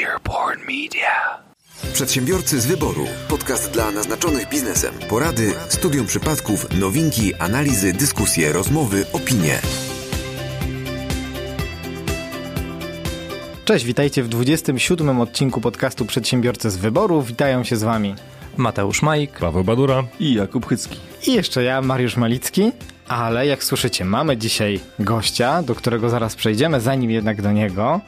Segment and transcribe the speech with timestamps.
[0.00, 1.42] Earborn Media.
[1.92, 3.06] Przedsiębiorcy z wyboru.
[3.28, 4.94] Podcast dla naznaczonych biznesem.
[5.08, 9.58] Porady, studium przypadków, nowinki, analizy, dyskusje, rozmowy, opinie.
[13.64, 17.22] Cześć, witajcie w 27 odcinku podcastu Przedsiębiorcy z wyboru.
[17.22, 18.14] Witają się z wami
[18.56, 20.98] Mateusz Majk, Paweł Badura i Jakub Chycki.
[21.26, 22.72] i jeszcze ja, Mariusz Malicki.
[23.12, 26.80] Ale jak słyszycie, mamy dzisiaj gościa, do którego zaraz przejdziemy.
[26.80, 28.00] Zanim jednak do niego,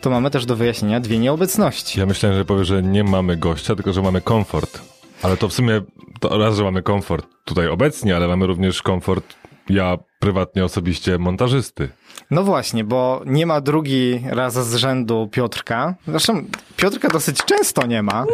[0.00, 2.00] to mamy też do wyjaśnienia dwie nieobecności.
[2.00, 4.80] Ja myślałem, że powie, że nie mamy gościa, tylko że mamy komfort.
[5.22, 5.80] Ale to w sumie
[6.20, 9.34] to raz, że mamy komfort tutaj obecnie, ale mamy również komfort
[9.68, 11.88] ja prywatnie, osobiście montażysty.
[12.30, 15.94] No właśnie, bo nie ma drugi raz z rzędu Piotrka.
[16.08, 16.44] Zresztą
[16.76, 18.24] Piotrka dosyć często nie ma.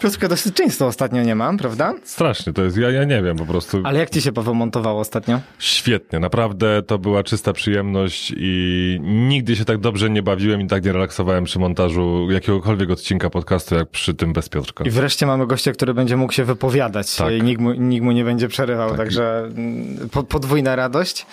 [0.00, 1.94] Piotrka dosyć często ostatnio nie ma, prawda?
[2.04, 3.80] Strasznie to jest, ja, ja nie wiem po prostu.
[3.84, 5.40] Ale jak ci się Paweł montowało ostatnio?
[5.58, 10.84] Świetnie, naprawdę to była czysta przyjemność i nigdy się tak dobrze nie bawiłem i tak
[10.84, 14.84] nie relaksowałem przy montażu jakiegokolwiek odcinka podcastu, jak przy tym bez Piotrka.
[14.84, 17.32] I wreszcie mamy gościa, który będzie mógł się wypowiadać Tak.
[17.32, 18.98] i nikt mu, nikt mu nie będzie przerywał, Tak.
[18.98, 21.26] także mm, po, podwójna radość.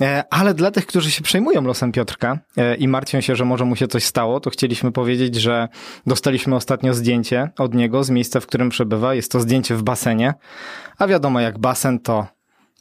[0.00, 3.64] E, Ale dla tych, którzy się przejmują losem Piotrka e, i martwią się, że może
[3.64, 5.68] mu się coś stało, to chcieliśmy powiedzieć, że
[6.06, 9.14] dostaliśmy ostatnio zdjęcie od niego z miejsca, w którym przebywa.
[9.14, 10.34] Jest to zdjęcie w basenie,
[10.98, 12.26] a wiadomo jak basen to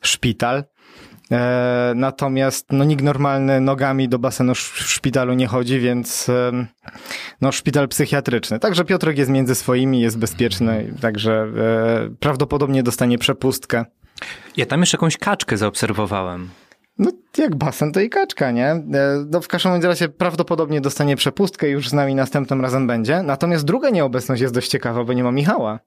[0.01, 0.63] szpital.
[1.31, 6.27] E, natomiast no, nikt normalny nogami do basenu w szpitalu nie chodzi, więc
[7.41, 8.59] no, szpital psychiatryczny.
[8.59, 13.85] Także Piotrek jest między swoimi, jest bezpieczny, także e, prawdopodobnie dostanie przepustkę.
[14.57, 16.49] Ja tam jeszcze jakąś kaczkę zaobserwowałem.
[16.99, 18.67] No, jak basen, to i kaczka, nie?
[18.67, 18.83] E,
[19.31, 23.23] No, w każdym razie prawdopodobnie dostanie przepustkę i już z nami następnym razem będzie.
[23.23, 25.79] Natomiast druga nieobecność jest dość ciekawa, bo nie ma Michała.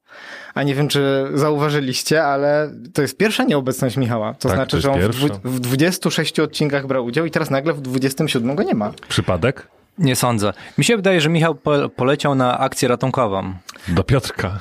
[0.55, 4.35] A nie wiem, czy zauważyliście, ale to jest pierwsza nieobecność Michała.
[4.35, 5.27] To Tak, znaczy, to że on w, pierwsza.
[5.45, 8.93] w 26 odcinkach brał udział i teraz nagle w 27 go nie ma.
[9.09, 9.69] Przypadek?
[9.99, 10.53] Nie sądzę.
[10.79, 13.55] Mi się wydaje, że Michał po, poleciał na akcję ratunkową.
[13.89, 14.59] Do Piotrka.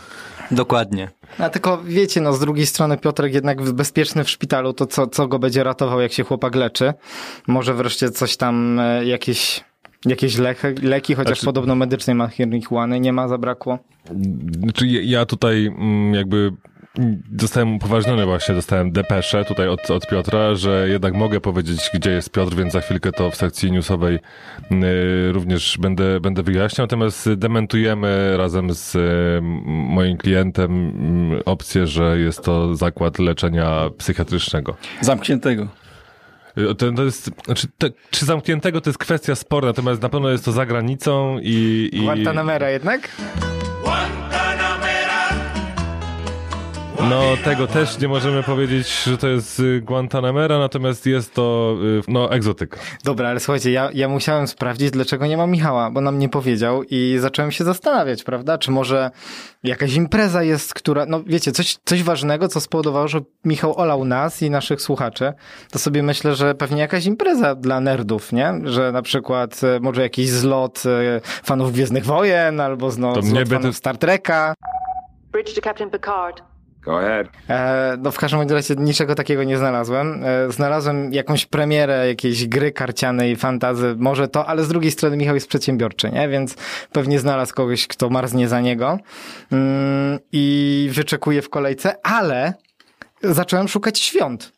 [0.51, 1.09] Dokładnie.
[1.39, 5.07] A tylko wiecie, no z drugiej strony Piotrek jednak w- bezpieczny w szpitalu, to co,
[5.07, 6.93] co go będzie ratował, jak się chłopak leczy?
[7.47, 9.63] Może wreszcie coś tam, e, jakieś,
[10.05, 13.79] jakieś leki, leki chociaż Znaczy- podobno medycznej marihuany nie ma, zabrakło.
[14.63, 16.51] Znaczy ja- ja tutaj mm, jakby
[16.97, 22.11] mm, zostałem upoważniony właśnie, dostałem depeszę tutaj od, od Piotra, że jednak mogę powiedzieć, gdzie
[22.11, 24.19] jest Piotr, więc za chwilkę to w sekcji newsowej
[24.71, 26.85] y, również będę, będę wyjaśniał.
[26.85, 28.99] Natomiast dementujemy razem z y,
[29.65, 34.75] moim klientem mm, opcję, że jest to zakład leczenia psychiatrycznego.
[35.01, 35.67] Zamkniętego.
[36.57, 40.29] Y, To, to jest, znaczy, te, czy zamkniętego to jest kwestia sporna, natomiast na pewno
[40.29, 41.89] jest to za granicą i...
[41.93, 43.09] i Guantanamera jednak?
[46.99, 52.01] No, tego też nie możemy powiedzieć, że to jest y, Guantanamera, natomiast jest to, y,
[52.07, 52.79] no, egzotyka.
[53.03, 56.83] Dobra, ale słuchajcie, ja, ja musiałem sprawdzić, dlaczego nie ma Michała, bo nam nie powiedział
[56.83, 58.57] i zacząłem się zastanawiać, prawda?
[58.57, 59.11] Czy może
[59.63, 64.41] jakaś impreza jest, która, no wiecie, coś, coś ważnego, co spowodowało, że Michał olał nas
[64.41, 65.33] i naszych słuchaczy,
[65.71, 68.53] to sobie myślę, że pewnie jakaś impreza dla nerdów, nie?
[68.63, 70.83] Że na przykład e, może jakiś zlot
[71.43, 74.53] fanów Gwiezdnych Wojen, albo no, zlot fanów Star Treka.
[75.31, 76.54] Bridge to Captain Picard.
[76.85, 77.27] Go ahead.
[77.49, 80.23] E, no w każdym razie niczego takiego nie znalazłem.
[80.23, 85.35] E, znalazłem jakąś premierę jakiejś gry karcianej, fantazy, może to, ale z drugiej strony Michał
[85.35, 86.29] jest przedsiębiorczy, nie?
[86.29, 86.55] Więc
[86.91, 88.99] pewnie znalazł kogoś, kto marznie za niego
[89.51, 92.53] mm, i wyczekuje w kolejce, ale
[93.23, 94.51] zacząłem szukać świąt.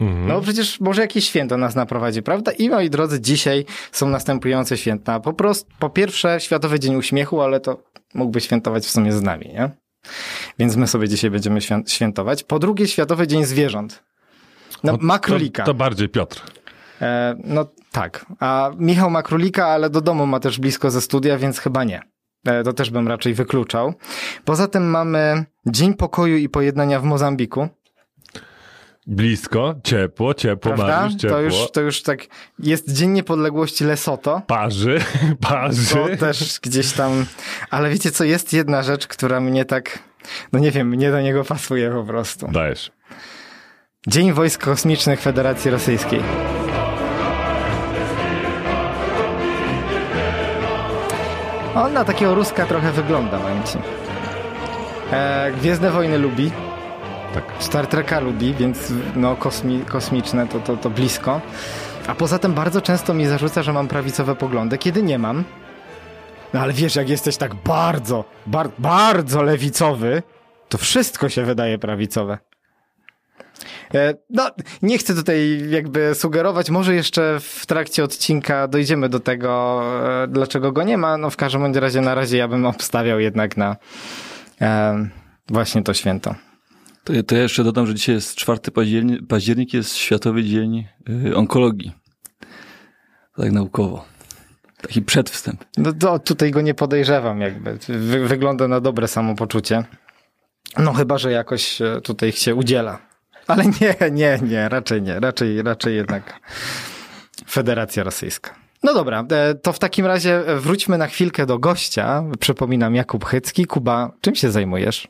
[0.00, 2.52] No bo przecież może jakieś święto nas naprowadzi, prawda?
[2.52, 5.20] I moi drodzy, dzisiaj są następujące święta.
[5.20, 7.82] Po prostu, po pierwsze Światowy Dzień Uśmiechu, ale to
[8.14, 9.70] mógłby świętować w sumie z nami, nie?
[10.58, 12.44] Więc my sobie dzisiaj będziemy świę- świętować.
[12.44, 14.02] Po drugie Światowy Dzień Zwierząt.
[14.84, 15.62] No, No, ma królika.
[15.62, 16.42] To, to bardziej Piotr.
[17.02, 18.26] E, no tak.
[18.40, 22.00] A Michał ma królika, ale do domu ma też blisko ze studia, więc chyba nie.
[22.46, 23.94] E, to też bym raczej wykluczał.
[24.44, 27.68] Poza tym mamy Dzień Pokoju i Pojednania w Mozambiku.
[29.08, 31.00] Blisko, ciepło, ciepło, Prawda?
[31.00, 31.36] Mariusz, ciepło.
[31.36, 32.20] To już, to już tak.
[32.58, 34.42] Jest Dzień Niepodległości Lesoto.
[34.46, 34.98] Parzy,
[35.48, 35.94] parzy.
[35.94, 37.26] To też gdzieś tam.
[37.70, 39.98] Ale wiecie co, jest jedna rzecz, która mnie tak.
[40.52, 42.48] No nie wiem, mnie do niego pasuje po prostu.
[42.48, 42.90] Dajesz.
[44.06, 46.20] Dzień Wojsk Kosmicznych Federacji Rosyjskiej.
[51.74, 53.78] On na takiego Ruska trochę wygląda, powiem ci.
[55.12, 56.50] E, Gwiezdne Wojny lubi.
[57.38, 57.62] Tak.
[57.62, 61.40] Star Treka lubi, więc no kosmi, kosmiczne to, to, to blisko.
[62.06, 65.44] A poza tym bardzo często mi zarzuca, że mam prawicowe poglądy, kiedy nie mam.
[66.54, 70.22] No ale wiesz, jak jesteś tak bardzo, bar, bardzo lewicowy,
[70.68, 72.38] to wszystko się wydaje prawicowe.
[73.94, 74.50] E, No,
[74.82, 79.82] nie chcę tutaj jakby sugerować, może jeszcze w trakcie odcinka dojdziemy do tego,
[80.24, 81.16] e, dlaczego go nie ma.
[81.16, 83.76] No w każdym razie na razie ja bym obstawiał jednak na
[84.60, 85.08] e,
[85.48, 86.47] właśnie to święto.
[87.08, 90.86] To, ja- to ja jeszcze dodam, że dzisiaj jest 4 październik, październik jest Światowy Dzień
[91.26, 91.92] y, Onkologii.
[93.36, 94.04] Tak naukowo.
[94.82, 95.64] Taki przedwstęp.
[95.76, 97.78] No to tutaj go nie podejrzewam jakby.
[97.88, 99.84] Wy, wygląda na dobre samopoczucie.
[100.78, 102.98] No chyba, że jakoś e, tutaj się udziela.
[103.46, 105.20] Ale nie, nie, nie, raczej nie.
[105.20, 106.40] Raczej, raczej jednak
[107.50, 108.54] Federacja Rosyjska.
[108.82, 112.24] No dobra, e, to w takim razie wróćmy na chwilkę do gościa.
[112.40, 113.64] Przypominam, Jakub Chycki.
[113.66, 115.08] Kuba, czym się zajmujesz?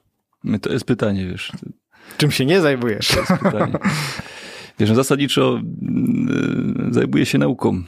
[0.62, 1.52] To jest pytanie, wiesz.
[2.16, 3.08] Czym się nie zajmujesz?
[4.78, 5.60] Wiesz, no zasadniczo
[6.90, 7.82] y, zajmuję się nauką.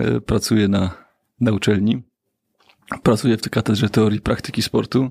[0.00, 0.90] Y, Pracuję na,
[1.40, 2.02] na uczelni.
[3.02, 5.10] Pracuję w katedrze teorii praktyki sportu.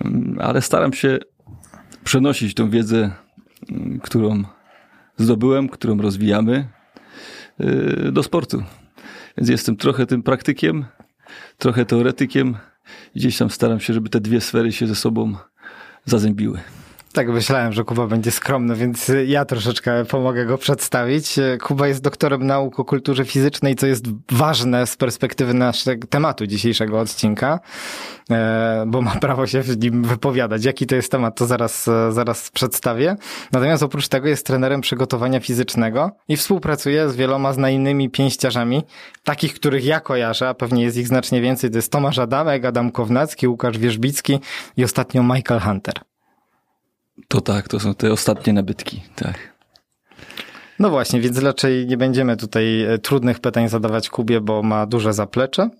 [0.00, 1.18] Mm, Ale staram się
[2.04, 3.10] przenosić tą wiedzę,
[4.02, 4.42] którą
[5.16, 6.68] zdobyłem, którą rozwijamy
[7.60, 8.62] y, do sportu.
[9.36, 10.84] Więc jestem trochę tym praktykiem,
[11.58, 12.56] trochę teoretykiem.
[13.16, 15.34] Gdzieś tam staram się, żeby te dwie sfery się ze sobą
[16.06, 16.60] zazębiły.
[17.12, 21.38] Tak myślałem, że Kuba będzie skromny, więc ja troszeczkę pomogę go przedstawić.
[21.62, 27.00] Kuba jest doktorem nauk o kulturze fizycznej, co jest ważne z perspektywy naszego tematu dzisiejszego
[27.00, 27.60] odcinka,
[28.30, 30.64] e, bo ma prawo się w nim wypowiadać.
[30.64, 33.16] Jaki to jest temat, to zaraz, e, zaraz przedstawię.
[33.52, 38.82] Natomiast oprócz tego jest trenerem przygotowania fizycznego i współpracuje z wieloma znanymi pięściarzami,
[39.24, 41.70] takich, których ja kojarzę, a pewnie jest ich znacznie więcej.
[41.70, 44.40] To jest Tomasz Adamek, Adam Kownacki, Łukasz Wierzbicki
[44.76, 46.09] i ostatnio Michael Hunter.
[47.28, 49.60] To tak, to są te ostatnie nabytki, tak.
[50.78, 55.12] No właśnie, więc raczej nie będziemy tutaj e, trudnych pytań zadawać Kubie, bo ma duże
[55.12, 55.70] zaplecze,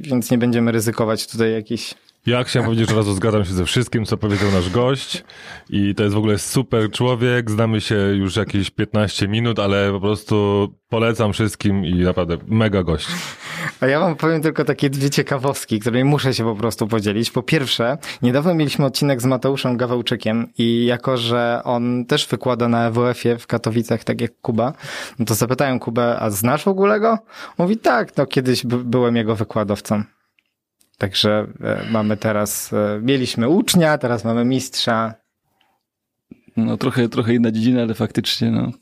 [0.00, 1.94] więc nie będziemy ryzykować tutaj jakichś
[2.26, 5.24] Ja chciałem powiedzieć, że razu zgadzam się ze wszystkim, co powiedział nasz gość
[5.70, 10.00] i to jest w ogóle super człowiek, znamy się już jakieś 15 minut, ale po
[10.00, 13.08] prostu polecam wszystkim i naprawdę mega gość.
[13.80, 17.30] A ja wam powiem tylko takie dwie ciekawostki, którymi muszę się po prostu podzielić.
[17.30, 22.86] Po pierwsze, niedawno mieliśmy odcinek z Mateuszem Gawełczykiem i jako, że on też wykłada na
[22.86, 24.72] EWF-ie w Katowicach, tak jak Kuba,
[25.18, 27.18] no to zapytałem Kubę, a znasz w ogóle go?
[27.58, 30.02] Mówi tak, no kiedyś by, byłem jego wykładowcą.
[30.98, 35.14] Także e, mamy teraz, e, mieliśmy ucznia, teraz mamy mistrza.
[36.56, 38.72] No trochę, trochę inna dziedzina, ale faktycznie, no.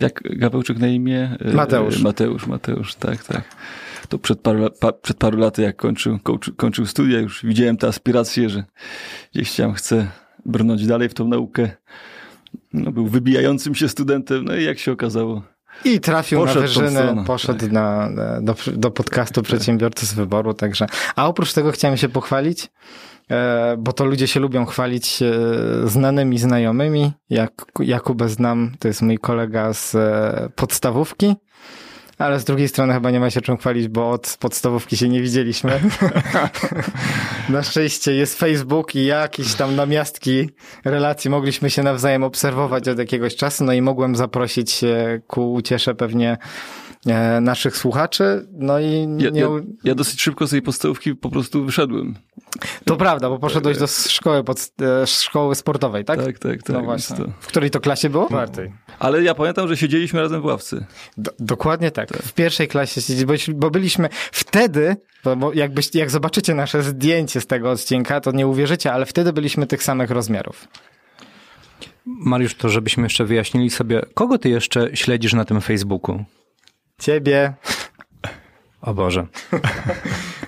[0.00, 1.36] Jak Gawełczyk na imię?
[1.46, 2.02] Y, Mateusz.
[2.02, 3.56] Mateusz, Mateusz, tak, tak.
[4.08, 7.86] To przed paru, pa, przed paru laty, jak kończył, kończył, kończył studia, już widziałem te
[7.86, 8.64] aspiracje, że
[9.34, 10.10] gdzieś tam chcę
[10.46, 11.70] brnąć dalej w tą naukę.
[12.72, 15.42] No, był wybijającym się studentem, no i jak się okazało,
[15.84, 17.72] I trafił Poszedł na tą wyżynę, poszedł tak.
[17.72, 18.08] na,
[18.40, 20.86] do, do podcastu Przedsiębiorcy z Wyboru, także.
[21.16, 22.70] A oprócz tego chciałem się pochwalić,
[23.30, 25.32] e, bo to ludzie się lubią chwalić e,
[25.88, 27.12] znanymi znajomymi.
[27.30, 31.36] Jak Jakubę znam, to jest mój kolega z e, podstawówki.
[32.22, 35.22] Ale z drugiej strony chyba nie ma się czym chwalić, bo od podstawówki się nie
[35.22, 35.80] widzieliśmy.
[37.48, 40.50] Na szczęście jest Facebook i jakieś tam namiastki
[40.84, 44.80] relacji mogliśmy się nawzajem obserwować od jakiegoś czasu, no i mogłem zaprosić
[45.26, 46.38] ku uciesze pewnie
[47.06, 49.48] e, naszych słuchaczy, no i ja, nie, ja,
[49.84, 52.14] ja dosyć szybko z tej podstawówki po prostu wyszedłem.
[52.84, 54.58] To prawda, bo poszedłeś do szkoły, pod,
[55.02, 56.24] e, szkoły sportowej, tak?
[56.24, 56.68] Tak, tak, tak.
[56.68, 57.16] No właśnie.
[57.16, 58.26] to- W której to klasie było?
[58.26, 58.72] Czwartej.
[58.98, 60.86] Ale ja pamiętam, że siedzieliśmy razem w ławce.
[61.16, 62.12] Do, dokładnie tak.
[62.12, 63.24] W pierwszej klasie siedzieć,
[63.54, 68.46] bo, byliśmy wtedy, bo, bo jakbyś, jak zobaczycie nasze zdjęcie z tego odcinka, to nie
[68.46, 70.68] uwierzycie, ale wtedy byliśmy tych samych rozmiarów.
[72.06, 76.24] Mariusz, to żebyśmy jeszcze wyjaśnili sobie, kogo ty jeszcze śledzisz na tym Facebooku?
[76.98, 77.54] Ciebie,
[78.80, 79.26] O Boże.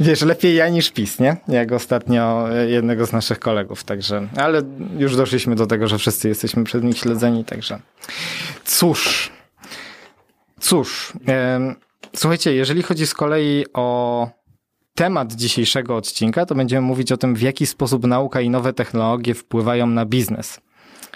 [0.00, 1.36] wiesz, lepiej ja niż PiS, nie?
[1.48, 4.62] Jak ostatnio e, jednego z naszych kolegów, także, ale
[4.98, 7.80] już doszliśmy do tego, że wszyscy jesteśmy przed nich śledzeni, także
[8.64, 9.30] cóż,
[10.60, 11.12] cóż,
[12.16, 14.28] słuchajcie, jeżeli chodzi z kolei o
[14.94, 19.34] temat dzisiejszego odcinka, to będziemy mówić o tym, w jaki sposób nauka i nowe technologie
[19.34, 20.60] wpływają na biznes.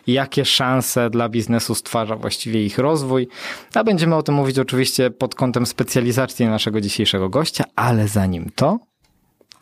[0.07, 3.29] Jakie szanse dla biznesu stwarza właściwie ich rozwój.
[3.75, 8.79] A będziemy o tym mówić oczywiście pod kątem specjalizacji naszego dzisiejszego gościa, ale zanim to,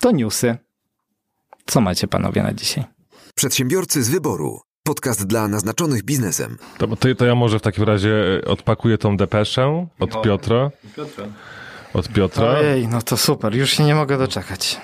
[0.01, 0.57] to newsy.
[1.67, 2.85] Co macie panowie na dzisiaj?
[3.35, 4.61] Przedsiębiorcy z wyboru.
[4.83, 6.59] Podcast dla naznaczonych biznesem.
[6.79, 10.71] To, to, to ja może w takim razie e, odpakuję tą depeszę od Piotra.
[11.95, 12.49] Od Piotra.
[12.49, 14.81] Ojej, no to super, już się nie mogę doczekać.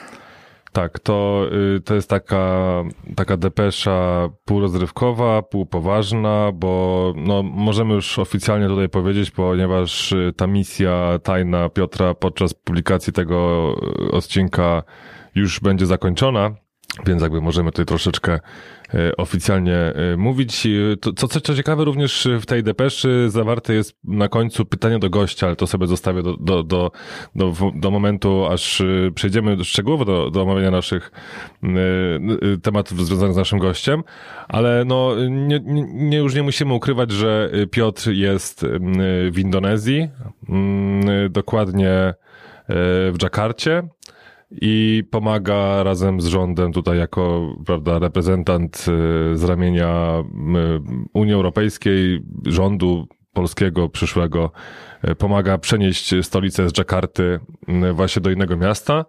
[0.77, 2.85] Tak, to, y, to jest taka,
[3.17, 11.19] taka depesza półrozrywkowa, półpoważna, bo no, możemy już oficjalnie tutaj powiedzieć, ponieważ y, ta misja
[11.23, 13.75] tajna Piotra podczas publikacji tego
[14.09, 14.83] y, odcinka
[15.35, 16.66] już będzie zakończona.
[17.05, 18.41] Więc jakby możemy tutaj troszeczkę
[18.95, 20.67] e, oficjalnie e, mówić.
[20.67, 20.71] E,
[21.17, 25.47] co, co, co ciekawe, również w tej depeszy zawarte jest na końcu pytanie do gościa,
[25.47, 26.91] ale to sobie zostawię do, do, do,
[27.35, 28.83] do, do momentu, aż
[29.15, 31.11] przejdziemy szczegółowo do, do omawiania naszych
[32.63, 34.03] tematów związanych z naszym gościem.
[34.49, 35.61] Ale no, nie,
[35.95, 38.67] nie, już nie musimy ukrywać, że Piotr jest
[39.31, 40.09] w Indonezji,
[41.31, 42.15] dokładnie
[43.13, 43.83] w Dżakarcie
[44.51, 52.23] i pomaga razem z rządem tutaj jako prawda, reprezentant y, z ramienia y, Unii Europejskiej,
[52.47, 54.51] rządu polskiego przyszłego,
[55.15, 59.05] pomaga przenieść stolicę z Dżakarty y, właśnie do innego miasta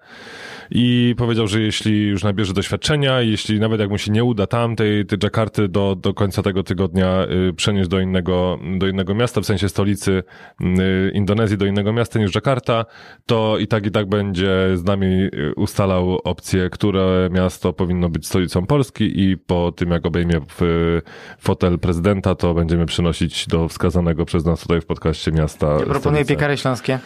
[0.71, 4.75] i powiedział, że jeśli już nabierze doświadczenia, jeśli nawet jak mu się nie uda tam
[4.75, 9.41] tej, tej Dżakarty do, do końca tego tygodnia y, przenieść do innego, do innego miasta,
[9.41, 10.23] w sensie stolicy
[10.61, 12.85] y, Indonezji do innego miasta niż Dżakarta,
[13.25, 18.27] to i tak i tak będzie z nami y, ustalał opcję, które miasto powinno być
[18.27, 21.01] stolicą Polski i po tym jak obejmie w,
[21.39, 25.77] fotel prezydenta, to będziemy przynosić do wskazanego przez nas tutaj w podcaście miasta.
[25.87, 26.99] Proponuję piekary śląskie.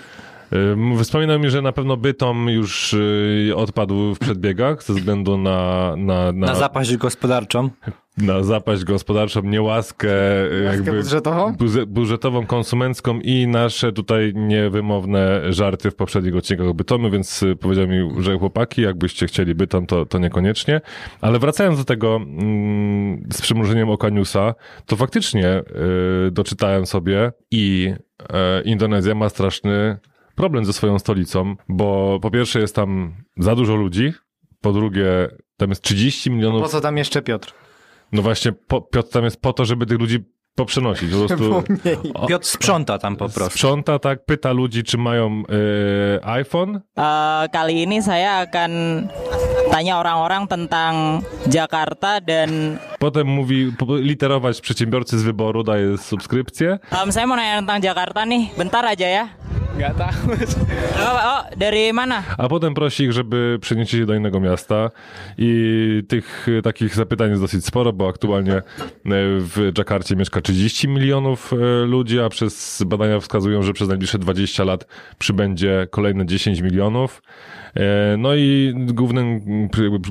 [0.54, 5.94] Ym, Wspominał mi, że na pewno Bytom już y, odpadł w przedbiegach ze względu na,
[5.98, 7.70] na, na, Na zapaść gospodarczą.
[8.18, 10.10] na zapaść gospodarczą, niełaskę
[10.52, 11.56] y, jakby budżetową?
[11.88, 18.24] budżetową, konsumencką i nasze tutaj niewymowne żarty w poprzednich odcinkach o Bytomiu, więc powiedział mi,
[18.24, 20.82] że chłopaki, jakbyście chcieli Bytom, to, to niekoniecznie.
[21.22, 24.56] Ale wracając do tego mm, z przymrużeniem oka newsa,
[24.86, 25.60] to faktycznie
[26.28, 28.26] y, doczytałem sobie i y,
[28.66, 29.98] Indonezja ma straszny
[30.42, 34.14] problem ze swoją stolicą, bo po pierwsze jest tam za dużo ludzi,
[34.62, 35.06] po drugie
[35.58, 37.54] tam jest 30 milionów Po co tam jeszcze Piotr?
[38.12, 40.20] no właśnie, po, Piotr tam jest po to, żeby tych ludzi
[40.56, 41.12] poprzenosić.
[41.12, 41.64] Po prostu
[42.14, 43.50] o, Piotr sprząta tam po prostu.
[43.54, 45.44] sprząta, tak, pyta ludzi, czy mają
[46.22, 46.76] e, iPhone.
[46.98, 48.72] Eh, kali ini saya akan
[49.72, 56.80] tanya orang-orang tentang Jakarta dan Potem mówi, literować przedsiębiorcy z wyboru, daje subskrypcję.
[57.04, 59.26] em, saya mau nanya tentang Jakarta nih, bentar aja ya.
[59.80, 60.32] Gak tahu.
[61.00, 62.24] Oh, oh, dari mana?
[62.38, 64.92] A potem prosi ich, żeby przenieśli się do innego miasta.
[65.38, 68.62] I tych e, takich zapytań jest dosyć sporo, bo aktualnie e,
[69.40, 74.64] w Dżakarcie mieszka 30 milionów e, ludzi, a przez badania wskazują, że przez najbliższe 20
[74.64, 74.86] lat
[75.20, 77.22] przybędzie kolejne 10 milionów.
[77.76, 79.42] E, No i głównym,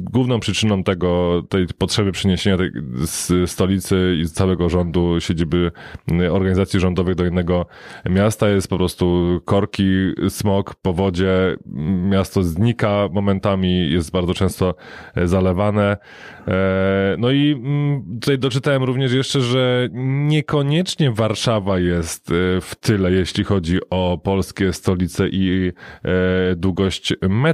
[0.00, 5.72] główną przyczyną tego, tej potrzeby przeniesienia tej z stolicy i z całego rządu siedziby
[6.30, 7.66] organizacji rządowych do innego
[8.10, 11.56] miasta jest po prostu korki, smog, powodzie.
[12.10, 14.74] Miasto znika momentami, jest bardzo często
[15.14, 15.96] e, zalewane.
[16.48, 17.62] E, No i
[18.20, 22.28] tutaj doczytałem również jeszcze, że niekoniecznie Warszawa jest
[22.60, 25.72] w tyle, jeśli chodzi o polskie stolice i
[26.56, 27.49] długość metra,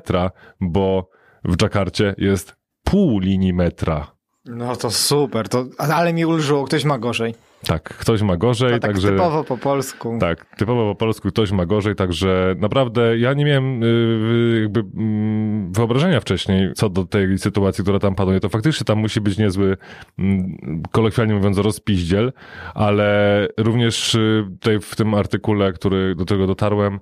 [0.60, 1.10] bo
[1.44, 4.16] w Dżakarcie jest pół linii metra.
[4.44, 7.34] No to super, to, ale mi ulżyło, ktoś ma gorzej.
[7.66, 9.10] Tak, ktoś ma gorzej, tak także...
[9.10, 10.18] typowo po polsku.
[10.20, 15.72] Tak, typowo po polsku ktoś ma gorzej, także naprawdę ja nie miałem y, jakby mm,
[15.72, 18.40] wyobrażenia wcześniej co do tej sytuacji, która tam panuje.
[18.40, 19.76] To faktycznie tam musi być niezły,
[20.18, 22.32] mm, kolokwialnie mówiąc, rozpiździel,
[22.74, 27.00] ale również y, tutaj w tym artykule, który do tego dotarłem,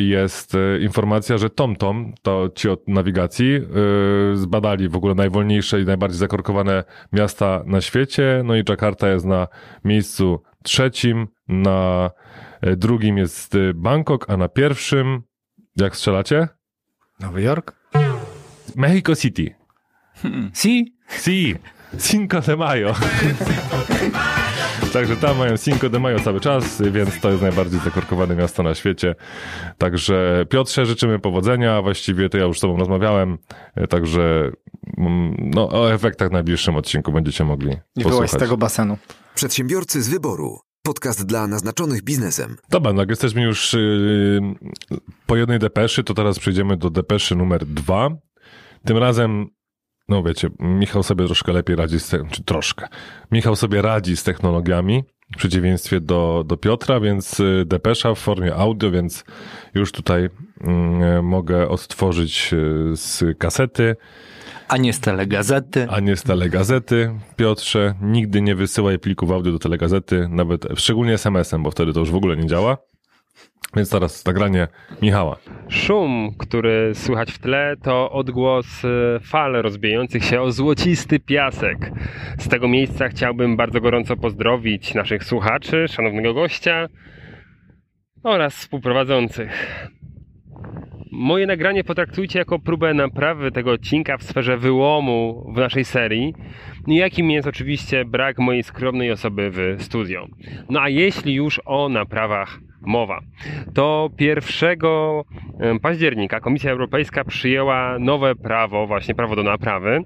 [0.00, 5.84] jest y, informacja, że TomTom, to ci od nawigacji, y, zbadali w ogóle najwolniejsze i
[5.84, 9.48] najbardziej zakorkowane miasta na świecie, no i Jakarta jest na
[9.84, 12.10] miejscu trzecim, na
[12.60, 15.22] e, drugim jest Bangkok, a na pierwszym,
[15.76, 16.48] jak strzelacie?
[17.20, 17.76] Nowy Jork?
[18.76, 19.54] Mexico City.
[20.54, 20.94] Si?
[21.08, 21.54] Si,
[21.98, 22.94] Cinco de Mayo.
[24.92, 28.74] Także tam mają Cinco de Mayo cały czas, więc to jest najbardziej zakorkowane miasto na
[28.74, 29.14] świecie.
[29.78, 31.82] Także Piotrze, życzymy powodzenia.
[31.82, 33.38] Właściwie to ja już z tobą rozmawiałem,
[33.74, 34.50] e, także
[34.98, 38.40] mm, no, o efektach w najbliższym odcinku będziecie mogli I byłaś z posłuchać.
[38.40, 38.98] tego basenu.
[39.34, 40.58] Przedsiębiorcy z wyboru.
[40.82, 42.56] Podcast dla naznaczonych biznesem.
[42.70, 44.40] Dobra, no jak jesteśmy już yy,
[45.26, 48.10] po jednej depeszy, to teraz przejdziemy do depeszy numer dwa.
[48.84, 49.46] Tym razem,
[50.10, 52.88] no wiecie, Michał sobie troszkę lepiej radzi z czy troszkę.
[53.32, 58.54] Michał sobie radzi z technologiami, w przeciwieństwie do, do Piotra, więc y, depesza w formie
[58.54, 59.24] audio, więc
[59.74, 60.28] już tutaj
[60.60, 63.96] mm, mogę odtworzyć y, z kasety,
[64.68, 65.86] A nie z telegazety.
[65.90, 67.14] a nie z telegazety.
[67.36, 72.10] Piotrze, nigdy nie wysyłaj plików audio do telegazety, nawet szczególnie SMS-em, bo wtedy to już
[72.10, 72.89] w ogóle nie działa.
[73.76, 74.68] Więc teraz nagranie
[75.02, 75.36] Michała.
[75.68, 81.92] Szum, który słychać w tle, to odgłos e, fal rozbijających się o złocisty piasek.
[82.38, 86.88] Z tego miejsca chciałbym bardzo gorąco pozdrowić naszych słuchaczy, szanownego gościa
[88.22, 89.88] oraz współprowadzących.
[91.12, 96.34] moje nagranie potraktujcie jako próbę naprawy tego odcinka w sferze wyłomu w naszej serii,
[96.86, 100.26] jakim jest oczywiście brak mojej skromnej osoby w studio.
[100.70, 103.20] No a jeśli już o naprawach mowa.
[103.74, 104.78] To 1
[105.82, 110.00] października Komisja Europejska przyjęła nowe prawo, właśnie prawo do naprawy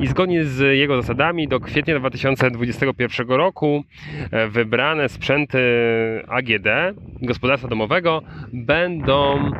[0.00, 3.84] i zgodnie z jego zasadami do kwietnia 2021 roku
[4.30, 5.58] e, wybrane sprzęty
[6.28, 6.68] AGD
[7.22, 9.50] gospodarstwa domowego będą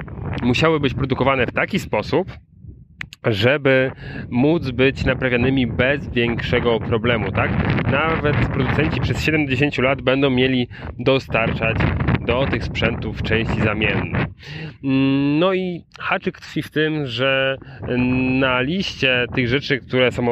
[0.43, 2.33] musiały być produkowane w taki sposób,
[3.25, 3.91] żeby
[4.31, 7.51] móc być naprawianymi bez większego problemu, tak?
[7.91, 11.77] Nawet producenci przez 70 lat będą mieli dostarczać
[12.21, 14.27] do tych sprzętów części zamienne.
[15.39, 17.57] No i haczyk tkwi w tym, że
[18.39, 20.27] na liście tych rzeczy, które są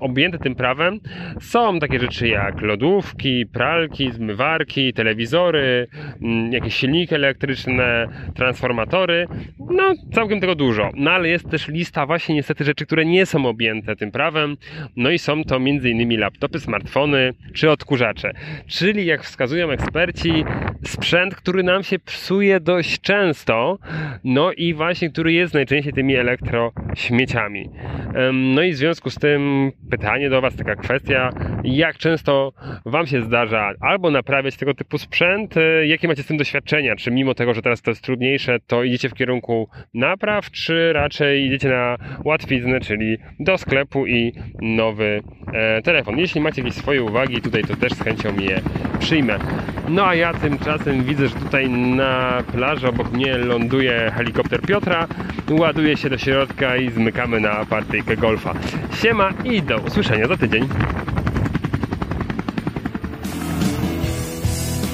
[0.00, 1.00] objęte tym prawem,
[1.40, 5.86] są takie rzeczy jak lodówki, pralki, zmywarki, telewizory,
[6.22, 9.26] mm, jakieś silniki elektryczne, transformatory,
[9.58, 10.90] no całkiem tego dużo.
[10.94, 14.56] No ale jest też lista właśnie niestety rzeczy, które nie są objęte tym prawem,
[14.96, 16.20] no i są to m.in.
[16.20, 18.32] laptopy, smartfony czy odkurzacze.
[18.66, 20.44] Czyli jak wskazują eksperci,
[20.84, 23.78] sprzęt, który nam się psuje dość często,
[24.24, 27.70] no i właśnie który jest najczęściej tymi elektrośmieciami.
[28.32, 31.30] No i w związku z tym pytanie do Was, taka kwestia,
[31.64, 32.52] jak często
[32.86, 36.96] Wam się zdarza albo naprawiać tego typu sprzęt, e, jakie macie z tym doświadczenia?
[36.96, 41.46] Czy mimo tego, że teraz to jest trudniejsze, to idziecie w kierunku napraw, czy raczej
[41.46, 46.18] idziecie na łatwiznę, czyli do sklepu i nowy e, telefon?
[46.18, 48.60] Jeśli macie jakieś swoje uwagi tutaj, to też z chęcią je
[48.98, 49.38] przyjmę.
[49.88, 55.06] No a ja tymczasem widzę, że tutaj na plaży obok mnie ląduje helikopter Piotra,
[55.50, 58.54] ładuje się do środka i zmykamy na partyjkę golfa.
[58.94, 60.68] Siema i do usłyszenia za tydzień.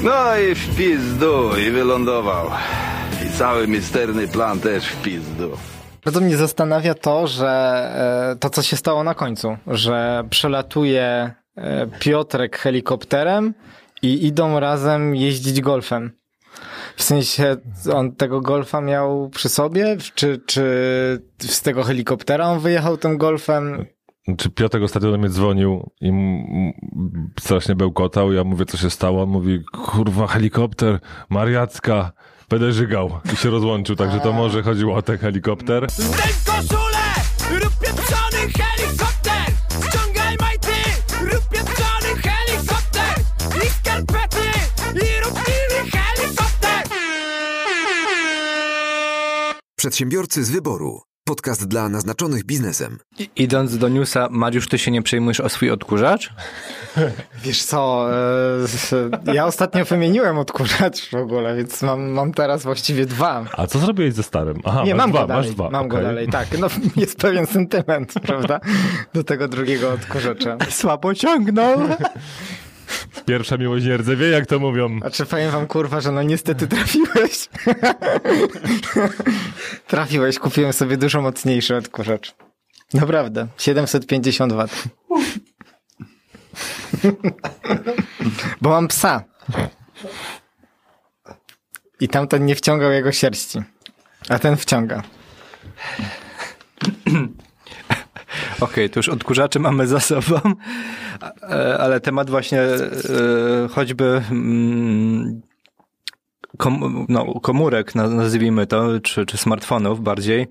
[0.03, 2.51] No i w pizdu i wylądował.
[3.27, 5.51] I cały misterny plan też w pizdu.
[6.05, 7.49] Bardzo mnie zastanawia to, że
[8.33, 13.55] e, to, co się stało na końcu, że przelatuje e, Piotrek helikopterem
[14.05, 16.11] i idą razem jeździć golfem.
[16.97, 17.57] W sensie
[17.93, 19.97] on tego golfa miał przy sobie?
[20.15, 20.63] Czy, czy
[21.41, 23.87] z tego helikoptera on wyjechał tym golfem?
[24.39, 26.13] Czy Piotr ostatnio do mnie dzwonił i
[27.41, 28.33] strasznie bełkotał.
[28.33, 29.23] Ja mówię, co się stało.
[29.23, 32.13] On mówi, kurwa, helikopter, Mariacka,
[32.51, 33.11] będę żygał.
[33.33, 35.91] I się rozłączył, także to może chodziło o ten helikopter.
[35.91, 37.04] Zdejm koszulę,
[49.85, 51.01] Przedsiębiorcy z wyboru.
[51.25, 52.99] Podcast dla naznaczonych biznesem.
[53.19, 56.33] I, idąc do newsa, Mariusz, ty się nie przejmujesz o swój odkurzacz?
[57.45, 58.09] Wiesz co,
[59.27, 63.45] e, ja ostatnio wymieniłem odkurzacz w ogóle, więc mam, mam teraz właściwie dwa.
[63.57, 64.61] A co zrobiłeś ze starym?
[64.65, 65.71] Aha, nie, mam dwa, go dalej, masz dwa.
[65.71, 65.99] Mam okay.
[65.99, 66.59] go dalej, tak.
[66.59, 66.67] No,
[66.97, 68.61] jest pewien sentyment, prawda?
[69.15, 70.57] Do tego drugiego odkurzacza.
[70.71, 71.79] Słabo ciągnął.
[73.27, 75.01] Pierwsza miłość nie rdzewie, jak to mówią.
[75.05, 77.49] A czy powiem wam, kurwa, że no niestety trafiłeś.
[79.87, 82.35] trafiłeś, kupiłem sobie dużo mocniejszy odkurzacz.
[82.95, 84.69] Naprawdę, 750 W.
[88.63, 89.25] Bo mam psa.
[92.01, 93.63] I tamten nie wciągał jego sierści.
[94.29, 95.03] A ten wciąga.
[98.61, 100.41] Okej, okay, to już odkurzacze mamy za sobą,
[101.79, 102.61] ale temat właśnie
[103.71, 105.43] choćby mm,
[106.59, 110.47] kom, no, komórek, nazwijmy to, czy, czy smartfonów bardziej.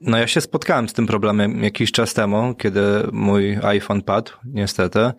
[0.00, 2.82] No ja się spotkałem z tym problemem jakiś czas temu, kiedy
[3.12, 5.10] mój iPhone padł, niestety.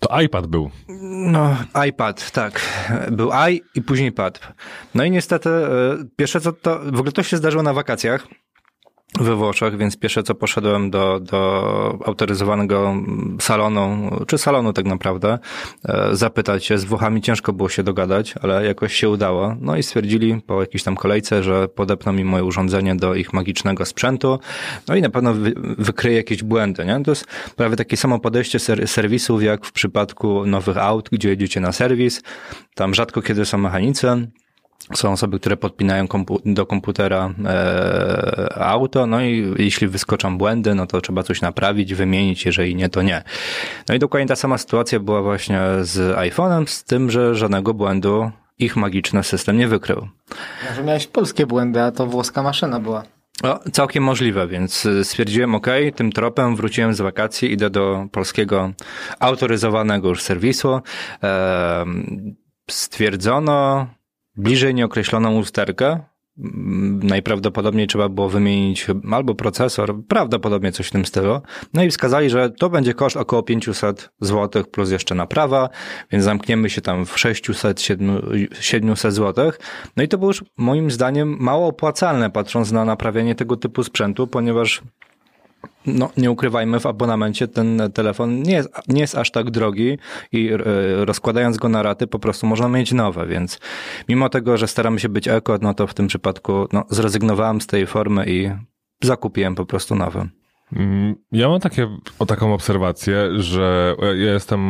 [0.00, 0.70] To iPad był.
[1.10, 1.56] No,
[1.88, 2.60] iPad, tak.
[3.10, 4.40] Był i i później padł.
[4.94, 5.50] No i niestety,
[6.16, 8.26] pierwsze co to, w ogóle to się zdarzyło na wakacjach
[9.18, 12.94] we Włoszech, więc pierwsze co poszedłem do, do autoryzowanego
[13.40, 15.38] salonu, czy salonu tak naprawdę,
[15.84, 16.78] e, zapytać się.
[16.78, 19.56] Z Włochami ciężko było się dogadać, ale jakoś się udało.
[19.60, 23.84] No i stwierdzili po jakiejś tam kolejce, że podepną mi moje urządzenie do ich magicznego
[23.84, 24.38] sprzętu,
[24.88, 27.02] no i na pewno wy, wykryje jakieś błędy, nie?
[27.04, 31.60] To jest prawie takie samo podejście ser, serwisów, jak w przypadku nowych aut, gdzie jedziecie
[31.60, 32.22] na serwis.
[32.74, 34.30] Tam rzadko kiedy są mechanicy,
[34.94, 40.86] są osoby, które podpinają kompu do komputera e, auto, no i jeśli wyskoczą błędy, no
[40.86, 43.22] to trzeba coś naprawić, wymienić, jeżeli nie, to nie.
[43.88, 48.30] No i dokładnie ta sama sytuacja była właśnie z iPhone'em, z tym, że żadnego błędu
[48.58, 50.08] ich magiczny system nie wykrył.
[50.68, 53.02] Może miałeś polskie błędy, a to włoska maszyna była.
[53.42, 58.72] O, całkiem możliwe, więc stwierdziłem, ok, tym tropem wróciłem z wakacji, idę do polskiego
[59.20, 60.80] autoryzowanego już serwisu.
[61.22, 61.84] E,
[62.70, 63.86] stwierdzono
[64.40, 66.00] bliżej nieokreśloną usterkę
[66.38, 71.40] Mm, Najprawdopodobniej trzeba było wymienić albo procesor, prawdopodobnie coś w tym stylu.
[71.74, 75.68] No i wskazali, że to będzie koszt około 500 zł plus jeszcze naprawa,
[76.12, 79.52] więc zamkniemy się tam w 600-700 zł.
[79.96, 84.26] No i to było już moim zdaniem mało opłacalne, patrząc na naprawianie tego typu sprzętu,
[84.26, 84.82] ponieważ
[85.86, 89.98] no, nie ukrywajmy, w abonamencie ten telefon nie jest, nie jest aż tak drogi
[90.32, 90.58] i e,
[91.04, 93.60] rozkładając go na raty po prostu można mieć nowe, więc
[94.08, 97.66] mimo tego, że staramy się być eko, no to w tym przypadku no, zrezygnowałem z
[97.66, 98.50] tej formy i
[99.02, 100.28] zakupiłem po prostu nowe.
[100.76, 101.88] Mm, Ja mam takie,
[102.18, 104.60] o taką obserwację, że ja jestem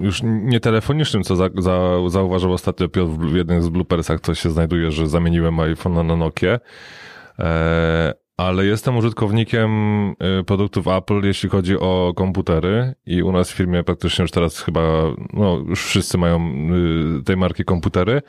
[0.00, 4.50] już nie telefonicznym, co za, za, zauważył ostatnio Piotr w jednym z bloopersach, co się
[4.50, 6.58] znajduje, że zamieniłem iPhone'a na Nokia.
[7.38, 9.70] E, ale jestem użytkownikiem
[10.18, 14.60] e, produktów Apple, jeśli chodzi o komputery i u nas w firmie praktycznie już teraz
[14.60, 14.80] chyba,
[15.32, 16.40] no już wszyscy mają
[17.20, 18.22] y, tej marki komputery.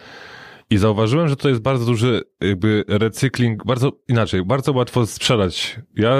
[0.69, 5.79] I zauważyłem, że to jest bardzo duży jakby recykling, bardzo inaczej, bardzo łatwo sprzedać.
[5.95, 6.11] Ja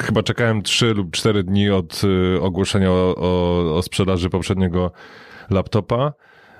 [0.00, 4.92] chyba czekałem 3 lub 4 dni od y, ogłoszenia o, o, o sprzedaży poprzedniego
[5.50, 6.12] laptopa.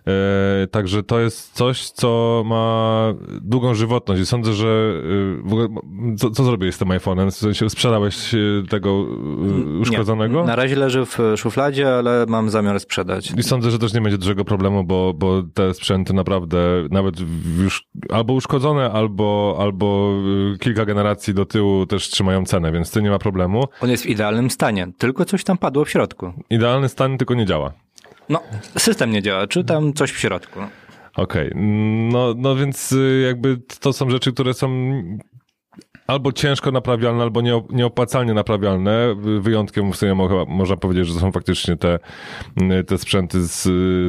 [0.07, 3.07] E, także to jest coś, co ma
[3.41, 5.69] długą żywotność i sądzę, że y, w ogóle,
[6.19, 7.31] co, co zrobiłeś z tym iPhone'em?
[7.31, 9.07] W sensie Sprzedałeś y, tego
[9.81, 10.41] uszkodzonego?
[10.41, 13.33] Nie, na razie leży w szufladzie, ale mam zamiar sprzedać.
[13.37, 16.59] I sądzę, że też nie będzie dużego problemu, bo, bo te sprzęty naprawdę
[16.91, 17.15] nawet
[17.59, 20.15] już albo uszkodzone, albo, albo
[20.61, 23.65] kilka generacji do tyłu też trzymają cenę, więc to nie ma problemu.
[23.81, 26.33] On jest w idealnym stanie, tylko coś tam padło w środku.
[26.51, 27.73] Idealny stan tylko nie działa.
[28.29, 28.43] No,
[28.79, 30.61] system nie działa, czy tam coś w środku.
[31.17, 31.51] Okej,
[32.13, 34.69] no, no więc y, jakby to są rzeczy, które są
[36.07, 39.15] albo ciężko naprawialne, albo nie- nieopłacalnie naprawialne.
[39.41, 41.99] Wyjątkiem w sumie mo- można powiedzieć, że są faktycznie te,
[42.87, 43.63] te sprzęty z,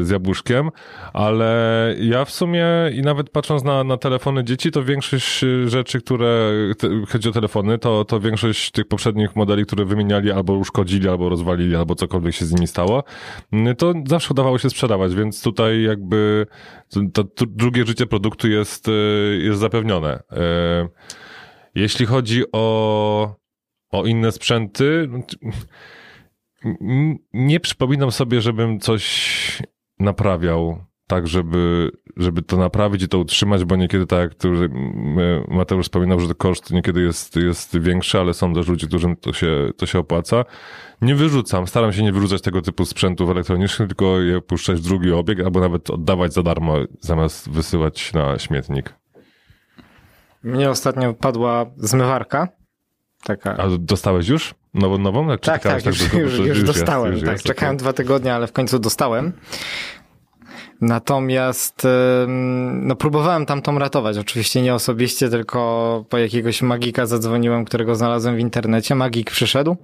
[0.07, 0.69] z jabłuszkiem,
[1.13, 6.51] ale ja w sumie i nawet patrząc na, na telefony dzieci, to większość rzeczy, które
[6.77, 11.29] te, chodzi o telefony, to, to większość tych poprzednich modeli, które wymieniali albo uszkodzili, albo
[11.29, 13.03] rozwalili, albo cokolwiek się z nimi stało,
[13.77, 16.45] to zawsze udawało się sprzedawać, więc tutaj jakby
[17.13, 18.87] to, to drugie życie produktu jest,
[19.39, 20.19] jest zapewnione.
[20.19, 21.23] Y,
[21.75, 23.35] Jeśli chodzi o,
[23.89, 25.19] o inne sprzęty, no
[27.33, 29.61] nie przypominam sobie, żebym coś
[29.99, 36.19] naprawiał tak, żeby, żeby to naprawić i to utrzymać, bo niekiedy tak m, Mateusz wspominał,
[36.19, 39.99] że koszt niekiedy jest, jest większy, ale są też ludzie, którym to się, to się
[39.99, 40.45] opłaca.
[41.01, 45.11] Nie wyrzucam, staram się nie wyrzucać tego typu sprzętów elektronicznych, tylko je puszczać w drugi
[45.11, 49.02] obieg, albo nawet oddawać za darmo, zamiast wysyłać na śmietnik.
[50.43, 52.47] Mnie ostatnio padła zmywarka.
[53.23, 53.57] Taka.
[53.57, 55.29] A dostałeś już nową, nową?
[55.29, 57.13] Jak Tak, czekałeś, tak, już, to- już, już, jest, dostałem.
[57.13, 57.83] już tak, jest, czekałem okej.
[57.83, 59.33] dwa tygodnie, ale w końcu dostałem.
[60.81, 61.87] Natomiast
[62.71, 64.17] no, próbowałem tamtą ratować.
[64.17, 68.95] Oczywiście nie osobiście, tylko po jakiegoś magika zadzwoniłem, którego znalazłem w internecie.
[68.95, 69.77] Magik przyszedł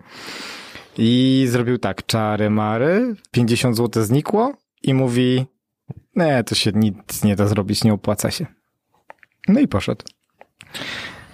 [0.98, 5.45] i zrobił tak, czary mary, 50 zł znikło i mówi,
[6.15, 8.45] nie, to się nic nie da zrobić, nie opłaca się.
[9.48, 10.06] No i poszedł.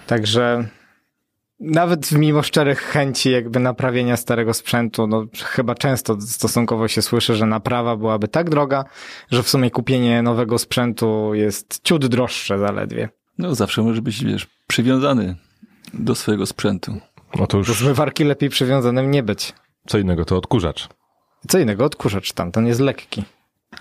[0.06, 0.68] Także
[1.60, 7.46] nawet mimo szczerych chęci jakby naprawienia starego sprzętu, no chyba często stosunkowo się słyszy, że
[7.46, 8.84] naprawa byłaby tak droga,
[9.30, 13.08] że w sumie kupienie nowego sprzętu jest ciut droższe zaledwie.
[13.38, 15.36] No zawsze może być, wiesz, przywiązany
[15.94, 17.00] do swojego sprzętu.
[17.38, 19.54] No to Do już zmywarki lepiej przywiązanym nie być.
[19.86, 20.88] co innego, to odkurzacz.
[21.48, 23.24] Co innego, odkurzacz tamten jest lekki.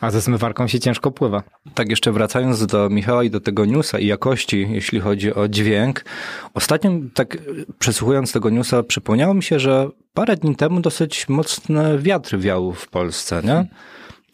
[0.02, 1.44] A ze zmywarką się ciężko pływa.
[1.74, 6.06] Tak jeszcze wracając do Michała i do tego newsa i jakości, jeśli chodzi o dźwięk.
[6.54, 7.38] Ostatnio tak
[7.80, 12.90] przesłuchując tego newsa przypomniało mi się, że parę dni temu dosyć mocny wiatr wiał w
[12.90, 13.68] Polsce, nie?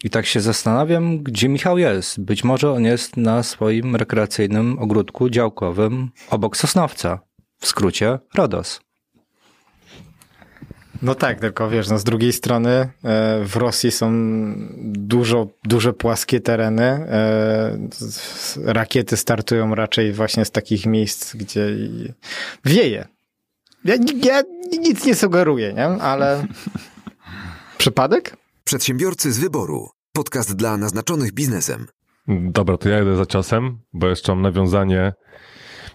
[0.04, 2.20] I tak się zastanawiam, gdzie Michał jest.
[2.20, 7.18] Być może on jest na swoim rekreacyjnym ogródku działkowym obok Sosnowca.
[7.58, 8.80] W skrócie RODOS.
[11.02, 12.88] No tak, tylko wiesz, no z drugiej strony e,
[13.44, 14.12] w Rosji są
[14.84, 16.82] dużo, duże płaskie tereny.
[16.84, 17.78] E,
[18.64, 22.12] rakiety startują raczej właśnie z takich miejsc, gdzie i-
[22.64, 23.08] wieje.
[23.84, 24.42] Ja, ja
[24.78, 25.86] nic nie sugeruję, nie?
[25.86, 26.46] Ale
[27.78, 28.36] przypadek?
[28.64, 29.88] Przedsiębiorcy z wyboru.
[30.12, 31.86] Podcast dla naznaczonych biznesem.
[32.28, 35.12] Dobra, to ja jedę za ciosem, bo jeszcze mam nawiązanie.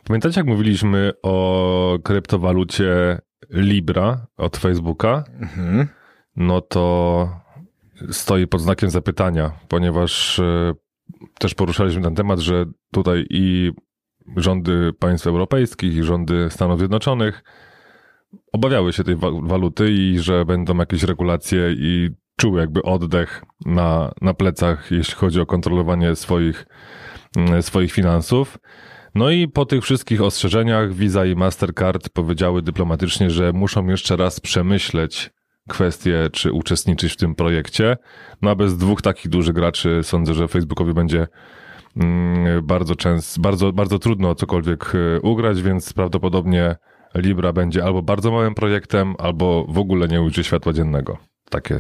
[0.04, 5.24] Pamiętacie, jak mówiliśmy o kryptowalucie Libra od Facebooka?
[5.40, 5.88] Mhm.
[6.36, 7.30] No to
[8.12, 10.74] stoi pod znakiem zapytania, ponieważ e,
[11.40, 13.72] też poruszaliśmy ten temat, że tutaj i
[14.36, 17.44] rządy państw europejskich, i rządy Stanów Zjednoczonych
[18.52, 24.12] obawiały się tej wa- waluty i że będą jakieś regulacje i czuły jakby oddech na,
[24.22, 26.66] na plecach, jeśli chodzi o kontrolowanie swoich,
[27.38, 28.58] mm, swoich finansów.
[29.18, 34.40] No i po tych wszystkich ostrzeżeniach Visa i Mastercard powiedziały dyplomatycznie, że muszą jeszcze raz
[34.40, 35.30] przemyśleć
[35.70, 37.98] kwestię, czy uczestniczyć w tym projekcie.
[38.42, 41.28] No a bez dwóch takich dużych graczy sądzę, że Facebookowi będzie
[41.96, 46.76] mm, bardzo często, bardzo, bardzo trudno cokolwiek e, ugrać, więc prawdopodobnie
[47.16, 51.18] Libra będzie albo bardzo małym projektem, albo w ogóle nie ujrzy światła dziennego.
[51.50, 51.80] Takie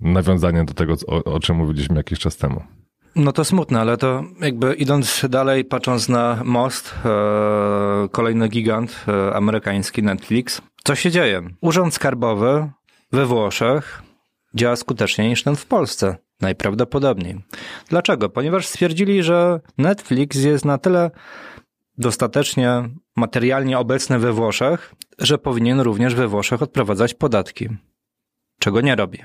[0.00, 2.79] nawiązanie do tego, o, o czym mówiliśmy jakiś czas temu.
[3.16, 9.34] No to smutne, ale to jakby idąc dalej, patrząc na most, e, kolejny gigant e,
[9.34, 11.42] amerykański Netflix, co się dzieje?
[11.60, 12.70] Urząd Skarbowy
[13.12, 14.02] we Włoszech
[14.54, 16.16] działa skuteczniej niż ten w Polsce.
[16.40, 17.40] Najprawdopodobniej.
[17.88, 18.28] Dlaczego?
[18.28, 21.10] Ponieważ stwierdzili, że Netflix jest na tyle
[21.98, 27.68] dostatecznie materialnie obecny we Włoszech, że powinien również we Włoszech odprowadzać podatki.
[28.58, 29.18] Czego nie robi.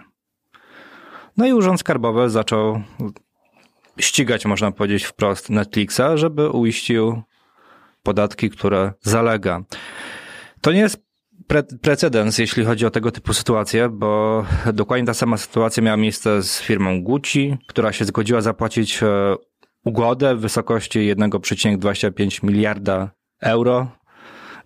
[1.38, 2.82] No i Urząd Skarbowy zaczął
[4.00, 7.22] ścigać, można powiedzieć wprost, Netflixa, żeby uiścił
[8.04, 9.64] podatki, które zalega.
[10.62, 11.06] To nie jest
[11.48, 16.44] pre precedens, jeśli chodzi o tego typu sytuacje, bo dokładnie ta sama sytuacja miała miejsce
[16.44, 19.36] z firmą Gucci, która się zgodziła zapłacić e,
[19.86, 23.88] ugodę w wysokości 1,25 miliarda euro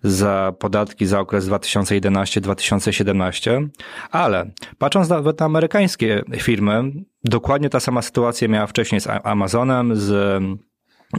[0.02, 3.68] za podatki za okres 2011-2017,
[4.10, 6.92] ale patrząc nawet na amerykańskie firmy,
[7.24, 10.42] dokładnie ta sama sytuacja miała wcześniej z Amazonem, z,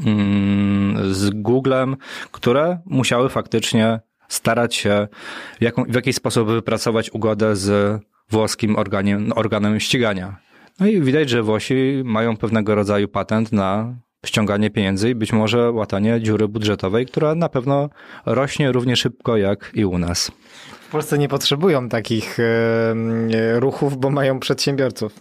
[0.05, 1.97] mm, z Googlem,
[2.31, 5.07] które musiały faktycznie starać się
[5.59, 10.37] w, jaką, w jakiś sposób wypracować ugodę z włoskim organem, organem ścigania.
[10.79, 15.71] No i widać, że Włosi mają pewnego rodzaju patent na ściąganie pieniędzy i być może
[15.71, 17.89] łatanie dziury budżetowej, która na pewno
[18.25, 20.31] rośnie równie szybko jak i u nas.
[20.81, 25.13] W Polsce nie potrzebują takich e, ruchów, bo mają przedsiębiorców.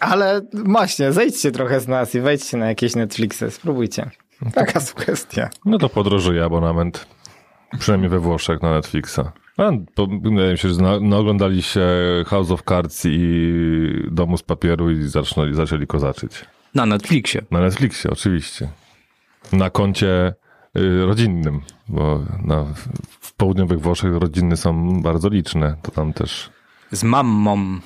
[0.00, 4.10] Ale właśnie, zejdźcie trochę z nas i wejdźcie na jakieś Netflixy, spróbujcie.
[4.54, 5.50] Taka sugestia.
[5.64, 7.06] No to podrożuje abonament.
[7.78, 9.20] Przynajmniej we Włoszech na Netflixa.
[9.56, 11.86] A, to, wydaje mi się, że na, naoglądali się
[12.26, 16.44] House of Cards i Domu z Papieru i zaczęli, zaczęli kozaczyć.
[16.74, 17.42] Na Netflixie.
[17.50, 18.68] Na Netflixie, oczywiście.
[19.52, 20.34] Na koncie
[20.76, 22.64] y, rodzinnym, bo na,
[23.20, 25.76] w południowych Włoszech rodziny są bardzo liczne.
[25.82, 26.50] To tam też...
[26.90, 27.80] Z mammą.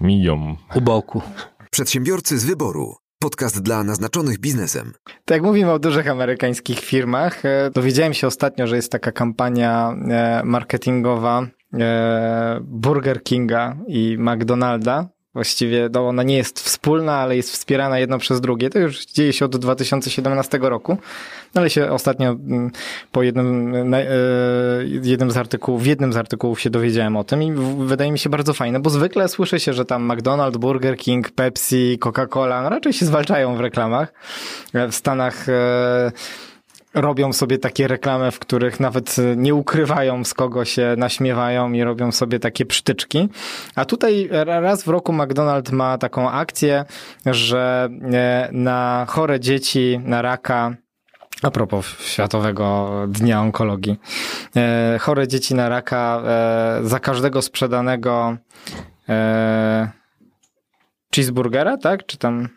[0.00, 0.56] Miją.
[0.74, 1.22] U boku.
[1.70, 2.94] Przedsiębiorcy z wyboru.
[3.18, 4.92] Podcast dla naznaczonych biznesem.
[5.04, 9.96] Tak jak mówimy o dużych amerykańskich firmach, e, dowiedziałem się ostatnio, że jest taka kampania
[10.08, 15.08] e, marketingowa e, Burger Kinga i McDonalda.
[15.36, 18.70] Właściwie no, ona nie jest wspólna, ale jest wspierana jedno przez drugie.
[18.70, 20.98] To już dzieje się od 2017 roku,
[21.54, 22.70] no, ale się ostatnio mm,
[23.12, 23.74] po jednym,
[25.02, 28.30] jednym z artykułów, w jednym z artykułów się dowiedziałem o tym i wydaje mi się
[28.30, 32.92] bardzo fajne, bo zwykle słyszy się, że tam McDonald's, Burger King, Pepsi, Coca-Cola, no raczej
[32.92, 34.12] się zwalczają w reklamach.
[34.74, 35.46] W Stanach
[36.96, 42.12] robią sobie takie reklamy, w których nawet nie ukrywają, z kogo się naśmiewają i robią
[42.12, 43.28] sobie takie przytyczki.
[43.74, 46.84] A tutaj raz w roku McDonald's ma taką akcję,
[47.26, 47.88] że
[48.52, 50.74] na chore dzieci, na raka,
[51.42, 54.00] a propos Światowego Dnia Onkologii.
[55.00, 56.22] chore dzieci na raka
[56.82, 58.36] za każdego sprzedanego
[61.14, 62.06] cheeseburgera, tak?
[62.06, 62.48] Czy tam...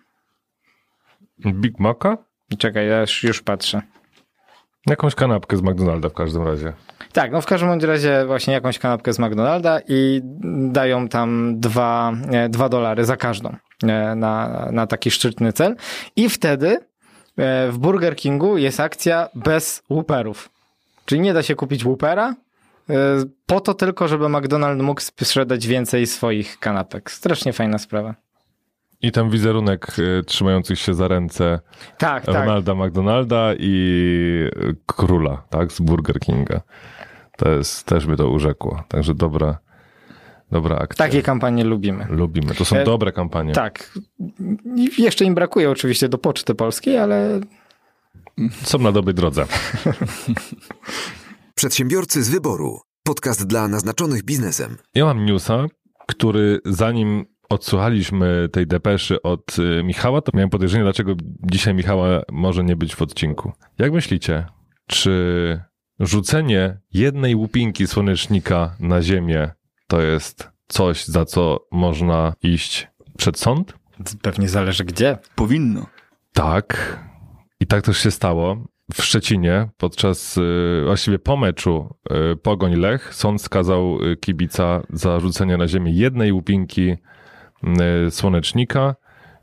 [1.40, 2.18] Big Maca?
[2.58, 3.82] Czekaj, ja już, już patrzę.
[4.88, 6.74] Jakąś kanapkę z McDonalda w każdym razie.
[7.14, 10.22] Tak, no w każdym razie właśnie jakąś kanapkę z McDonalda i
[10.72, 12.14] dają tam dwa,
[12.50, 13.56] dwa dolary za każdą
[14.16, 15.76] na, na taki szczytny cel.
[16.16, 16.80] I wtedy
[17.70, 20.50] w Burger Kingu jest akcja bez łuperów.
[21.06, 22.36] Czyli nie da się kupić łupera,
[23.46, 27.12] po to tylko, żeby McDonald's mógł sprzedać więcej swoich kanapek.
[27.12, 28.16] Strasznie fajna sprawa.
[29.02, 31.60] I ten wizerunek y, trzymających się za ręce
[31.98, 32.88] tak, Ronalda tak.
[32.88, 34.50] McDonalda i
[34.86, 36.62] króla, tak, z Burger Kinga.
[37.38, 38.84] To jest, też by to urzekło.
[38.88, 39.58] Także dobra,
[40.52, 41.06] dobra akcja.
[41.06, 42.06] Takie kampanie lubimy.
[42.10, 42.56] Lubimy.
[42.56, 43.54] To są e, dobre kampanie.
[43.54, 44.00] Tak.
[44.98, 47.40] Jeszcze im brakuje oczywiście do Poczty Polskiej, ale...
[48.64, 49.46] Są na dobrej drodze.
[51.56, 52.80] Przedsiębiorcy z wyboru.
[53.04, 54.78] Podcast dla naznaczonych biznesem.
[54.96, 55.66] Ja mam newsa,
[56.08, 61.14] który zanim odsłuchaliśmy tej depeszy od y, Michała, to miałem podejrzenie, dlaczego
[61.52, 63.52] dzisiaj Michała może nie być w odcinku.
[63.78, 64.46] Jak myślicie,
[64.88, 65.60] czy
[66.00, 69.52] rzucenie jednej łupinki słonecznika na ziemię
[69.88, 73.74] to jest coś, za co można iść przed sąd?
[74.22, 75.18] Pewnie zależy gdzie.
[75.36, 75.86] Powinno.
[76.34, 77.00] Tak.
[77.60, 78.58] I tak też się stało.
[78.94, 81.96] W Szczecinie podczas y, właściwie po meczu
[82.34, 86.96] y, Pogoń Lech sąd skazał kibica za rzucenie na ziemię jednej łupinki
[88.10, 88.96] słonecznika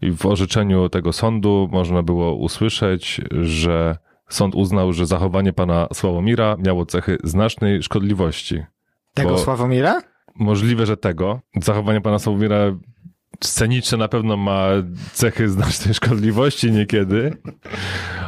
[0.03, 3.97] i w orzeczeniu tego sądu można było usłyszeć, że
[4.29, 8.63] sąd uznał, że zachowanie pana Sławomira miało cechy znacznej szkodliwości.
[9.15, 10.01] Tego Sławomira?
[10.35, 11.41] Możliwe, że tego.
[11.63, 12.59] Zachowanie pana Sławomira
[13.45, 14.69] sceniczne na pewno ma
[15.13, 17.37] cechy znacznej szkodliwości niekiedy,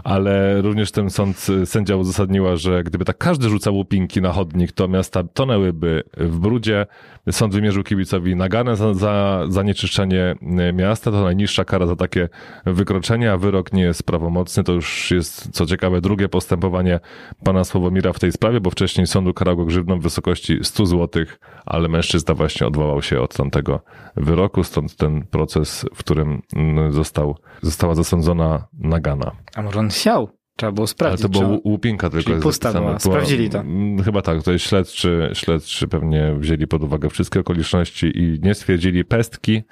[0.08, 4.88] ale również ten sąd, sędzia uzasadniła, że gdyby tak każdy rzucał łupinki na chodnik, to
[4.88, 6.86] miasta tonęłyby w brudzie.
[7.30, 10.34] Sąd wymierzył kibicowi naganę za, za zanieczyszczenie
[10.74, 11.10] miasta.
[11.10, 12.28] To najniższa kara za takie
[12.66, 14.64] wykroczenie, a wyrok nie jest prawomocny.
[14.64, 17.00] To już jest, co ciekawe, drugie postępowanie
[17.44, 21.24] pana Sławomira w tej sprawie, bo wcześniej sąd ukarał go grzywną w wysokości 100 zł,
[21.66, 23.80] ale mężczyzna właśnie odwołał się od tamtego
[24.16, 26.42] wyroku, stąd ten proces, w którym
[26.90, 29.32] został, została zasądzona nagana.
[29.54, 30.28] A może on siał?
[30.56, 31.22] Trzeba było Ale sprawdzić.
[31.22, 32.98] to była łupinka tylko Czyli pusta była.
[32.98, 33.58] Sprawdzili to.
[33.58, 38.54] mm, Chyba tak, to jest śledczy, śledczy pewnie wzięli pod uwagę wszystkie okoliczności i nie
[38.54, 39.62] stwierdzili pestki,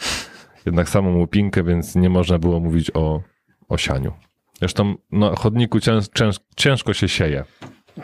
[0.67, 3.21] jednak samą łupinkę, więc nie można było mówić o,
[3.69, 4.12] o sianiu.
[4.59, 7.45] Zresztą na chodniku cięż, cięż, ciężko się sieje.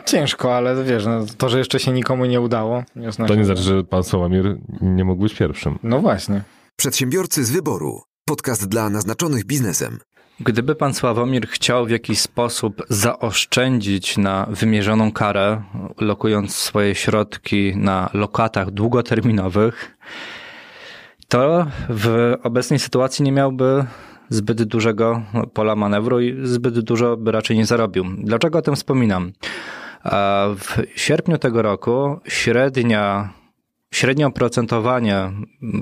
[0.05, 2.83] Ciężko, ale wiesz, no, to, że jeszcze się nikomu nie udało.
[2.95, 5.79] Nie oznacza, To nie znaczy, że pan Sławomir nie mógł być pierwszym.
[5.83, 6.41] No właśnie.
[6.75, 8.01] Przedsiębiorcy z wyboru.
[8.25, 9.99] Podcast dla naznaczonych biznesem.
[10.39, 15.61] Gdyby pan Sławomir chciał w jakiś sposób zaoszczędzić na wymierzoną karę,
[15.99, 19.97] lokując swoje środki na lokatach długoterminowych,
[21.27, 23.85] to w obecnej sytuacji nie miałby
[24.29, 25.21] zbyt dużego
[25.53, 28.05] pola manewru i zbyt dużo by raczej nie zarobił.
[28.17, 29.31] Dlaczego o tym wspominam?
[30.57, 33.29] W sierpniu tego roku średnia,
[33.93, 35.31] średnie oprocentowanie,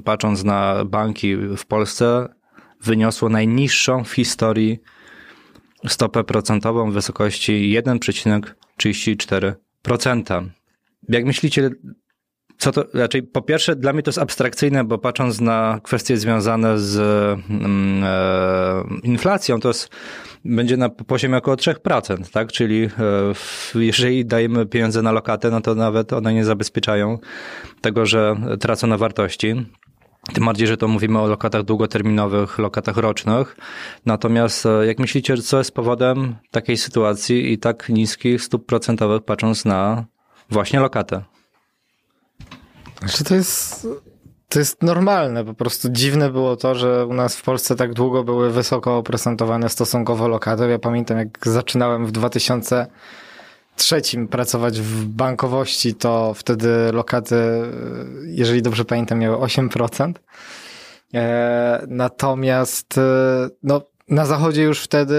[0.03, 2.27] patrząc na banki w Polsce,
[2.83, 4.79] wyniosło najniższą w historii
[5.87, 10.49] stopę procentową w wysokości 1,34%.
[11.09, 11.69] Jak myślicie,
[12.61, 16.79] co to, raczej po pierwsze dla mnie to jest abstrakcyjne, bo patrząc na kwestie związane
[16.79, 16.97] z
[17.49, 19.89] mm, e, inflacją, to jest,
[20.45, 22.51] będzie na poziomie około 3%, tak?
[22.51, 22.89] Czyli e,
[23.33, 27.17] w, jeżeli dajemy pieniądze na lokatę, no to nawet one nie zabezpieczają
[27.81, 29.65] tego, że tracą na wartości.
[30.33, 33.55] Tym bardziej, że to mówimy o lokatach długoterminowych, lokatach rocznych.
[34.05, 39.65] Natomiast e, jak myślicie, co jest powodem takiej sytuacji i tak niskich stóp procentowych, patrząc
[39.65, 40.05] na
[40.49, 41.23] właśnie lokatę?
[42.99, 43.87] Znaczy to jest,
[44.49, 45.45] to jest normalne.
[45.45, 49.69] Po prostu dziwne było to, że u nas w Polsce tak długo były wysoko oprocentowane
[49.69, 50.69] stosunkowo lokaty.
[50.69, 52.11] Ja pamiętam, jak zaczynałem w
[53.77, 57.35] 2003 pracować w bankowości, to wtedy lokaty,
[58.25, 60.13] jeżeli dobrze pamiętam, miały 8%.
[61.13, 63.01] E, Natomiast e,
[63.63, 63.81] no,
[64.11, 65.15] na zachodzie już wtedy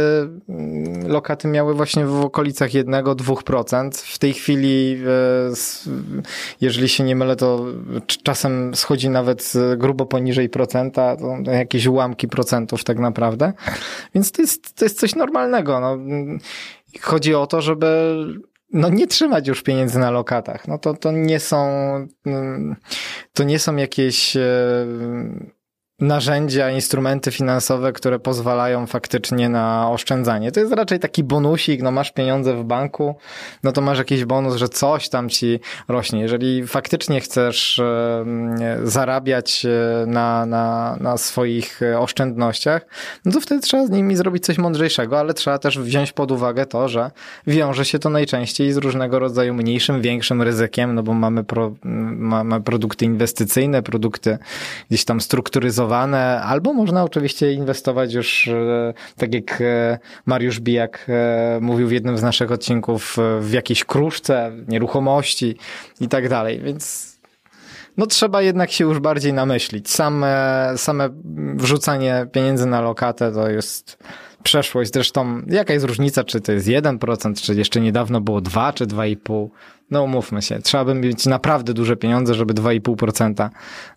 [0.49, 3.91] mm, lokaty miały właśnie w okolicach 1-2%.
[4.15, 5.53] W tej chwili, e,
[6.61, 7.65] jeżeli się nie mylę, to
[8.07, 13.53] cz- czasem schodzi nawet e, grubo poniżej procenta, jakieś ułamki procentów tak naprawdę.
[14.15, 15.81] Więc to jest, to jest coś normalnego.
[15.81, 15.97] No.
[17.01, 18.17] Chodzi o to, żeby
[18.73, 20.69] no nie trzymać już pieniędzy na lokatach.
[20.69, 21.67] No to, to nie są,
[22.27, 22.77] mm,
[23.33, 24.87] to nie są jakieś e,
[26.03, 30.53] narzędzia, instrumenty finansowe, które pozwalają faktycznie na oszczędzanie.
[30.53, 33.15] To jest raczej taki bonusik, no masz pieniądze w banku,
[33.63, 36.21] no to masz jakiś bonus, że coś tam ci rośnie.
[36.21, 38.25] Jeżeli faktycznie chcesz e,
[38.85, 42.87] zarabiać e, na, na, na swoich e, oszczędnościach,
[43.25, 46.67] no to wtedy trzeba z nimi zrobić coś mądrzejszego, ale trzeba też wziąć pod uwagę
[46.67, 47.11] to, że
[47.47, 52.61] wiąże się to najczęściej z różnego rodzaju mniejszym, większym ryzykiem, no bo mamy, pro, mamy
[52.61, 54.39] produkty inwestycyjne, produkty
[54.91, 55.92] gdzieś tam strukturyzowane,
[56.43, 62.19] albo można oczywiście inwestować już, e, tak jak e, Mariusz Bijak e, mówił w jednym
[62.19, 65.57] z naszych odcinków, w jakiejś kruszce, nieruchomości
[66.01, 67.13] i tak dalej, więc
[67.97, 69.91] no trzeba jednak się już bardziej namyślić.
[69.91, 71.09] Same, same
[71.55, 73.99] wrzucanie pieniędzy na lokatę to jest
[74.43, 74.93] przeszłość.
[74.93, 79.49] Zresztą jaka jest różnica, czy to jest 1%, czy jeszcze niedawno było 2 czy 2,5%?
[79.93, 83.49] No umówmy się, trzeba by mieć naprawdę duże pieniądze, żeby 2,5%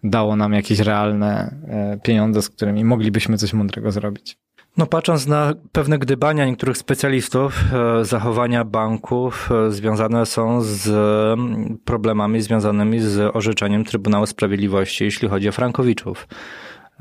[0.04, 4.38] dało nam jakieś realne e, pieniądze, z którymi moglibyśmy coś mądrego zrobić.
[4.78, 11.78] No patrząc na pewne gdybania niektórych specjalistów, e, zachowania banków e, związane są z mm,
[11.86, 16.28] problemami związanymi z orzeczeniem Trybunału Sprawiedliwości, jeśli chodzi o Frankowiczów.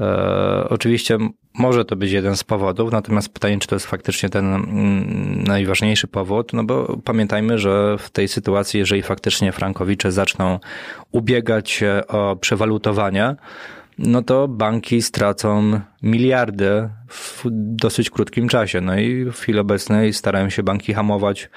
[0.00, 1.18] E, oczywiście
[1.54, 6.08] może to być jeden z powodów, natomiast pytanie, czy to jest faktycznie ten mm, najważniejszy
[6.08, 10.58] powód, no bo pamiętajmy, że w tej sytuacji, jeżeli faktycznie Frankowicze zaczną
[11.12, 13.36] ubiegać się o przewalutowanie,
[13.98, 18.80] no to banki stracą miliardy w dosyć krótkim czasie.
[18.80, 21.50] No i w chwili obecnej starają się banki hamować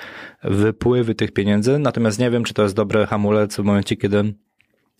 [0.43, 4.33] wypływy tych pieniędzy, natomiast nie wiem, czy to jest dobry hamulec w momencie, kiedy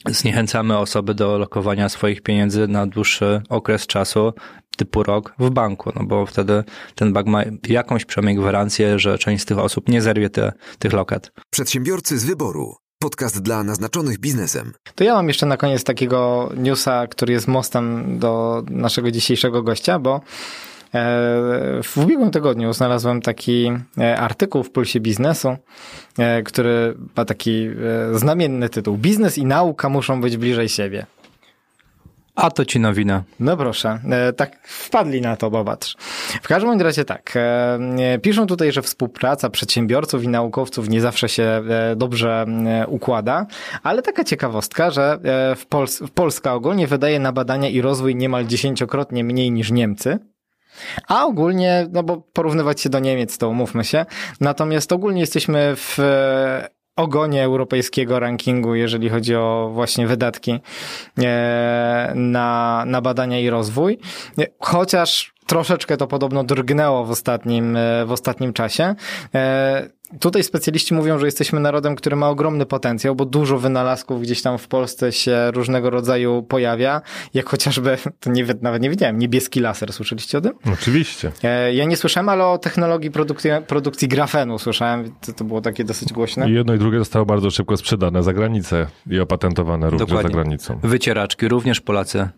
[0.05, 4.33] zniechęcamy osoby do lokowania swoich pieniędzy na dłuższy okres czasu,
[4.77, 6.63] typu rok w banku, no bo wtedy
[6.95, 10.93] ten bank ma jakąś przynajmniej gwarancję, że część z tych osób nie zerwie te, tych
[10.93, 11.31] lokat.
[11.49, 12.75] Przedsiębiorcy z wyboru.
[12.99, 14.73] Podcast dla naznaczonych biznesem.
[14.95, 19.99] To ja mam jeszcze na koniec takiego newsa, który jest mostem do naszego dzisiejszego gościa,
[19.99, 20.21] bo
[21.83, 25.57] w ubiegłym tygodniu znalazłem taki e, artykuł w Pulsie Biznesu,
[26.17, 27.69] e, który ma taki
[28.13, 28.97] znamienny tytuł.
[28.97, 31.05] Biznes i nauka muszą być bliżej siebie.
[32.37, 33.23] A to ci nowina.
[33.39, 35.95] No proszę, e, tak wpadli na to, popatrz.
[36.41, 41.43] W każdym razie tak, e, piszą tutaj, że współpraca przedsiębiorców i naukowców nie zawsze się
[41.43, 42.45] e, dobrze
[42.87, 43.45] układa,
[43.83, 45.19] ale taka ciekawostka, że
[45.55, 50.19] w Pols Polska ogólnie wydaje na badania i rozwój niemal dziesięciokrotnie mniej niż Niemcy.
[51.07, 54.05] A ogólnie, no bo porównywać się do Niemiec, to umówmy się.
[54.41, 55.97] Natomiast ogólnie jesteśmy w
[56.97, 60.59] ogonie europejskiego rankingu, jeżeli chodzi o właśnie wydatki
[61.23, 63.99] e, na, na badania i rozwój.
[64.59, 68.95] Chociaż troszeczkę to podobno drgnęło w ostatnim, e, w ostatnim czasie.
[70.19, 74.57] Tutaj specjaliści mówią, że jesteśmy narodem, który ma ogromny potencjał, bo dużo wynalazków gdzieś tam
[74.57, 77.01] w Polsce się różnego rodzaju pojawia,
[77.33, 80.53] jak chociażby, to nie, nawet nie wiedziałem, niebieski laser, słyszeliście o tym?
[80.73, 81.31] Oczywiście.
[81.43, 85.83] E, ja nie słyszałem, ale o technologii produkcji, produkcji grafenu słyszałem, to, to było takie
[85.83, 86.49] dosyć głośne.
[86.49, 90.29] I jedno i drugie zostało bardzo szybko sprzedane za granicę i opatentowane również Dokładnie.
[90.31, 90.79] za granicą.
[90.83, 92.29] Wycieraczki również Polacy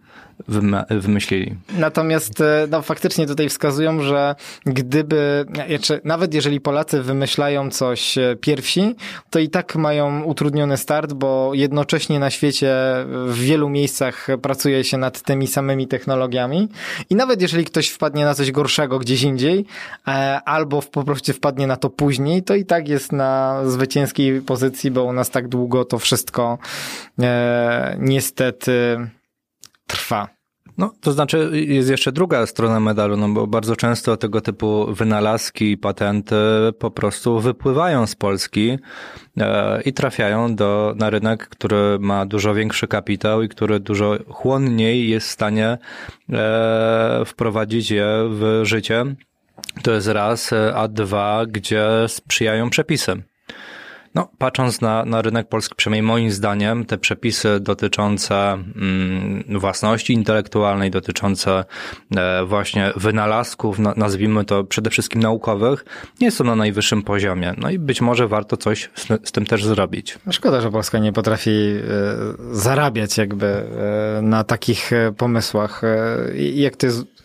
[0.90, 1.56] wymyślili.
[1.78, 5.46] Natomiast e, no, faktycznie tutaj wskazują, że gdyby,
[6.04, 8.96] nawet jeżeli Polacy wymyślają coś e, pierwsi,
[9.30, 12.76] to i tak mają utrudniony start, bo jednocześnie na świecie
[13.28, 16.70] w wielu miejscach pracuje się nad tymi samymi technologiami
[17.10, 19.66] i nawet jeżeli ktoś wpadnie na coś gorszego gdzieś indziej,
[20.08, 24.92] e, albo po prostu wpadnie na to później, to i tak jest na zwycięskiej pozycji,
[24.92, 26.58] bo u nas tak długo to wszystko
[28.00, 29.10] niestety
[29.90, 30.30] trwa.
[30.78, 35.72] No, to znaczy jest jeszcze druga strona medalu, no bo bardzo często tego typu wynalazki
[35.72, 36.36] i patenty
[36.80, 38.78] po prostu wypływają z Polski
[39.38, 45.10] e, i trafiają do, na rynek, który ma dużo większy kapitał i który dużo chłonniej
[45.10, 45.78] jest w stanie
[46.30, 49.06] e, wprowadzić je w życie.
[49.84, 53.24] To jest raz, a dwa, gdzie sprzyjają przepisy.
[54.16, 60.92] No, patrząc na, na rynek polski, przynajmniej moim zdaniem, te przepisy dotyczące mm, własności intelektualnej,
[60.92, 61.66] dotyczące
[62.18, 65.86] e, właśnie wynalazków, na, nazwijmy to przede wszystkim naukowych,
[66.22, 67.54] nie są na najwyższym poziomie.
[67.58, 70.20] No i być może warto coś z, z tym też zrobić.
[70.32, 71.80] Szkoda, że Polska nie potrafi e,
[72.52, 75.84] zarabiać jakby e, na takich e, pomysłach.
[75.84, 75.88] E,
[76.36, 77.19] jak jest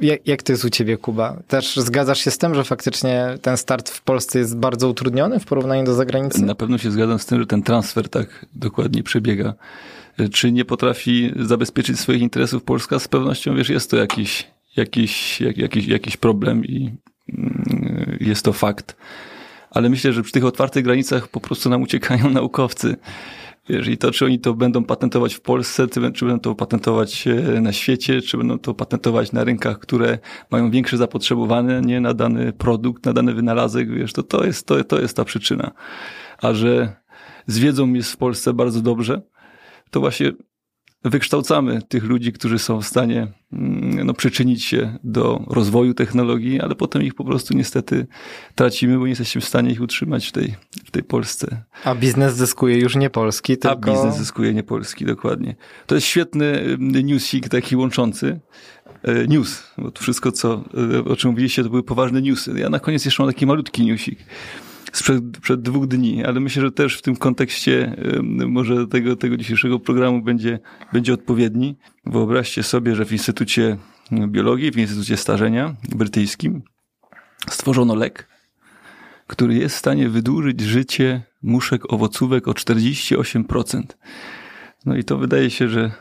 [0.00, 1.36] jak, jak to jest u ciebie, Kuba?
[1.48, 5.44] Też zgadzasz się z tym, że faktycznie ten start w Polsce jest bardzo utrudniony w
[5.44, 6.42] porównaniu do zagranicy?
[6.44, 9.54] Na pewno się zgadzam z tym, że ten transfer tak dokładnie przebiega.
[10.32, 12.98] Czy nie potrafi zabezpieczyć swoich interesów Polska?
[12.98, 16.94] Z pewnością, wiesz, jest to jakiś, jakiś, jak, jakiś, jakiś problem i
[17.28, 18.96] mm, jest to fakt.
[19.70, 22.96] Ale myślę, że przy tych otwartych granicach po prostu nam uciekają naukowcy.
[23.68, 27.60] Wiesz, i to, czy oni to będą patentować w Polsce, czy będą to patentować e,
[27.60, 30.18] na świecie, czy będą to patentować na rynkach, które
[30.50, 34.84] mają większe zapotrzebowanie nie na dany produkt, na dany wynalazek, wiesz, to, to, jest, to,
[34.84, 35.70] to jest ta przyczyna.
[36.42, 36.96] A że
[37.46, 39.22] z wiedzą jest w Polsce bardzo dobrze,
[39.90, 40.32] to właśnie
[41.04, 46.74] wykształcamy tych ludzi, którzy są w stanie mm, no, przyczynić się do rozwoju technologii, ale
[46.74, 48.06] potem ich po prostu niestety
[48.54, 51.62] tracimy, bo nie jesteśmy w stanie ich utrzymać w tej, w tej Polsce.
[51.84, 53.90] A biznes zyskuje już nie polski, tylko...
[53.90, 55.56] A biznes zyskuje nie polski, dokładnie.
[55.86, 58.40] To jest świetny mm, newsik taki łączący.
[59.02, 60.64] E, news, bo to wszystko, co,
[60.96, 62.54] e, o czym mówiliście, to były poważne newsy.
[62.56, 64.18] Ja na koniec jeszcze mam taki malutki newsik
[64.92, 67.96] sprzed, przed dwóch dni, ale myślę, że też w tym kontekście
[68.46, 70.58] może tego, tego dzisiejszego programu będzie,
[70.92, 71.76] będzie odpowiedni.
[72.06, 73.76] Wyobraźcie sobie, że w Instytucie
[74.12, 76.62] Biologii, w Instytucie Starzenia brytyjskim
[77.50, 78.28] stworzono lek,
[79.26, 83.82] który jest w stanie wydłużyć życie muszek owocówek o 48%.
[84.86, 85.92] No i to wydaje się, że,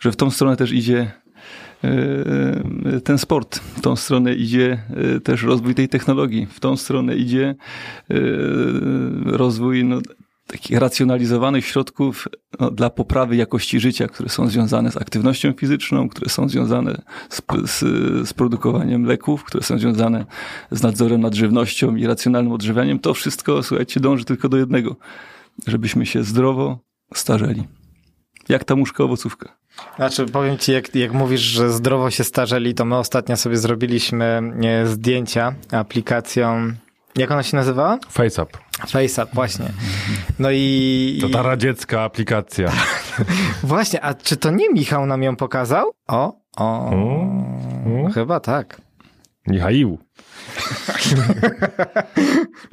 [0.00, 1.12] że w tą stronę też idzie
[3.04, 3.58] ten sport.
[3.58, 4.82] W tą stronę idzie
[5.16, 6.46] e, też rozwój tej technologii.
[6.46, 7.54] W tą stronę idzie
[8.10, 8.14] e,
[9.24, 10.00] rozwój no,
[10.46, 12.28] takich racjonalizowanych środków
[12.60, 17.42] no, dla poprawy jakości życia, które są związane z aktywnością fizyczną, które są związane z,
[17.66, 17.78] z,
[18.28, 20.26] z, produkowaniem leków, które są związane
[20.70, 22.98] z nadzorem nad żywnością i racjonalnym odżywianiem.
[22.98, 24.96] To wszystko, słuchajcie, dąży tylko do jednego,
[25.66, 26.78] żebyśmy się zdrowo
[27.14, 27.64] starzeli.
[28.48, 29.61] Jak ta muszka owocówka.
[29.96, 34.42] Znaczy, powiem ci, jak, jak mówisz, że zdrowo się starzeli, to my ostatnio sobie zrobiliśmy
[34.84, 36.72] zdjęcia aplikacją.
[37.16, 37.98] Jak ona się nazywała?
[38.10, 38.58] FaceUp.
[38.88, 39.66] FaceUp, właśnie.
[40.38, 41.18] No i.
[41.20, 42.72] To ta radziecka aplikacja.
[43.62, 45.92] Właśnie, a czy to nie Michał nam ją pokazał?
[46.08, 48.12] O, o, Mm.
[48.12, 48.80] chyba tak.
[49.46, 49.98] Michaił.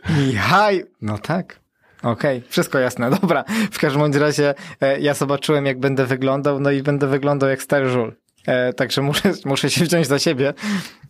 [0.20, 1.59] Michał, no tak.
[2.04, 3.43] Okej, wszystko jasne, dobra.
[3.72, 7.62] W każdym bądź razie e, ja zobaczyłem, jak będę wyglądał, no i będę wyglądał jak
[7.64, 8.14] stary żul.
[8.47, 10.54] E, także muszę, muszę się wziąć za siebie.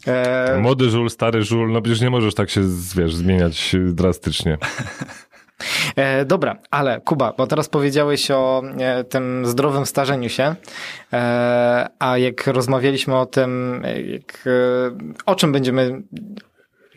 [0.08, 2.62] E, Młody żul, stary żul, no przecież nie możesz tak się,
[2.96, 4.58] wiesz, zmieniać drastycznie.
[5.96, 10.56] E, dobra, ale Kuba, bo teraz powiedziałeś o e, tym zdrowym starzeniu się,
[11.14, 16.02] e, a jak rozmawialiśmy o tym, e, jak, e, o czym będziemy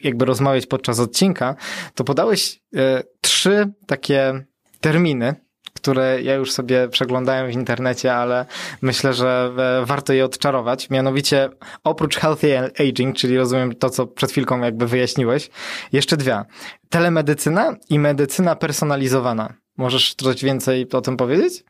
[0.04, 1.56] jakby rozmawiać podczas odcinka,
[1.94, 4.44] to podałeś e, trzy takie
[4.80, 5.34] terminy,
[5.74, 8.46] które ja już sobie przeglądałem w internecie, ale
[8.82, 10.90] myślę, że e, warto je odczarować.
[10.90, 11.50] Mianowicie
[11.84, 15.50] oprócz healthy aging, czyli rozumiem to, co przed chwilką jakby wyjaśniłeś,
[15.92, 16.42] jeszcze dwie.
[16.88, 19.54] Telemedycyna i medycyna personalizowana.
[19.76, 21.64] Możesz coś więcej o tym powiedzieć?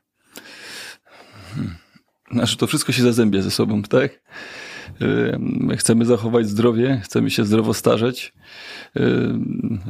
[2.33, 4.21] Znaczy to wszystko się zazębia ze sobą, tak?
[5.01, 8.33] Yy, Chcemy zachować zdrowie, chcemy się zdrowo starzeć,
[8.95, 9.35] yy,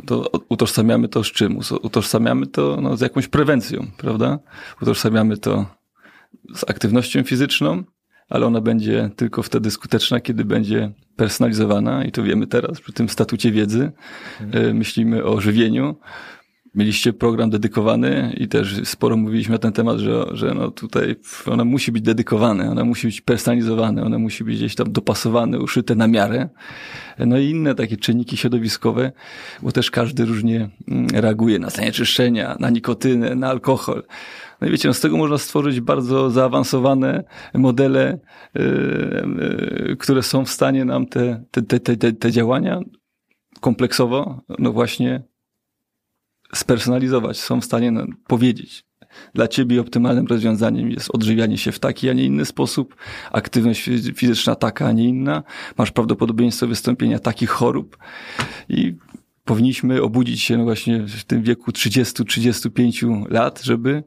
[0.06, 1.58] to utożsamiamy to z czym?
[1.82, 4.38] Utożsamiamy to no, z jakąś prewencją, prawda?
[4.82, 5.66] Utożsamiamy to
[6.54, 7.82] z aktywnością fizyczną,
[8.28, 13.08] ale ona będzie tylko wtedy skuteczna, kiedy będzie personalizowana i to wiemy teraz przy tym
[13.08, 13.92] statucie wiedzy.
[14.54, 15.96] Yy, Myślimy o żywieniu,
[16.74, 21.16] Mieliście program dedykowany i też sporo mówiliśmy na ten temat, że, że no tutaj
[21.46, 25.94] ona musi być dedykowana, ona musi być personalizowana, ona musi być gdzieś tam dopasowane, uszyte
[25.94, 26.48] na miarę.
[27.18, 29.12] No i inne takie czynniki środowiskowe,
[29.62, 34.02] bo też każdy różnie mm, reaguje na zanieczyszczenia, na nikotynę, na alkohol.
[34.60, 38.18] No i wiecie, no z tego można stworzyć bardzo zaawansowane modele,
[38.54, 38.62] yy,
[39.88, 42.80] yy, które są w stanie nam te, te, te, te, te działania
[43.60, 45.31] kompleksowo, no właśnie
[46.54, 48.84] spersonalizować, są w stanie no, powiedzieć.
[49.34, 52.96] Dla ciebie optymalnym rozwiązaniem jest odżywianie się w taki, a nie inny sposób,
[53.32, 55.42] aktywność fizyczna taka, a nie inna,
[55.78, 57.98] masz prawdopodobieństwo wystąpienia takich chorób
[58.68, 58.94] i
[59.44, 64.02] powinniśmy obudzić się właśnie w tym wieku 30-35 lat, żeby,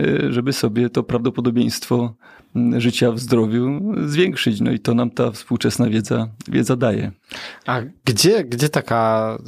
[0.00, 2.14] y, żeby sobie to prawdopodobieństwo
[2.56, 4.60] mm, życia w zdrowiu zwiększyć.
[4.60, 7.12] No i to nam ta współczesna wiedza, wiedza daje.
[7.66, 9.38] A gdzie, gdzie taka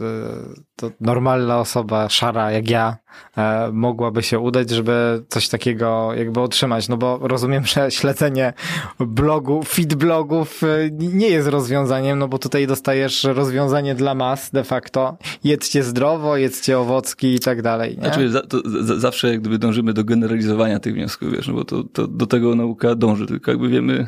[0.76, 2.96] to normalna osoba, szara jak ja,
[3.36, 6.88] e, mogłaby się udać, żeby coś takiego jakby otrzymać?
[6.88, 8.52] No bo rozumiem, że śledzenie
[8.98, 14.64] blogu, feed blogów y, nie jest rozwiązaniem, no bo tutaj dostajesz rozwiązanie dla mas de
[14.64, 15.16] facto.
[15.44, 17.96] Jedzcie zdrowo, jedzcie owocki i tak dalej.
[17.96, 18.02] Nie?
[18.02, 21.64] Znaczy, za, to, za, zawsze jak gdyby dążymy do generalizowania tych wniosków, wiesz, no bo
[21.64, 24.06] to, to do tego nauka dąży, tylko jakby wiemy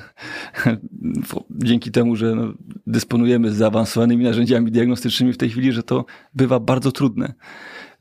[1.50, 2.52] dzięki temu, że no,
[2.86, 6.04] dysponujemy zaawansowanymi narzędziami diagnostycznymi w tej chwili, że to
[6.34, 7.34] bywa bardzo trudne.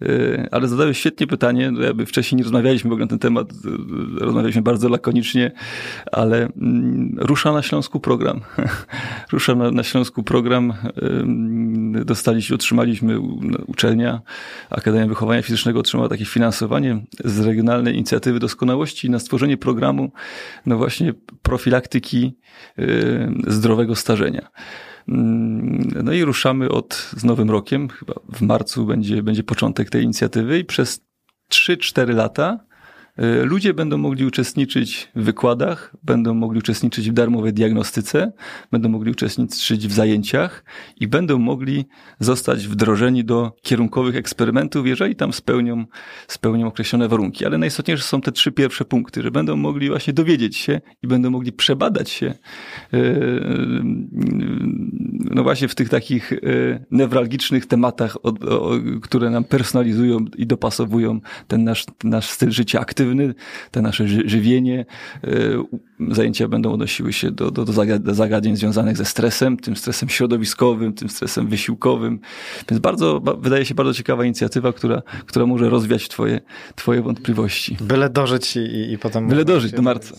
[0.02, 3.54] Yy, Ale zadałeś świetnie pytanie, no jakby wcześniej nie rozmawialiśmy w ogóle na ten temat,
[3.54, 5.52] yy, rozmawialiśmy bardzo lakonicznie,
[6.12, 8.42] ale mm, rusza na Śląsku program.
[9.34, 10.74] rusza na, na Śląsku program,
[11.94, 14.22] yy, dostaliśmy, otrzymaliśmy, no, uczelnia,
[14.70, 20.12] Akademia Wychowania Fizycznego otrzymała takie finansowanie z Regionalnej Inicjatywy Doskonałości na stworzenie programu,
[20.66, 22.38] no właśnie profilaktyki
[23.48, 24.50] zdrowego starzenia.
[25.08, 30.60] No i ruszamy od, z Nowym Rokiem, chyba w marcu będzie, będzie początek tej inicjatywy
[30.60, 31.02] i przez
[31.52, 32.60] 3-4 lata
[33.44, 38.32] ludzie będą mogli uczestniczyć w wykładach, będą mogli uczestniczyć w darmowej diagnostyce,
[38.72, 40.64] będą mogli uczestniczyć w zajęciach
[41.00, 41.86] i będą mogli
[42.20, 45.86] zostać wdrożeni do kierunkowych eksperymentów, jeżeli tam spełnią,
[46.28, 47.46] spełnią określone warunki.
[47.46, 51.30] Ale najistotniejsze są te trzy pierwsze punkty, że będą mogli właśnie dowiedzieć się i będą
[51.30, 52.34] mogli przebadać się
[55.32, 56.34] no właśnie w tych takich
[56.92, 58.18] newralgicznych tematach,
[59.02, 63.05] które nam personalizują i dopasowują ten nasz, nasz styl życia aktywny,
[63.72, 64.86] te nasze żywienie.
[66.12, 67.66] Zajęcia będą odnosiły się do, do,
[68.00, 72.20] do zagadnień związanych ze stresem, tym stresem środowiskowym, tym stresem wysiłkowym.
[72.70, 76.42] Więc bardzo, wydaje się bardzo ciekawa inicjatywa, która, która może rozwiać twoje,
[76.76, 77.78] twoje wątpliwości.
[77.82, 79.28] Byle dożyć i, i potem...
[79.28, 80.16] Byle dożyć do marca.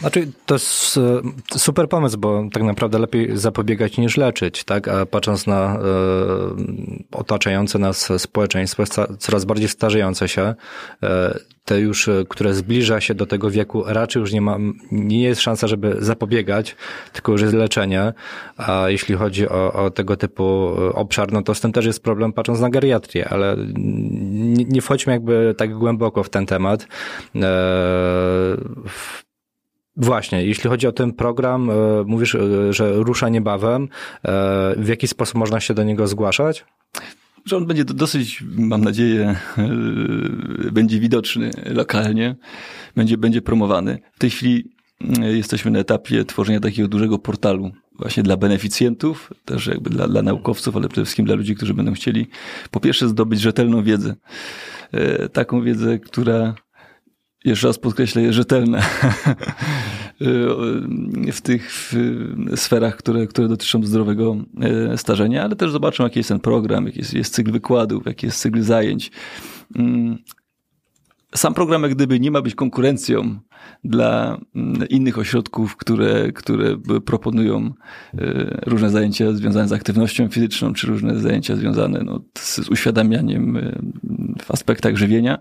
[0.00, 0.96] Znaczy, to jest
[1.52, 4.88] e, super pomysł, bo tak naprawdę lepiej zapobiegać niż leczyć, tak?
[4.88, 5.80] A patrząc na e,
[7.12, 8.84] otaczające nas społeczeństwo,
[9.18, 10.54] coraz bardziej starzejące się,
[11.02, 14.58] e, te już, które zbliża się do tego wieku, raczej już nie ma,
[14.92, 16.76] nie jest szansa, żeby zapobiegać,
[17.12, 18.12] tylko już jest leczenie.
[18.56, 20.44] A jeśli chodzi o, o tego typu
[20.94, 25.12] obszar, no to z tym też jest problem patrząc na geriatrię, ale nie, nie wchodźmy
[25.12, 26.86] jakby tak głęboko w ten temat.
[29.98, 31.70] Właśnie, jeśli chodzi o ten program,
[32.06, 32.36] mówisz,
[32.70, 33.88] że rusza niebawem.
[34.76, 36.64] W jaki sposób można się do niego zgłaszać?
[37.44, 39.36] że on będzie do- dosyć, mam nadzieję,
[40.72, 42.36] będzie widoczny lokalnie,
[42.96, 43.98] będzie, będzie promowany.
[44.12, 44.64] W tej chwili
[45.20, 50.76] jesteśmy na etapie tworzenia takiego dużego portalu właśnie dla beneficjentów, też jakby dla, dla naukowców,
[50.76, 52.26] ale przede wszystkim dla ludzi, którzy będą chcieli
[52.70, 54.14] po pierwsze zdobyć rzetelną wiedzę.
[55.32, 56.54] Taką wiedzę, która
[57.44, 58.82] jeszcze raz podkreślę, jest rzetelna
[61.32, 61.94] w tych w
[62.56, 66.98] sferach, które, które dotyczą zdrowego e, starzenia, ale też zobaczą, jaki jest ten program, jaki
[66.98, 69.10] jest, jest cykl wykładów, jaki jest cykl zajęć.
[69.76, 70.18] Mm,
[71.34, 73.38] Sam program, jak gdyby, nie ma być konkurencją
[73.84, 76.76] dla mm, innych ośrodków, które, które
[77.06, 77.72] proponują
[78.14, 83.56] e, różne zajęcia związane z aktywnością fizyczną, czy różne zajęcia związane no, z z uświadamianiem
[83.56, 83.78] e,
[84.42, 85.38] w aspektach żywienia.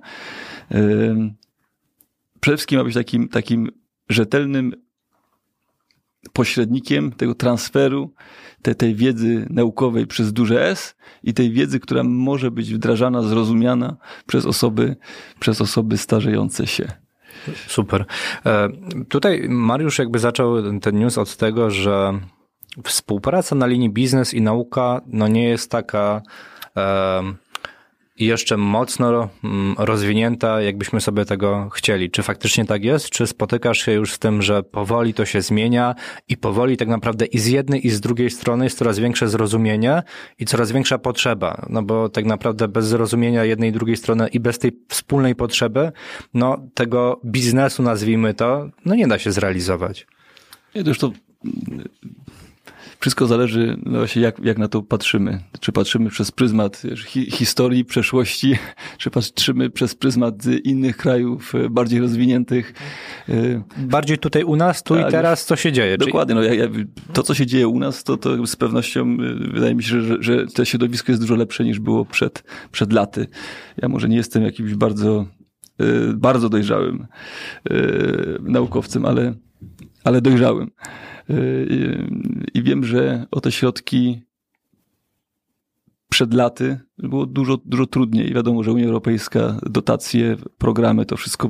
[2.39, 3.71] Przede wszystkim ma być takim, takim
[4.09, 4.73] rzetelnym
[6.33, 8.13] pośrednikiem tego transferu
[8.61, 13.97] te, tej wiedzy naukowej przez duże S i tej wiedzy, która może być wdrażana, zrozumiana
[14.27, 14.95] przez osoby,
[15.39, 16.91] przez osoby starzejące się.
[17.67, 18.05] Super.
[18.45, 18.69] E,
[19.09, 22.19] Tutaj Mariusz jakby zaczął ten news od tego, że
[22.83, 26.21] współpraca na linii biznes i nauka no nie jest taka
[28.21, 32.11] e, jeszcze mocno mm, rozwinięta, jakbyśmy sobie tego chcieli.
[32.11, 33.09] Czy faktycznie tak jest?
[33.09, 35.95] Czy spotykasz się już z tym, że powoli to się zmienia
[36.29, 40.03] i powoli tak naprawdę i z jednej i z drugiej strony jest coraz większe zrozumienie
[40.39, 41.65] i coraz większa potrzeba?
[41.69, 45.91] No bo tak naprawdę bez zrozumienia jednej i drugiej strony i bez tej wspólnej potrzeby,
[46.33, 50.07] no tego biznesu nazwijmy to, no nie da się zrealizować.
[50.75, 51.11] Nie, już to
[52.99, 55.39] wszystko zależy no właśnie jak, jak na to patrzymy.
[55.59, 58.57] Czy patrzymy przez pryzmat hi, historii, przeszłości,
[58.97, 62.73] czy patrzymy przez pryzmat innych krajów e, bardziej rozwiniętych.
[63.29, 63.33] e,
[63.77, 65.97] Bardziej tutaj u nas, tu i Tak, teraz, co się dzieje?
[65.97, 66.35] Dokładnie.
[66.35, 66.67] No, ja, ja,
[67.13, 70.17] to, co się dzieje u nas, to, to z pewnością y, wydaje mi się, że,
[70.19, 73.27] że to środowisko jest dużo lepsze niż było przed, przed laty.
[73.77, 75.25] Ja może nie jestem jakimś bardzo,
[76.13, 77.07] bardzo dojrzałym
[78.41, 79.33] naukowcem, ale,
[80.03, 80.71] ale dojrzałym.
[81.29, 82.07] Y, y,
[82.53, 84.26] I wiem, że o te środki
[86.09, 88.33] przed laty było dużo, dużo trudniej.
[88.33, 91.49] Wiadomo, że Unia Europejska, dotacje, programy, to wszystko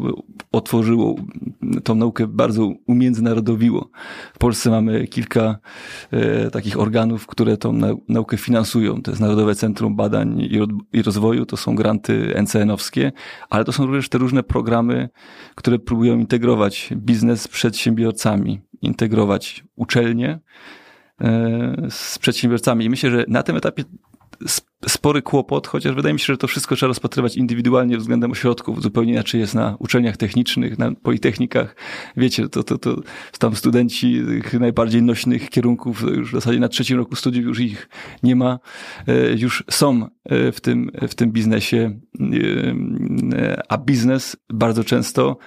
[0.52, 1.16] otworzyło,
[1.84, 3.90] tą naukę bardzo umiędzynarodowiło.
[4.34, 5.58] W Polsce mamy kilka
[6.12, 9.02] e, takich organów, które tą nau- naukę finansują.
[9.02, 10.60] To jest Narodowe Centrum Badań i,
[10.94, 13.12] i Rozwoju, to są granty NCN-owskie,
[13.50, 15.10] ale to są również te różne programy,
[15.56, 20.40] które próbują integrować biznes z przedsiębiorcami, integrować uczelnie
[21.22, 22.86] e, z przedsiębiorcami.
[22.86, 23.84] I myślę, że na tym etapie
[24.88, 28.82] spory kłopot, chociaż wydaje mi się, że to wszystko trzeba rozpatrywać indywidualnie względem ośrodków.
[28.82, 31.76] Zupełnie inaczej jest na uczelniach technicznych, na politechnikach.
[32.18, 33.02] Wiecie, to, to, to
[33.40, 37.90] tam studenci tych najbardziej nośnych kierunków, już w zasadzie na trzecim roku studiów już ich
[38.24, 38.60] nie ma,
[39.08, 42.00] e, już są e, w tym, w tym biznesie,
[43.34, 45.38] e, a biznes bardzo często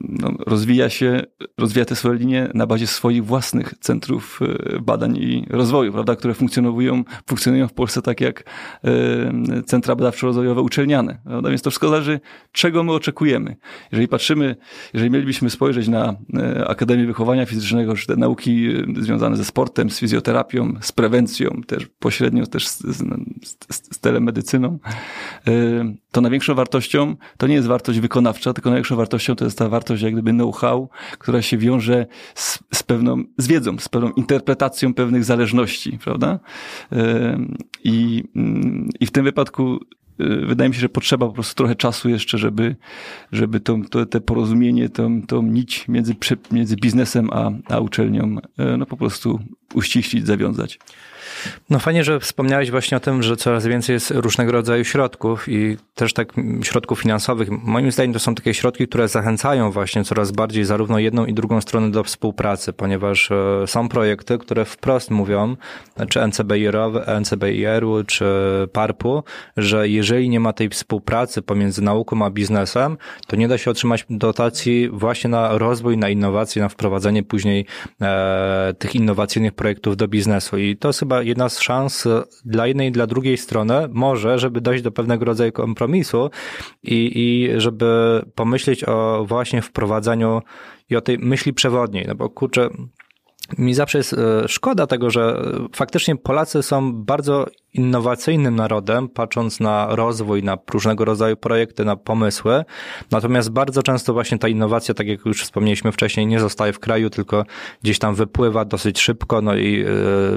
[0.00, 1.22] no, rozwija się,
[1.58, 6.34] rozwija te swoje linie na bazie swoich własnych centrów e, badań i rozwoju, prawda, które
[6.34, 8.44] funkcjonują, funkcjonują w Polsce tak jak
[8.84, 11.18] e, centra badawczo-rozwojowe uczelniane.
[11.24, 11.48] Prawda?
[11.48, 12.20] Więc to wszystko zależy,
[12.52, 13.56] czego my oczekujemy.
[13.92, 14.56] Jeżeli patrzymy,
[14.94, 16.16] jeżeli mielibyśmy spojrzeć na
[16.66, 22.46] Akademię Wychowania Fizycznego, czy te nauki związane ze sportem, z fizjoterapią, z prewencją, też pośrednio
[22.46, 22.96] też z, z,
[23.44, 24.78] z, z telemedycyną,
[26.10, 30.02] to największą wartością to nie jest wartość wykonawcza, tylko największą wartością to jest ta wartość
[30.02, 30.88] jak gdyby know-how,
[31.18, 36.38] która się wiąże z, z pewną, z wiedzą, z pewną interpretacją pewnych zależności, prawda?
[37.84, 39.78] I, mm, i w tym wypadku
[40.20, 42.76] e, wydaje mi się, że potrzeba po prostu trochę czasu jeszcze, żeby,
[43.32, 46.14] żeby to, to, te porozumienie, tą, tą nić między,
[46.50, 49.38] między biznesem a, a uczelnią e, no po prostu
[49.74, 50.78] uściślić, zawiązać.
[51.70, 55.76] No fajnie, że wspomniałeś właśnie o tym, że coraz więcej jest różnego rodzaju środków i
[55.94, 57.48] też tak środków finansowych.
[57.50, 61.60] Moim zdaniem to są takie środki, które zachęcają właśnie coraz bardziej zarówno jedną i drugą
[61.60, 65.56] stronę do współpracy, ponieważ e, są projekty, które wprost mówią,
[66.08, 68.24] czy NCBIR-owe, NCBIR-u, czy
[68.72, 69.22] PARP-u,
[69.56, 74.06] że jeżeli nie ma tej współpracy pomiędzy nauką a biznesem, to nie da się otrzymać
[74.10, 77.66] dotacji właśnie na rozwój, na innowacje, na wprowadzenie później
[78.00, 80.58] e, tych innowacyjnych projektów do biznesu.
[80.58, 82.08] I to jest jedna z szans
[82.44, 86.30] dla jednej i dla drugiej strony, może, żeby dojść do pewnego rodzaju kompromisu
[86.82, 90.42] i, i żeby pomyśleć o właśnie wprowadzaniu
[90.90, 92.68] i o tej myśli przewodniej, no bo kurczę,
[93.58, 95.42] mi zawsze jest e, szkoda tego, że
[95.74, 102.64] faktycznie Polacy są bardzo innowacyjnym narodem, patrząc na rozwój, na różnego rodzaju projekty, na pomysły.
[103.10, 107.10] Natomiast bardzo często właśnie ta innowacja, tak jak już wspomnieliśmy wcześniej, nie zostaje w kraju,
[107.10, 107.44] tylko
[107.82, 109.42] gdzieś tam wypływa dosyć szybko.
[109.42, 109.86] No i e,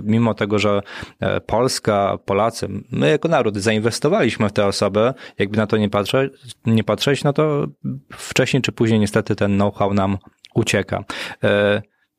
[0.04, 0.82] mimo tego, że
[1.20, 6.34] e, Polska, Polacy, my jako naród zainwestowaliśmy w te osoby, jakby na to nie patrzeć,
[6.66, 7.68] nie patrzeć no to
[8.12, 10.18] wcześniej czy później niestety ten know-how nam
[10.56, 11.04] ucieka.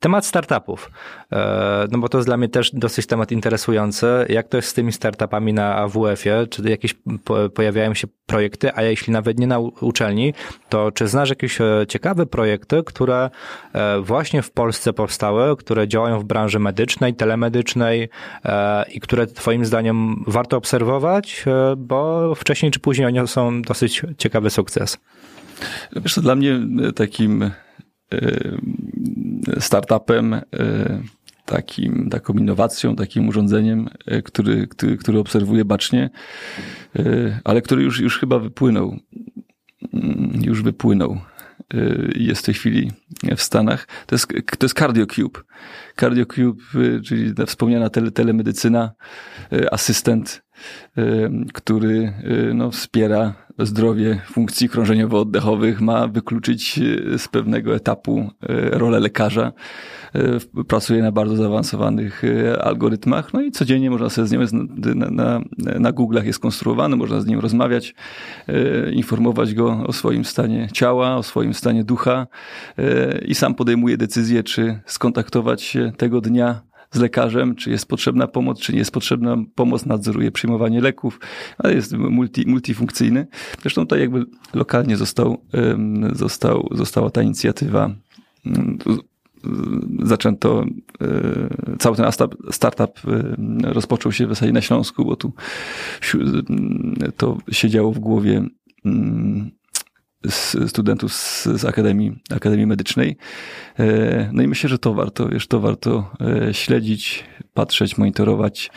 [0.02, 0.90] Temat startupów,
[1.32, 4.06] e, no bo to jest dla mnie też dosyć temat interesujący.
[4.28, 6.46] Jak to jest z tymi startupami na AWF-ie?
[6.46, 6.96] Czy jakieś
[7.54, 10.34] pojawiają się projekty, a jeśli nawet nie na uczelni,
[10.68, 13.30] to czy znasz jakieś e, ciekawe projekty, które
[13.72, 18.08] e, właśnie w Polsce powstały, które działają w branży medycznej, telemedycznej
[18.94, 21.44] i które twoim zdaniem warto obserwować,
[21.76, 24.98] bo wcześniej czy później oni są dosyć ciekawy sukces?
[25.96, 26.60] Wiesz, dla mnie
[26.94, 27.50] takim
[29.58, 30.40] startupem,
[31.44, 33.88] takim, taką innowacją, takim urządzeniem,
[34.24, 36.10] który, który, który obserwuję bacznie,
[37.44, 38.98] ale który już, już chyba wypłynął.
[40.40, 41.20] Już wypłynął.
[42.16, 42.90] Jest w tej chwili
[43.36, 43.88] w Stanach.
[44.06, 45.40] To jest, to jest CardioCube.
[45.96, 46.62] CardioCube,
[47.04, 48.92] czyli ta wspomniana tele, telemedycyna,
[49.70, 50.42] asystent,
[51.52, 52.12] który
[52.54, 58.30] no, wspiera zdrowie funkcji krążeniowo-oddechowych, ma wykluczyć e, z pewnego etapu
[58.72, 59.52] rolę lekarza.
[60.68, 62.22] Pracuje na bardzo zaawansowanych
[62.60, 65.40] algorytmach, no i codziennie można sobie z nim, na, na,
[65.78, 67.94] na Google'ach jest konstruowany, można z nim rozmawiać,
[68.92, 72.26] informować go o swoim stanie ciała, o swoim stanie ducha
[73.26, 78.60] i sam podejmuje decyzję, czy skontaktować się tego dnia z lekarzem, czy jest potrzebna pomoc,
[78.60, 81.20] czy nie jest potrzebna pomoc, nadzoruje przyjmowanie leków,
[81.58, 83.26] ale jest multi, multifunkcyjny.
[83.62, 85.44] Zresztą tutaj jakby lokalnie został,
[86.12, 87.90] został, została ta inicjatywa
[90.02, 90.64] zaczęto,
[91.00, 92.06] e, cały ten
[92.50, 93.00] startup
[93.62, 95.32] rozpoczął się w zasadzie na Śląsku, bo tu
[97.16, 98.46] to siedziało w głowie
[100.66, 103.16] studentów z, z Akademii, Akademii Medycznej.
[103.78, 106.10] E, no i myślę, że to warto, wiesz, to warto
[106.48, 108.70] e, śledzić, patrzeć, monitorować,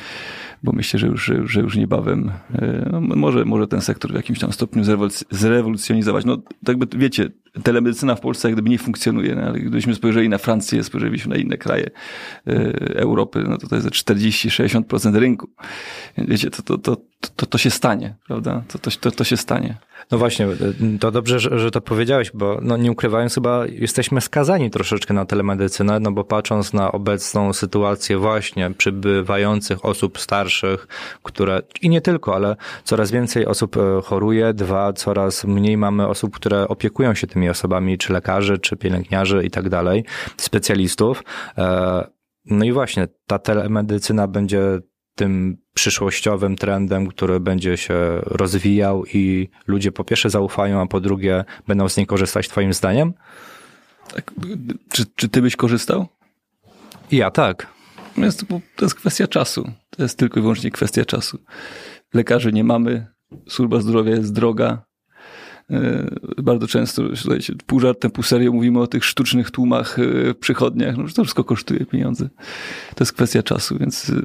[0.64, 4.40] bo myślę, że już, że już niebawem e, no może, może ten sektor w jakimś
[4.40, 4.84] tam stopniu
[5.32, 6.26] zrewolucjonizować.
[6.26, 7.30] No, tak by wiecie,
[7.64, 11.42] telemedycyna w Polsce jak gdyby nie funkcjonuje, no, ale gdybyśmy spojrzeli na Francję, spojrzeliśmy na
[11.42, 11.90] inne kraje
[12.96, 15.50] Europy, no to to jest 40-60% rynku.
[16.18, 16.98] Wiecie, to, to, to,
[17.30, 18.64] to, to się stanie, prawda?
[18.68, 19.78] To, to, to, to się stanie.
[20.12, 20.48] No właśnie,
[21.00, 25.26] to dobrze, że, że to powiedziałeś, bo no nie ukrywając, chyba jesteśmy skazani troszeczkę na
[25.26, 30.88] telemedycynę, no bo patrząc na obecną sytuację właśnie przybywających osób starszych,
[31.24, 36.36] które, i nie tylko, ale coraz więcej osób e, choruje, dwa, coraz mniej mamy osób,
[36.36, 40.06] które opiekują się tymi osobami, czy lekarzy, czy pielęgniarzy i tak dalej,
[40.38, 41.24] specjalistów.
[41.58, 42.08] E,
[42.46, 44.80] no i właśnie, ta telemedycyna będzie
[45.16, 51.46] tym przyszłościowym trendem, który będzie się rozwijał i ludzie po pierwsze zaufają, a po drugie
[51.68, 53.14] będą z niej korzystać, twoim zdaniem?
[54.14, 54.32] Tak.
[54.92, 56.08] Czy, czy ty byś korzystał?
[57.12, 57.68] Ja tak.
[58.18, 58.46] Jest,
[58.76, 59.72] to jest kwestia czasu.
[59.90, 61.40] To jest tylko i wyłącznie kwestia czasu.
[62.14, 63.08] Lekarzy nie mamy,
[63.48, 64.86] służba zdrowia jest droga.
[65.72, 70.98] E, bardzo często, słuchajcie, pół żartem, pół serio mówimy o tych sztucznych tłumach e, przychodniach.
[70.98, 72.30] No, to wszystko kosztuje pieniądze.
[72.96, 74.22] To jest kwestia czasu, więc e,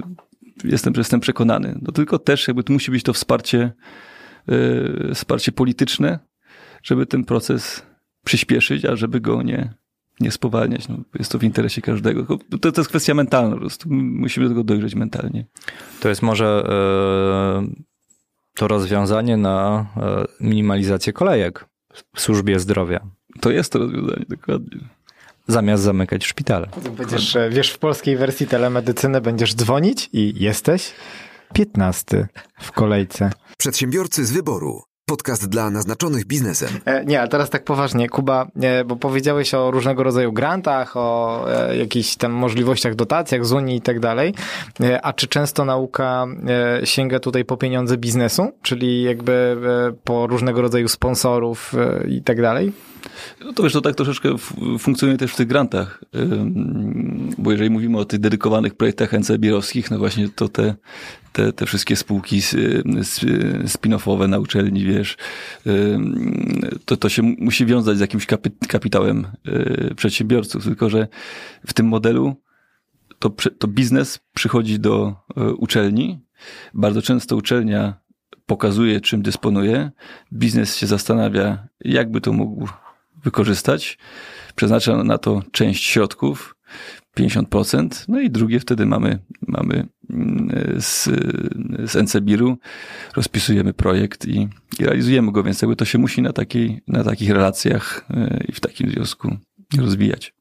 [0.64, 1.78] jestem, jestem przekonany.
[1.82, 3.72] No tylko też jakby tu musi być to wsparcie,
[4.46, 6.18] yy, wsparcie polityczne,
[6.82, 7.86] żeby ten proces
[8.24, 9.74] przyspieszyć, a żeby go nie,
[10.20, 10.88] nie spowalniać.
[10.88, 12.38] No, jest to w interesie każdego.
[12.60, 13.88] To, to jest kwestia mentalna po prostu.
[13.90, 15.46] Musimy do tego dojrzeć mentalnie.
[16.00, 16.64] To jest może
[17.66, 17.84] yy,
[18.54, 19.86] to rozwiązanie na
[20.40, 21.68] yy, minimalizację kolejek
[22.14, 23.00] w służbie zdrowia.
[23.40, 24.80] To jest to rozwiązanie, dokładnie
[25.50, 26.68] zamiast zamykać szpitale.
[26.96, 30.92] Będziesz, e, wiesz, w polskiej wersji telemedycyny będziesz dzwonić i jesteś
[31.52, 32.28] 15
[32.60, 33.30] w kolejce.
[33.58, 34.82] Przedsiębiorcy z wyboru.
[35.10, 36.68] Podcast dla naznaczonych biznesem.
[36.84, 41.44] E, nie, a teraz tak poważnie, Kuba, e, bo powiedziałeś o różnego rodzaju grantach, o
[41.52, 44.34] e, jakichś tam możliwościach, dotacjach z Unii i tak dalej.
[45.02, 46.26] A czy często nauka
[46.84, 49.56] sięga tutaj po pieniądze biznesu, czyli jakby
[50.04, 51.72] po różnego rodzaju sponsorów
[52.08, 52.72] i tak dalej?
[53.44, 54.38] No to wiesz, to tak troszeczkę
[54.78, 56.04] funkcjonuje też w tych grantach,
[57.38, 60.74] bo jeżeli mówimy o tych dedykowanych projektach NCBierowskich, no właśnie to te,
[61.32, 62.40] te, te wszystkie spółki
[63.64, 65.16] spin-offowe na uczelni, wiesz,
[66.84, 68.26] to, to się musi wiązać z jakimś
[68.68, 71.08] kapitałem y, przedsiębiorców, tylko że
[71.66, 72.36] w tym modelu
[73.18, 76.20] to, to biznes przychodzi do y, uczelni,
[76.74, 77.94] bardzo często uczelnia
[78.46, 79.90] pokazuje, czym dysponuje,
[80.32, 82.68] biznes się zastanawia, jakby to mógł
[83.24, 83.98] wykorzystać,
[84.54, 86.56] przeznacza na to część środków
[87.18, 89.18] 50%, no i drugie wtedy mamy,
[89.48, 90.50] mamy mm,
[90.80, 91.04] z,
[91.90, 92.58] z NCBIR-u,
[93.16, 94.48] rozpisujemy projekt i,
[94.78, 98.52] i realizujemy go, więc jakby to się musi na, takiej, na takich relacjach y, i
[98.52, 99.36] w takim związku
[99.78, 100.34] rozwijać.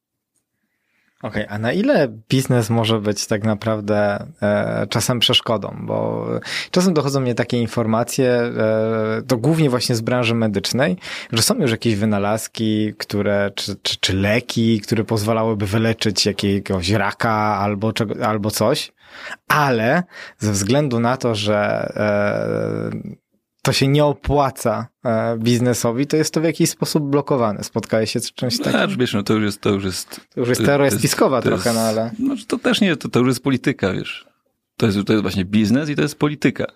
[1.22, 5.76] Okej, a na ile biznes może być tak naprawdę e, czasem przeszkodą?
[5.80, 6.26] Bo
[6.70, 10.96] czasem dochodzą mnie takie informacje, e, to głównie właśnie z branży medycznej,
[11.32, 17.32] że są już jakieś wynalazki, które, czy, czy, czy leki, które pozwalałyby wyleczyć jakiegoś raka
[17.32, 18.92] albo, czego, albo coś,
[19.48, 20.02] ale
[20.38, 23.20] ze względu na to, że e,
[23.62, 27.64] to się nie opłaca e, biznesowi, to jest to w jakiś sposób blokowane.
[27.64, 28.72] Spotkałeś się z czymś takim?
[28.72, 30.20] Znaczy, wiesz, no to już jest, to już jest...
[30.34, 32.10] To już jest teoria spiskowa trochę, no ale...
[32.18, 34.26] No, to też nie, to, to już jest polityka, wiesz.
[34.76, 36.66] To jest, to jest właśnie biznes i to jest polityka.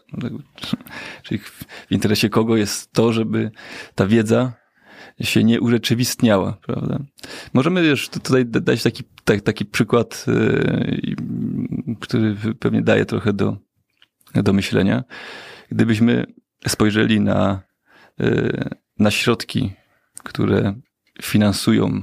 [1.23, 3.51] Czyli w interesie kogo jest to, żeby
[3.95, 4.53] ta wiedza
[5.21, 6.99] się nie urzeczywistniała, prawda?
[7.53, 11.17] Możemy już tutaj dać taki, tak, taki przykład, yy,
[12.01, 13.57] który pewnie daje trochę do,
[14.35, 15.05] do myślenia.
[15.71, 16.27] Gdybyśmy
[16.69, 17.63] spojrzeli na,
[18.19, 19.73] yy, na środki,
[20.23, 20.75] które
[21.23, 22.01] finansują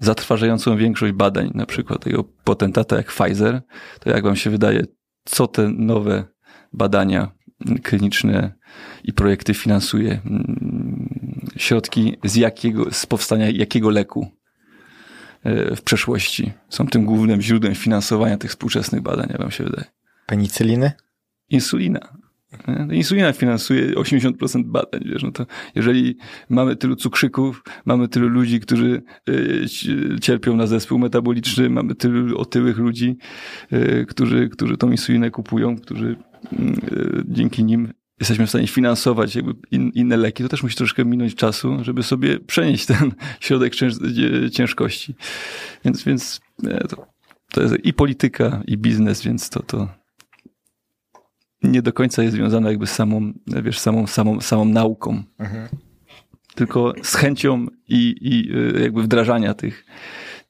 [0.00, 3.62] zatrważającą większość badań, na przykład tego potentata jak Pfizer,
[4.00, 4.82] to jak wam się wydaje,
[5.24, 6.24] co te nowe
[6.72, 7.32] badania
[7.82, 8.52] kliniczne
[9.04, 10.20] i projekty finansuje?
[11.56, 14.26] Środki z jakiego, z powstania jakiego leku
[15.44, 19.84] e, w przeszłości są tym głównym źródłem finansowania tych współczesnych badań, jak wam się wydaje?
[20.26, 20.92] Penicyliny?
[21.48, 22.17] Insulina.
[22.92, 26.16] Insulina finansuje 80% badań, wiesz, no to jeżeli
[26.48, 29.66] mamy tylu cukrzyków, mamy tylu ludzi, którzy y,
[30.20, 33.16] cierpią na zespół metaboliczny, mamy tylu otyłych ludzi,
[33.72, 36.16] y, którzy, którzy tą insulinę kupują, którzy
[36.52, 41.04] y, dzięki nim jesteśmy w stanie finansować jakby in, inne leki, to też musi troszkę
[41.04, 43.72] minąć czasu, żeby sobie przenieść ten środek
[44.52, 45.14] ciężkości.
[45.84, 46.40] Więc, więc
[46.88, 47.06] to,
[47.50, 49.88] to jest i polityka, i biznes, więc to, to,
[51.62, 55.22] nie do końca jest związana jakby z samą, wiesz, samą, samą, samą nauką.
[55.38, 55.68] Mhm.
[56.54, 58.52] Tylko z chęcią i, i
[58.82, 59.84] jakby wdrażania tych,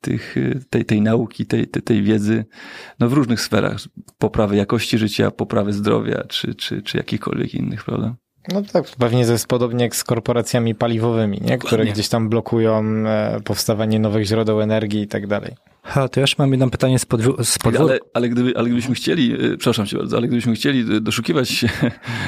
[0.00, 0.34] tych,
[0.70, 2.44] tej, tej nauki, tej, tej, tej wiedzy
[2.98, 3.76] no w różnych sferach.
[4.18, 8.16] Poprawy jakości życia, poprawy zdrowia, czy, czy, czy jakichkolwiek innych, prawda?
[8.52, 11.58] No tak, pewnie to jest podobnie jak z korporacjami paliwowymi, nie?
[11.58, 15.54] które gdzieś tam blokują e, powstawanie nowych źródeł energii i tak dalej.
[15.82, 17.92] Ha, to ja jeszcze mam jedno pytanie z, podwó- z podwórka.
[17.92, 21.68] Ale, ale, gdyby, ale gdybyśmy chcieli, e, przepraszam cię bardzo, ale gdybyśmy chcieli doszukiwać się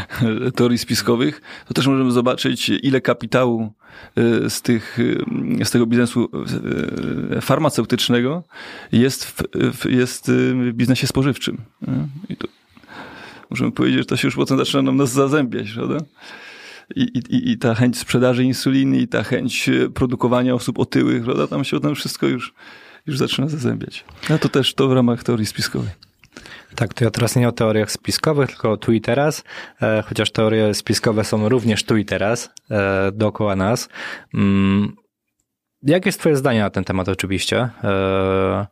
[0.57, 3.73] teorii spiskowych, to też możemy zobaczyć, ile kapitału
[4.17, 4.99] e, z, tych,
[5.65, 6.29] z tego biznesu
[7.41, 8.43] farmaceutycznego
[8.93, 11.59] jest w, jest w biznesie spożywczym.
[12.29, 12.49] I to
[13.51, 15.97] możemy powiedzieć, że to się już potem zaczyna nam nas zazębiać, prawda?
[16.97, 21.47] I, i, I ta chęć sprzedaży insuliny, i ta chęć e, produkowania osób otyłych, prawda?
[21.47, 22.55] Tam się potem wszystko już,
[23.07, 24.05] już zaczyna zazębiać.
[24.31, 25.91] No to też to w ramach teorii spiskowej.
[26.75, 29.45] Tak, to ja teraz nie o teoriach spiskowych, tylko tu i teraz,
[29.83, 33.89] e, chociaż teorie spiskowe są również tu i teraz, e, dookoła nas.
[34.35, 34.97] Mm,
[35.83, 37.69] jakie jest twoje zdanie na ten temat oczywiście?
[37.85, 38.67] E,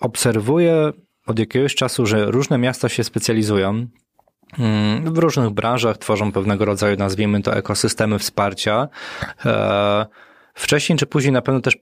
[0.00, 0.92] obserwuję
[1.26, 3.86] od jakiegoś czasu, że różne miasta się specjalizują
[4.58, 8.88] mm, w różnych branżach, tworzą pewnego rodzaju, nazwijmy to, ekosystemy wsparcia.
[9.46, 10.06] E,
[10.54, 11.76] wcześniej czy później na pewno też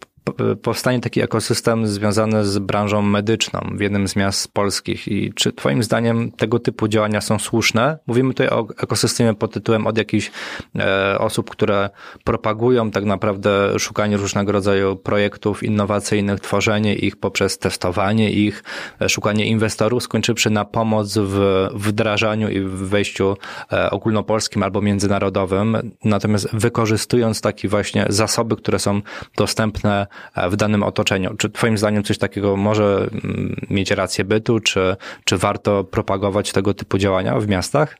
[0.62, 5.08] powstanie taki ekosystem związany z branżą medyczną w jednym z miast polskich.
[5.08, 7.98] I czy Twoim zdaniem tego typu działania są słuszne?
[8.06, 10.30] Mówimy tutaj o ekosystemie pod tytułem od jakichś
[10.78, 11.90] e, osób, które
[12.24, 18.64] propagują tak naprawdę szukanie różnego rodzaju projektów innowacyjnych, tworzenie ich poprzez testowanie ich,
[19.00, 23.36] e, szukanie inwestorów, skończywszy na pomoc w wdrażaniu i w wejściu
[23.72, 25.92] e, ogólnopolskim albo międzynarodowym.
[26.04, 29.00] Natomiast wykorzystując takie właśnie zasoby, które są
[29.36, 30.06] dostępne
[30.50, 31.36] w danym otoczeniu.
[31.36, 36.74] Czy Twoim zdaniem coś takiego może mm, mieć rację bytu, czy, czy warto propagować tego
[36.74, 37.98] typu działania w miastach?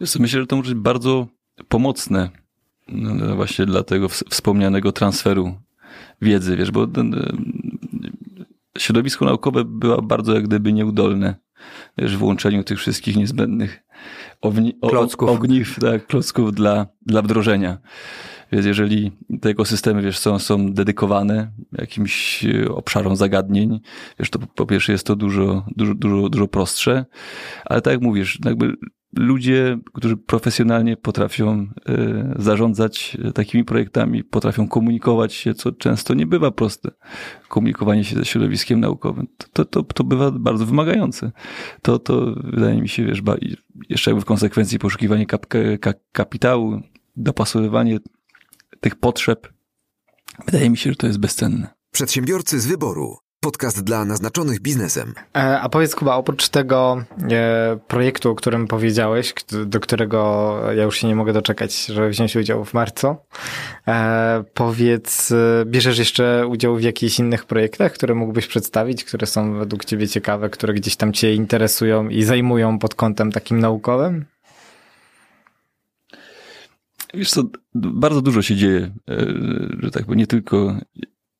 [0.00, 1.26] Myślę, że to może być bardzo
[1.68, 2.30] pomocne
[2.88, 5.54] no, właśnie dla tego wspomnianego transferu
[6.22, 6.86] wiedzy, wiesz, bo
[8.78, 11.34] środowisko naukowe było bardzo jak gdyby nieudolne
[11.98, 13.82] wiesz, w łączeniu tych wszystkich niezbędnych
[14.40, 15.30] ogni, klocków.
[15.30, 17.78] ogniw, tak, klocków dla, dla wdrożenia.
[18.52, 23.80] Więc jeżeli te ekosystemy, wiesz, są, są dedykowane jakimś e, obszarom zagadnień,
[24.18, 27.04] wiesz, to po pierwsze jest to dużo, dużo, dużo, dużo prostsze,
[27.64, 28.76] ale tak jak mówisz, jakby
[29.16, 31.68] ludzie, którzy profesjonalnie potrafią y,
[32.42, 36.90] zarządzać takimi projektami, potrafią komunikować się, co często nie bywa proste.
[37.48, 41.32] Komunikowanie się ze środowiskiem naukowym, to, to, to bywa bardzo wymagające.
[41.82, 43.22] To, to wydaje mi się, wiesz,
[43.88, 45.46] jeszcze jakby w konsekwencji poszukiwanie kap,
[46.12, 46.80] kapitału,
[47.16, 47.98] dopasowywanie
[48.80, 49.48] tych potrzeb,
[50.46, 51.68] wydaje mi się, że to jest bezcenne.
[51.92, 53.16] Przedsiębiorcy z wyboru.
[53.40, 55.14] Podcast dla naznaczonych biznesem.
[55.36, 59.34] E, A powiedz Kuba, oprócz tego e, projektu, o którym powiedziałeś,
[59.66, 63.16] do którego ja już się nie mogę doczekać, żeby wziąć udział w marcu,
[63.88, 69.58] e, powiedz, e, bierzesz jeszcze udział w jakichś innych projektach, które mógłbyś przedstawić, które są
[69.58, 74.24] według ciebie ciekawe, które gdzieś tam cię interesują i zajmują pod kątem takim naukowym?
[77.14, 77.42] Wiesz co,
[77.74, 79.26] bardzo dużo się dzieje, e,
[79.78, 80.76] że tak powiem, nie tylko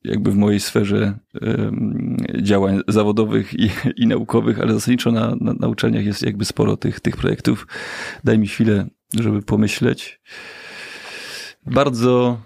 [0.04, 5.68] jakby w mojej sferze em, działań zawodowych i, i naukowych, ale zasadniczo na, na, na
[5.68, 7.66] uczelniach jest jakby sporo tych, tych projektów.
[8.24, 8.86] Daj mi chwilę,
[9.18, 10.20] żeby pomyśleć.
[11.66, 12.40] Bardzo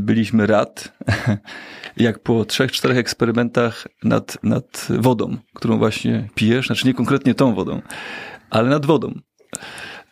[0.00, 0.98] byliśmy rad,
[1.96, 7.54] jak po trzech, czterech eksperymentach nad, nad wodą, którą właśnie pijesz, znaczy nie konkretnie tą
[7.54, 7.82] wodą,
[8.50, 9.14] ale nad wodą,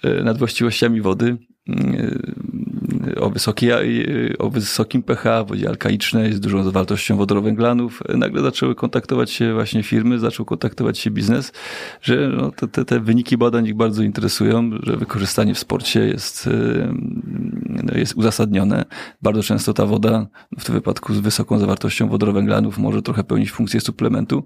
[0.03, 1.37] e, nad właściwościami wody, e,
[3.21, 8.03] o, wysokiej, e, o wysokim pH, wodzie alkaicznej, z dużą zawartością wodorowęglanów.
[8.09, 11.53] Nagle zaczęły kontaktować się właśnie firmy, zaczął kontaktować się biznes,
[12.03, 16.51] że no, te, te, te wyniki badań ich bardzo interesują, że wykorzystanie w sporcie jest,
[17.95, 18.85] jest uzasadnione.
[19.23, 20.27] Bardzo często ta woda,
[20.59, 24.45] w tym wypadku z wysoką zawartością wodorowęglanów, może trochę pełnić funkcję suplementu.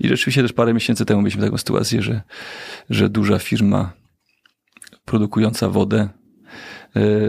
[0.00, 2.22] I rzeczywiście też parę miesięcy temu mieliśmy taką sytuację, że,
[2.90, 3.92] że duża firma
[5.04, 6.08] produkująca wodę,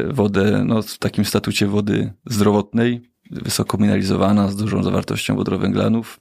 [0.09, 3.01] wodę no, w takim statucie wody zdrowotnej,
[3.31, 6.19] wysoko mineralizowana, z dużą zawartością wodorowęglanów,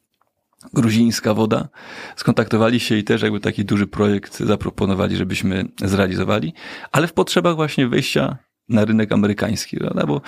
[0.72, 1.68] gruzińska woda.
[2.16, 6.52] Skontaktowali się i też jakby taki duży projekt zaproponowali, żebyśmy zrealizowali,
[6.92, 8.38] ale w potrzebach właśnie wejścia
[8.68, 10.06] na rynek amerykański, prawda?
[10.06, 10.20] Bo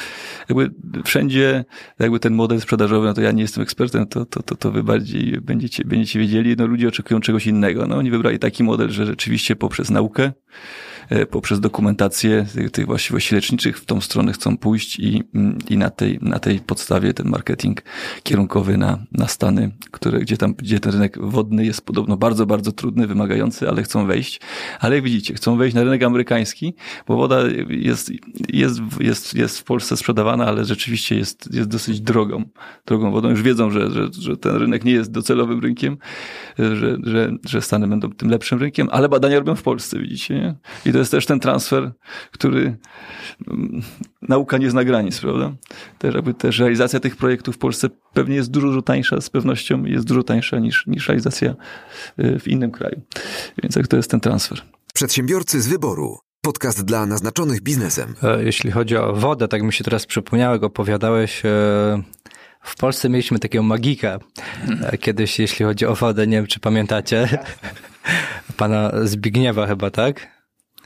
[0.49, 0.71] jakby
[1.05, 1.65] wszędzie
[1.99, 4.83] jakby ten model sprzedażowy, no to ja nie jestem ekspertem, to, to, to, to wy
[4.83, 7.87] bardziej będziecie, będziecie wiedzieli, no ludzie oczekują czegoś innego.
[7.87, 10.33] No oni wybrali taki model, że rzeczywiście poprzez naukę,
[11.31, 15.91] poprzez dokumentację tych, tych właściwości leczniczych w tą stronę chcą pójść i, mm, i na,
[15.91, 17.83] tej, na tej podstawie ten marketing
[18.23, 22.73] kierunkowy na, na Stany, które, gdzie tam, gdzie ten rynek wodny jest podobno bardzo, bardzo
[22.73, 24.41] trudny, wymagający, ale chcą wejść.
[24.81, 26.75] Ale jak widzicie, chcą wejść na rynek amerykański,
[27.07, 28.13] bo woda jest,
[28.49, 32.45] jest, jest, jest w Polsce sprzedawana, ale rzeczywiście jest, jest dosyć drogą,
[32.87, 33.31] drogą wodą.
[33.31, 35.97] Już wiedzą, że, że, że ten rynek nie jest docelowym rynkiem,
[36.59, 40.55] że, że, że Stany będą tym lepszym rynkiem, ale badania robią w Polsce, widzicie, nie?
[40.87, 41.93] I to jest też ten transfer,
[42.31, 42.77] który
[43.51, 43.83] mm,
[44.29, 45.53] nauka nie zna granic, prawda?
[45.99, 49.85] Też jakby też realizacja tych projektów w Polsce pewnie jest dużo, dużo tańsza, z pewnością
[49.85, 51.55] jest dużo tańsza niż, niż realizacja
[52.19, 53.01] y, w innym kraju.
[53.63, 54.63] Więc jak to jest ten transfer.
[54.95, 56.19] Przedsiębiorcy z wyboru.
[56.41, 58.15] Podcast dla naznaczonych biznesem.
[58.23, 61.49] E, Jeśli chodzi o wodę, tak mi się teraz przypomniało, jak opowiadałeś, e,
[62.63, 64.19] w Polsce mieliśmy takiego magika.
[64.83, 67.39] E, Kiedyś, jeśli chodzi o wodę, nie wiem, czy pamiętacie,
[68.57, 70.38] pana Zbigniewa chyba, tak?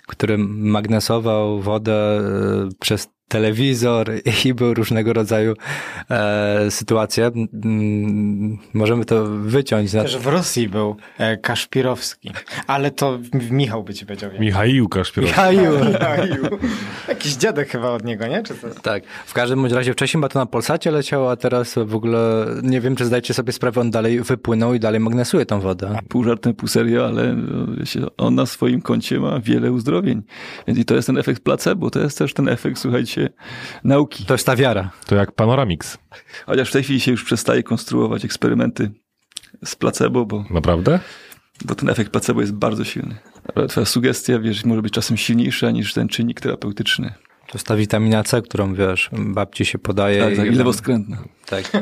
[0.07, 2.21] Który magnesował wodę e,
[2.81, 4.11] przez telewizor
[4.45, 5.55] i były różnego rodzaju
[6.11, 7.31] e, sytuacje.
[7.65, 9.93] Mm, Możemy to wyciąć.
[9.93, 10.03] Na...
[10.03, 12.33] Też w Rosji był e, Kaszpirowski,
[12.67, 13.19] ale to
[13.51, 14.31] Michał by ci powiedział.
[14.41, 15.41] Michaił Kaszpirowski.
[15.41, 15.53] Michał.
[15.93, 16.59] Michał.
[17.09, 18.43] Jakiś dziadek chyba od niego, nie?
[18.43, 18.69] Czy co?
[18.83, 19.03] Tak.
[19.27, 22.81] W każdym bądź razie wcześniej ma to na Polsacie leciało, a teraz w ogóle nie
[22.81, 25.99] wiem, czy zdajecie sobie sprawę, on dalej wypłynął i dalej magnesuje tą wodę.
[26.09, 27.37] Pół żartem, pół serio, ale
[27.79, 30.23] wiecie, on na swoim koncie ma wiele uzdrowień.
[30.67, 33.22] Więc i to jest ten efekt placebo, to jest też ten efekt, słuchajcie,
[33.85, 34.25] nauki.
[34.25, 34.91] To jest ta wiara.
[35.07, 35.99] To jak Panoramix.
[36.47, 38.91] Chociaż w tej chwili się już przestaje konstruować eksperymenty
[39.65, 41.01] z placebo, bo, Naprawdę?
[41.65, 43.17] bo ten efekt placebo jest bardzo silny.
[43.55, 47.15] Ale twoja sugestia, wiesz, może być czasem silniejsza niż ten czynnik terapeutyczny.
[47.47, 50.25] To jest ta witamina C, którą wiesz, babci się podaje.
[50.25, 51.25] Tak, tak, i lewoskrętna.
[51.47, 51.71] Tak.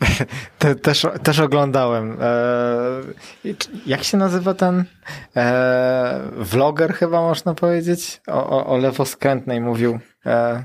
[0.58, 2.16] Te, też, też oglądałem.
[2.20, 3.48] E,
[3.86, 4.84] jak się nazywa ten
[5.36, 8.20] e, vloger chyba można powiedzieć?
[8.26, 9.98] O, o, o lewoskrętnej mówił.
[10.26, 10.64] E,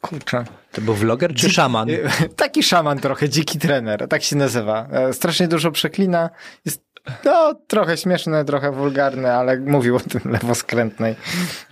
[0.00, 0.44] kurczę.
[0.72, 1.88] To był vloger czy szaman?
[2.36, 4.88] Taki szaman trochę, dziki trener, tak się nazywa.
[4.92, 6.30] E, strasznie dużo przeklina.
[6.64, 6.92] Jest
[7.24, 11.14] no, trochę śmieszne, trochę wulgarne, ale mówił o tym lewoskrętnej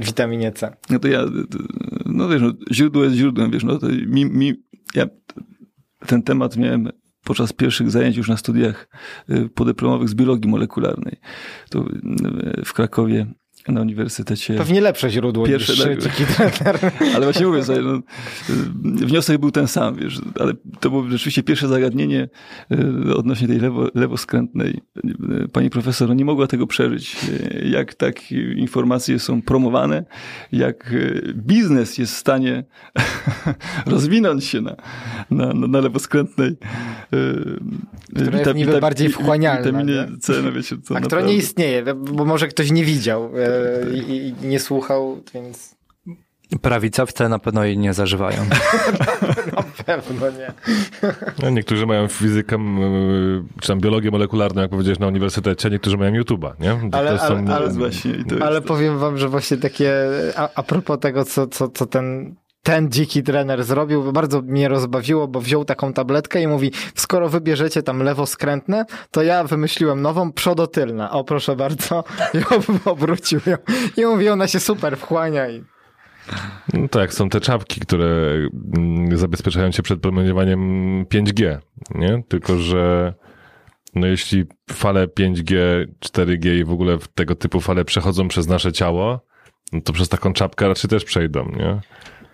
[0.01, 0.77] witaminie C.
[0.91, 1.21] No to ja,
[2.07, 4.63] no wiesz, no, źródło jest źródłem, wiesz, no to mi, mi,
[4.95, 5.07] ja
[6.07, 6.89] ten temat miałem
[7.31, 8.89] podczas pierwszych zajęć już na studiach
[9.31, 11.17] y, podyplomowych z biologii molekularnej.
[11.71, 13.27] To y, w Krakowie
[13.69, 14.55] na uniwersytecie.
[14.55, 16.05] Pewnie lepsze źródło Pierwsze, niż
[16.37, 16.79] trener.
[17.15, 21.43] Ale właśnie mówię sobie, no, y, wniosek był ten sam, wiesz, ale to było rzeczywiście
[21.43, 22.29] pierwsze zagadnienie
[23.09, 24.81] y, odnośnie tej lewo, lewoskrętnej.
[25.53, 27.17] Pani profesor no, nie mogła tego przeżyć.
[27.29, 30.05] Y, Jak tak informacje są promowane,
[30.53, 30.95] jak
[31.35, 32.65] biznes jest w stanie
[33.87, 34.77] rozwinąć się na,
[35.31, 36.57] na, na, lewoskrętnej
[38.15, 40.09] Która jest niby bardziej wchłanialna, Witaminie?
[40.21, 43.50] C, no wiecie, co A która nie istnieje, bo może ktoś nie widział e,
[43.95, 45.81] i, i nie słuchał, więc...
[46.63, 48.39] Prawicowce na pewno jej nie zażywają.
[49.57, 50.53] Na pewno nie.
[51.43, 52.59] No, niektórzy mają fizykę,
[53.61, 56.91] czy tam biologię molekularną, jak powiedziałeś na uniwersytecie, niektórzy mają YouTube'a, nie?
[56.91, 59.95] To Ale, też ale, ale, właśnie ale powiem wam, że właśnie takie,
[60.37, 65.29] a, a propos tego, co, co, co ten ten dziki trener zrobił, bardzo mnie rozbawiło,
[65.29, 71.11] bo wziął taką tabletkę i mówi, skoro wybierzecie tam lewoskrętne, to ja wymyśliłem nową przodotylna.
[71.11, 72.05] O, proszę bardzo.
[72.35, 73.57] I ob- obrócił ją.
[73.97, 75.65] I mówi, ona się super wchłania i
[76.73, 78.07] No tak, są te czapki, które
[78.77, 80.61] mm, zabezpieczają cię przed promieniowaniem
[81.05, 81.59] 5G,
[81.95, 82.23] nie?
[82.29, 83.15] Tylko, że
[83.95, 85.55] no jeśli fale 5G,
[86.05, 89.21] 4G i w ogóle tego typu fale przechodzą przez nasze ciało,
[89.73, 91.81] no to przez taką czapkę raczej też przejdą, nie?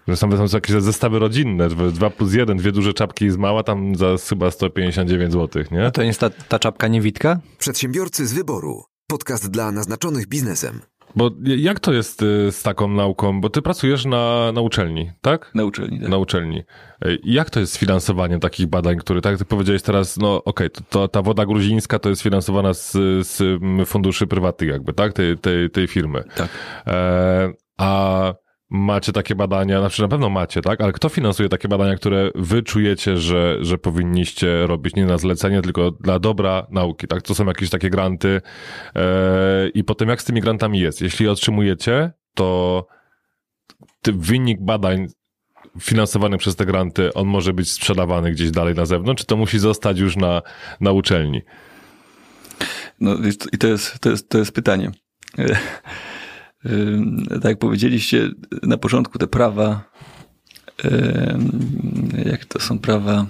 [0.09, 3.63] Że są, są jakieś zestawy rodzinne, 2 plus 1, dwie duże czapki i z mała,
[3.63, 5.91] tam za chyba 159 zł, nie?
[5.91, 7.41] To jest ta, ta czapka niewitka?
[7.59, 8.83] Przedsiębiorcy z wyboru.
[9.07, 10.81] Podcast dla naznaczonych biznesem.
[11.17, 13.41] Bo jak to jest y, z taką nauką?
[13.41, 15.51] Bo ty pracujesz na, na uczelni, tak?
[15.55, 16.09] Na uczelni, tak.
[16.09, 16.63] Na uczelni.
[17.01, 20.45] Ej, Jak to jest z finansowaniem takich badań, które, tak jak ty powiedziałeś teraz, no
[20.45, 22.93] okej, to, to ta woda gruzińska to jest finansowana z,
[23.27, 25.13] z mm, funduszy prywatnych jakby, tak?
[25.13, 26.25] Tej, tej, tej firmy.
[26.37, 26.49] Tak.
[26.87, 28.35] E, a
[28.71, 30.81] macie takie badania, znaczy na pewno macie, tak?
[30.81, 35.63] Ale kto finansuje takie badania, które wy czujecie, że, że powinniście robić nie na zlecenie,
[35.63, 37.23] tylko dla dobra nauki, tak?
[37.23, 38.41] To są jakieś takie granty
[38.97, 41.03] e, i potem jak z tymi grantami jest?
[41.03, 42.87] Jeśli je otrzymujecie, to
[44.05, 45.07] wynik badań
[45.81, 49.59] finansowany przez te granty, on może być sprzedawany gdzieś dalej na zewnątrz, czy to musi
[49.59, 50.43] zostać już na,
[50.81, 51.43] na uczelni?
[53.01, 53.17] No
[53.53, 54.91] i to jest, to jest, to jest pytanie.
[57.29, 58.31] Tak jak powiedzieliście
[58.63, 59.91] na początku, te prawa,
[62.25, 63.27] jak to są prawa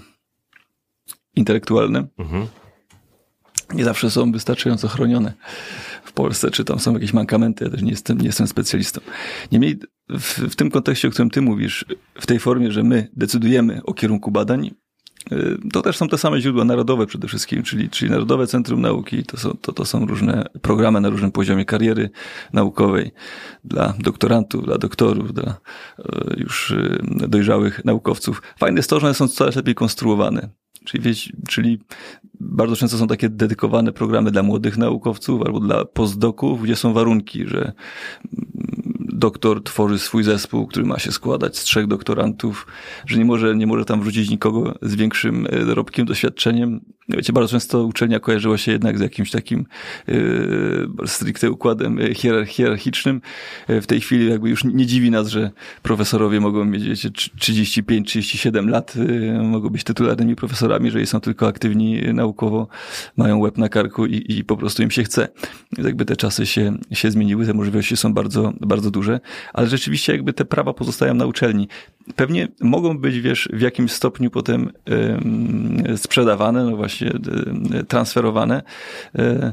[1.37, 2.47] intelektualne, Mhm.
[3.74, 5.32] nie zawsze są wystarczająco chronione
[6.05, 9.01] w Polsce, czy tam są jakieś mankamenty, ja też nie jestem, nie jestem specjalistą.
[9.53, 9.78] Niemniej
[10.09, 11.84] w, w tym kontekście, o którym ty mówisz,
[12.20, 14.70] w tej formie, że my decydujemy o kierunku badań,
[15.72, 19.37] to też są te same źródła narodowe przede wszystkim, czyli, czyli Narodowe Centrum Nauki, to
[19.37, 22.11] są, to, to są różne programy na różnym poziomie kariery
[22.53, 23.11] naukowej
[23.64, 25.57] dla doktorantów, dla doktorów, dla
[25.99, 26.05] y,
[26.37, 26.99] już y,
[27.29, 28.43] dojrzałych naukowców.
[28.59, 30.49] Fajne jest to, że one są coraz lepiej konstruowane.
[30.85, 31.79] Czyli, wiecie, czyli
[32.41, 37.49] bardzo często są takie dedykowane programy dla młodych naukowców albo dla postdoków, gdzie są warunki,
[37.49, 37.72] że
[39.17, 42.67] doktor tworzy swój zespół, który ma się składać z trzech doktorantów,
[43.07, 46.81] że nie może, nie może tam wrzucić nikogo z większym e, dorobkiem, doświadczeniem.
[47.09, 49.67] Wiecie, bardzo często uczelnia kojarzyła się jednak z jakimś takim
[50.07, 53.21] yy, stricte układem e, hierar- hierarchicznym.
[53.69, 55.51] W tej chwili jakby już nie dziwi nas, że
[55.83, 62.01] profesorowie mogą mieć wiecie, 35-37 lat, yy, mogą być tytularnymi profesorami, jeżeli są tylko aktywni
[62.14, 62.69] naukowo,
[63.17, 65.29] mają łeb na karku i, i po prostu im się chce.
[65.77, 69.06] Więc jakby te czasy się, się zmieniły, te możliwości są bardzo, bardzo duże,
[69.53, 71.69] ale rzeczywiście jakby te prawa pozostają na uczelni.
[72.17, 74.73] Pewnie mogą być, wiesz, w jakimś stopniu potem
[75.97, 77.13] sprzedawane, no właśnie
[77.89, 78.63] transferowane,
[79.19, 79.53] y,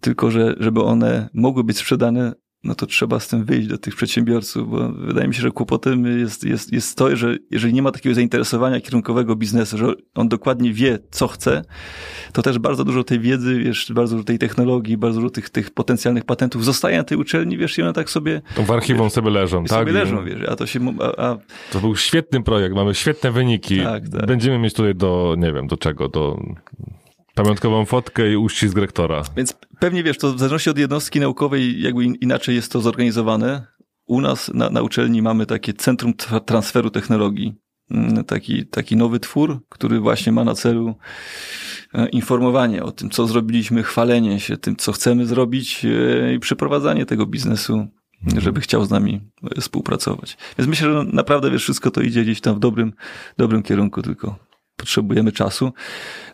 [0.00, 2.32] tylko że żeby one mogły być sprzedane,
[2.64, 6.18] no to trzeba z tym wyjść do tych przedsiębiorców, bo wydaje mi się, że kłopotem
[6.18, 10.72] jest, jest, jest to, że jeżeli nie ma takiego zainteresowania kierunkowego biznesu, że on dokładnie
[10.72, 11.64] wie, co chce,
[12.32, 15.70] to też bardzo dużo tej wiedzy, wiesz, bardzo dużo tej technologii, bardzo dużo tych, tych
[15.70, 19.30] potencjalnych patentów zostaje na tej uczelni, wiesz, i one tak sobie, To w archiwum sobie
[19.30, 19.78] leżą, tak?
[19.78, 21.36] sobie leżą, wiesz, a to się, a, a
[21.72, 23.82] To był świetny projekt, mamy świetne wyniki.
[23.82, 24.26] Tak, tak.
[24.26, 26.42] Będziemy mieć tutaj do, nie wiem, do czego, do
[27.34, 29.22] pamiątkową fotkę i uścisk rektora.
[29.36, 33.66] Więc pewnie wiesz, to w zależności od jednostki naukowej jakby in- inaczej jest to zorganizowane.
[34.06, 37.54] U nas na, na uczelni mamy takie Centrum Tra- Transferu Technologii.
[37.90, 40.94] Mm, Taki, taki nowy twór, który właśnie ma na celu
[41.94, 47.06] e, informowanie o tym, co zrobiliśmy, chwalenie się tym, co chcemy zrobić e, i przeprowadzanie
[47.06, 47.86] tego biznesu,
[48.38, 49.20] żeby chciał z nami
[49.56, 50.36] e, współpracować.
[50.58, 52.92] Więc myślę, że naprawdę wiesz, wszystko to idzie gdzieś tam w dobrym,
[53.38, 54.38] dobrym kierunku, tylko
[54.80, 55.72] potrzebujemy czasu.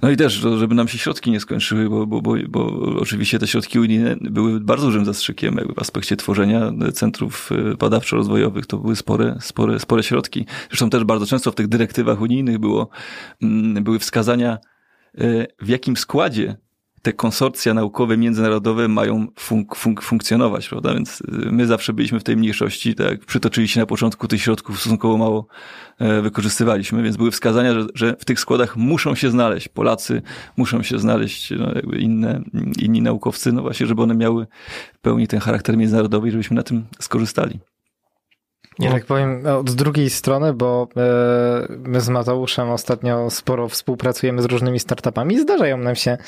[0.02, 2.66] No i też, że- żeby nam się środki nie skończyły, bo, bo, bo, bo
[3.00, 8.66] oczywiście te środki unijne były bardzo dużym zastrzykiem w aspekcie tworzenia centrów y, badawczo-rozwojowych.
[8.66, 10.46] To były spore, spore, spore środki.
[10.68, 12.88] Zresztą też bardzo często w tych dyrektywach unijnych było,
[13.42, 14.58] mm, były wskazania,
[15.20, 16.56] y, w jakim składzie
[17.06, 20.94] te konsorcja naukowe międzynarodowe mają funk, funk, funkcjonować, prawda?
[20.94, 24.80] Więc y, my zawsze byliśmy w tej mniejszości, tak jak przytoczyliście na początku, tych środków
[24.80, 25.46] stosunkowo mało
[25.98, 30.22] e, wykorzystywaliśmy, więc były wskazania, że, że w tych składach muszą się znaleźć Polacy,
[30.56, 32.42] muszą się znaleźć no, jakby inne,
[32.78, 34.46] inni naukowcy, no właśnie, żeby one miały
[35.02, 37.58] pełni ten charakter międzynarodowy i żebyśmy na tym skorzystali.
[38.78, 44.44] Ja tak powiem od drugiej strony, bo e, my z Mateuszem ostatnio sporo współpracujemy z
[44.44, 45.38] różnymi startupami.
[45.38, 46.18] Zdarzają nam się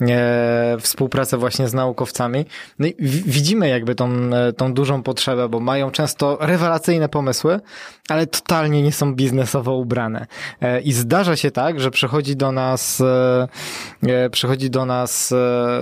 [0.00, 2.44] e, współpracę właśnie z naukowcami.
[2.78, 2.94] No i
[3.26, 7.60] widzimy jakby tą, e, tą dużą potrzebę, bo mają często rewelacyjne pomysły,
[8.08, 10.26] ale totalnie nie są biznesowo ubrane.
[10.84, 13.02] I zdarza się tak, że przychodzi do nas
[14.30, 15.34] przychodzi do nas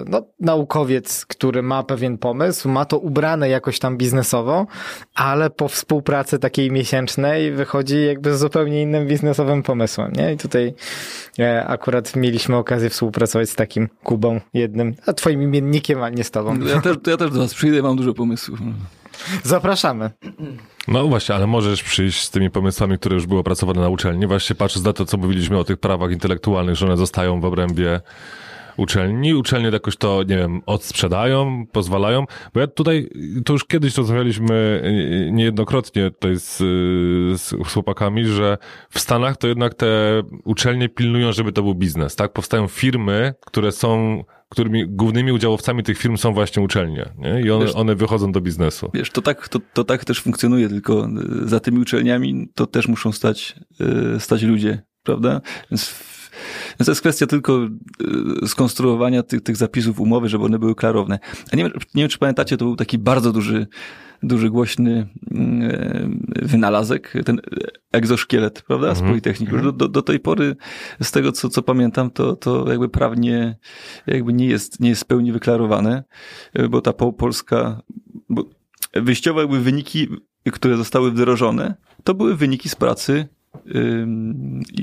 [0.06, 4.66] no, naukowiec, który ma pewien pomysł, ma to ubrane jakoś tam biznesowo,
[5.14, 10.32] ale po współpracy pracy takiej miesięcznej wychodzi jakby z zupełnie innym biznesowym pomysłem, nie?
[10.32, 10.74] I tutaj
[11.38, 16.30] e, akurat mieliśmy okazję współpracować z takim Kubą jednym, a twoim imiennikiem, a nie z
[16.30, 16.58] tobą.
[16.60, 18.58] Ja też, ja też do was przyjdę, mam dużo pomysłów.
[19.42, 20.10] Zapraszamy.
[20.88, 24.26] No właśnie, ale możesz przyjść z tymi pomysłami, które już były opracowane na uczelni.
[24.26, 28.00] Właśnie patrząc na to, co mówiliśmy o tych prawach intelektualnych, że one zostają w obrębie
[28.80, 29.34] uczelni.
[29.34, 32.24] Uczelnie jakoś to, nie wiem, odsprzedają, pozwalają.
[32.54, 33.10] Bo ja tutaj,
[33.44, 36.56] to już kiedyś rozmawialiśmy e, niejednokrotnie tutaj z,
[37.40, 38.58] z chłopakami, że
[38.90, 42.32] w Stanach to jednak te uczelnie pilnują, żeby to był biznes, tak?
[42.32, 47.08] Powstają firmy, które są którymi głównymi udziałowcami tych firm są właśnie uczelnie.
[47.18, 47.40] Nie?
[47.40, 48.90] I one, wiesz, one wychodzą do biznesu.
[48.94, 52.88] Wiesz, to tak, to, to tak też funkcjonuje, tylko e, za tymi uczelniami to też
[52.88, 53.54] muszą stać,
[54.16, 55.40] e, stać ludzie, prawda?
[55.70, 56.10] Więc
[56.70, 57.68] więc to jest kwestia tylko
[58.44, 61.18] e, skonstruowania tych, tych zapisów umowy, żeby one były klarowne.
[61.52, 63.66] A nie, nie wiem, czy pamiętacie, to był taki bardzo duży,
[64.22, 66.08] duży, głośny e,
[66.42, 67.40] wynalazek, ten
[67.92, 69.10] egzoszkielet, prawda, z mhm.
[69.10, 69.52] Politechniki.
[69.62, 70.56] Do, do, do tej pory,
[71.02, 73.56] z tego, co, co pamiętam, to, to jakby prawnie
[74.06, 76.04] jakby nie jest, nie jest w pełni wyklarowane,
[76.70, 77.82] bo ta polska,
[78.28, 78.44] bo
[78.94, 80.08] wyjściowe jakby wyniki,
[80.52, 83.28] które zostały wdrożone, to były wyniki z pracy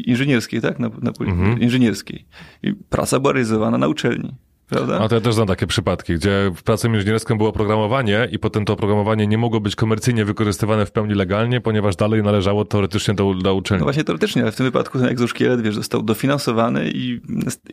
[0.05, 0.79] inżynierskiej, tak?
[0.79, 1.61] Na, na mhm.
[1.61, 2.25] Inżynierskiej.
[2.63, 4.33] I praca była realizowana na uczelni.
[4.69, 4.99] Prawda?
[4.99, 8.65] A to ja też znam takie przypadki, gdzie w pracy inżynierską było oprogramowanie i potem
[8.65, 13.33] to oprogramowanie nie mogło być komercyjnie wykorzystywane w pełni legalnie, ponieważ dalej należało teoretycznie do,
[13.33, 13.79] do uczelni.
[13.79, 17.21] No właśnie teoretycznie, ale w tym wypadku ten egzoszkielet, wiesz, został dofinansowany i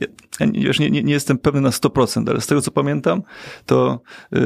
[0.01, 3.23] ja, już nie, nie, nie jestem pewny na 100%, ale z tego co pamiętam,
[3.67, 4.01] to
[4.33, 4.41] yy,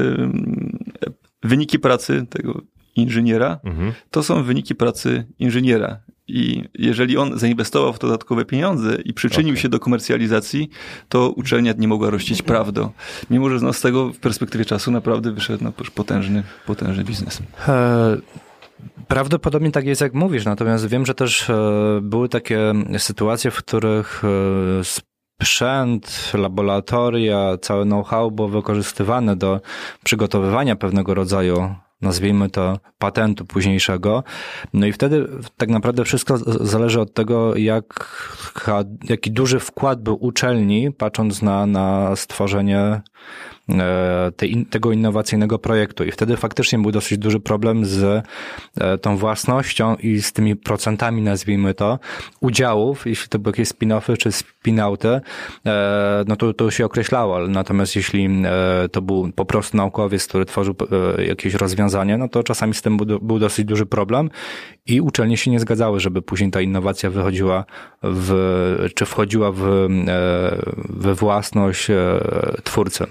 [1.43, 2.61] wyniki pracy tego
[2.95, 3.93] inżyniera, mhm.
[4.11, 5.99] to są wyniki pracy inżyniera.
[6.29, 9.61] I jeżeli on zainwestował w dodatkowe pieniądze i przyczynił okay.
[9.61, 10.69] się do komercjalizacji,
[11.09, 12.89] to uczelnia nie mogła rościć prawdą.
[13.29, 17.41] Mimo, że no z tego w perspektywie czasu naprawdę wyszedł no, potężny, potężny biznes.
[17.67, 18.17] E,
[19.07, 24.21] prawdopodobnie tak jest, jak mówisz, natomiast wiem, że też e, były takie sytuacje, w których
[24.23, 24.83] e,
[25.41, 29.61] sprzęt, laboratoria, całe know-how było wykorzystywane do
[30.03, 34.23] przygotowywania pewnego rodzaju nazwijmy to, patentu późniejszego.
[34.73, 35.27] No i wtedy
[35.57, 38.17] tak naprawdę wszystko zależy od tego, jak,
[39.09, 43.01] jaki duży wkład był uczelni, patrząc na, na stworzenie
[44.69, 46.03] tego innowacyjnego projektu.
[46.03, 48.25] I wtedy faktycznie był dosyć duży problem z
[48.77, 51.99] e, tą własnością i z tymi procentami, nazwijmy to,
[52.39, 55.21] udziałów, jeśli to były jakieś spin-offy czy spin-outy,
[55.65, 57.47] e, no to to się określało.
[57.47, 58.29] Natomiast jeśli
[58.91, 60.75] to był po prostu naukowiec, który tworzył
[61.27, 64.29] jakieś rozwiązanie, no to czasami z tym był dosyć duży problem
[64.85, 67.65] i uczelnie się nie zgadzały, żeby później ta innowacja wychodziła
[68.03, 69.87] w, czy wchodziła w,
[70.89, 71.87] we własność
[72.63, 73.07] twórcy.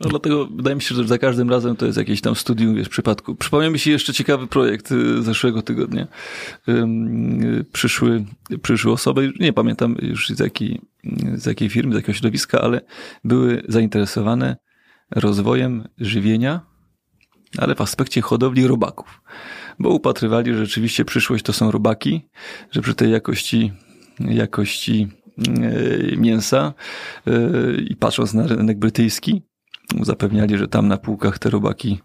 [0.00, 2.88] No dlatego wydaje mi się, że za każdym razem to jest jakieś tam studium, wiesz,
[2.88, 3.34] przypadku.
[3.34, 6.06] Przypomniał mi się jeszcze ciekawy projekt y, zeszłego tygodnia.
[7.72, 8.24] Przyszły,
[8.62, 10.80] przyszły osoby, nie pamiętam już z jakiej,
[11.34, 12.80] z jakiej firmy, z jakiego środowiska, ale
[13.24, 14.56] były zainteresowane
[15.10, 16.60] rozwojem żywienia,
[17.58, 19.22] ale w aspekcie hodowli robaków.
[19.78, 22.28] Bo upatrywali, że rzeczywiście przyszłość to są robaki,
[22.70, 23.72] że przy tej jakości,
[24.20, 25.08] jakości
[25.48, 26.74] y, mięsa
[27.28, 29.42] y, i patrząc na rynek brytyjski,
[30.02, 32.00] zapewniali, że tam na półkach te robaki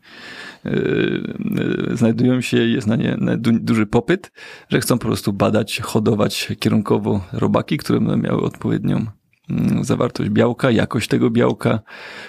[0.66, 4.32] e, e, znajdują się, jest na nie duży popyt,
[4.70, 9.06] że chcą po prostu badać, hodować kierunkowo robaki, które będą miały odpowiednią
[9.50, 11.80] mm, zawartość białka, jakość tego białka,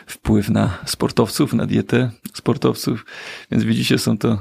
[0.07, 3.07] wpływ na sportowców, na dietę sportowców.
[3.51, 4.39] Więc widzicie, są to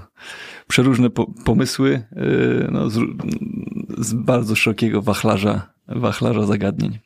[0.67, 1.09] przeróżne
[1.45, 2.99] pomysły e, no, z,
[3.97, 6.99] z bardzo szerokiego wachlarza, wachlarza zagadnień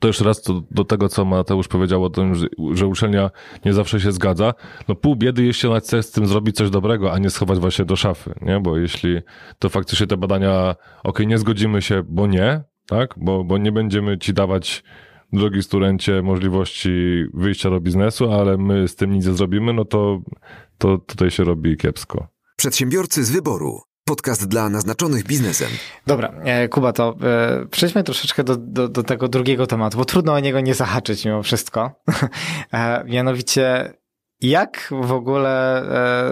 [0.00, 3.30] to jeszcze raz do, do tego, co Mateusz powiedział o tym, że, że uczelnia
[3.64, 4.54] nie zawsze się zgadza.
[4.88, 7.84] No pół biedy, jeśli ona chce z tym zrobić coś dobrego, a nie schować właśnie
[7.84, 8.60] do szafy, nie?
[8.60, 9.18] Bo jeśli
[9.58, 10.74] to faktycznie te badania,
[11.04, 13.14] ok, nie zgodzimy się, bo nie, tak?
[13.16, 14.84] Bo, bo nie będziemy ci dawać
[15.32, 20.20] drogi studencie możliwości wyjścia do biznesu, ale my z tym nic nie zrobimy, no to,
[20.78, 22.26] to tutaj się robi kiepsko.
[22.56, 23.89] Przedsiębiorcy z wyboru.
[24.10, 25.68] Podcast dla naznaczonych biznesem.
[26.06, 30.32] Dobra, e, Kuba, to e, przejdźmy troszeczkę do, do, do, tego drugiego tematu, bo trudno
[30.32, 31.90] o niego nie zahaczyć mimo wszystko.
[32.72, 33.94] E, mianowicie
[34.40, 35.84] Jak w ogóle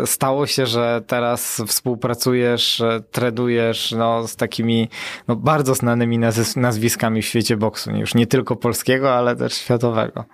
[0.04, 4.88] stało się, że teraz współpracujesz, tradujesz no, z takimi
[5.28, 7.90] no, bardzo znanymi nazw nazwiskami w świecie boksu?
[7.90, 10.24] Już nie tylko polskiego, ale też światowego.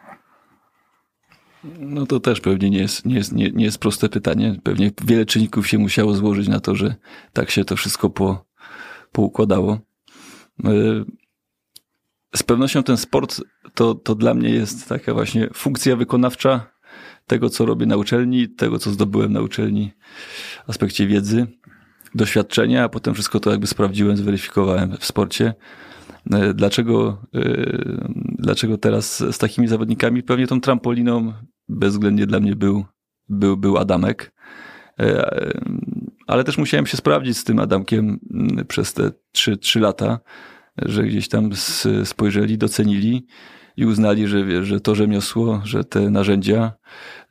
[1.78, 4.60] No to też pewnie nie jest, nie, jest, nie, nie jest proste pytanie.
[4.62, 6.94] Pewnie wiele czynników się musiało złożyć na to, że
[7.32, 8.44] tak się to wszystko po,
[9.12, 9.78] poukładało.
[10.64, 11.04] Y,
[12.36, 13.40] z pewnością ten sport
[13.74, 16.70] to, to dla mnie jest taka właśnie funkcja wykonawcza
[17.26, 19.92] tego, co robię na uczelni, tego, co zdobyłem na uczelni
[20.66, 21.46] w aspekcie wiedzy,
[22.14, 25.54] doświadczenia, a potem wszystko to jakby sprawdziłem, zweryfikowałem w sporcie.
[26.50, 28.04] Y, Dlaczego, y,
[28.38, 30.22] dlaczego teraz z takimi zawodnikami?
[30.22, 31.32] Pewnie tą trampoliną
[31.68, 32.84] bezwzględnie dla mnie był,
[33.28, 34.34] był, był Adamek.
[35.00, 35.30] E,
[36.26, 40.20] Ale też musiałem się sprawdzić z tym Adamkiem mm, przez te trzy, trzy lata,
[40.82, 41.50] że gdzieś tam
[42.04, 43.26] spojrzeli, docenili
[43.76, 46.72] i uznali, że, wie, że to rzemiosło, że te narzędzia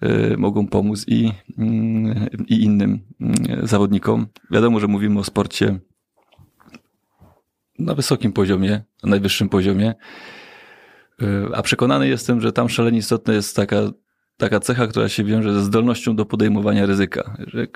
[0.02, 4.28] e, mogą pomóc i, mm, i innym mm, zawodnikom.
[4.52, 5.80] Wiadomo, że mówimy o sporcie
[7.80, 9.94] na wysokim poziomie, na najwyższym poziomie.
[11.22, 13.78] E, A przekonany jestem, że tam szalenie istotna jest taka,
[14.38, 17.38] taka cecha, która się wiąże ze zdolnością do podejmowania ryzyka.
[17.48, 17.68] Że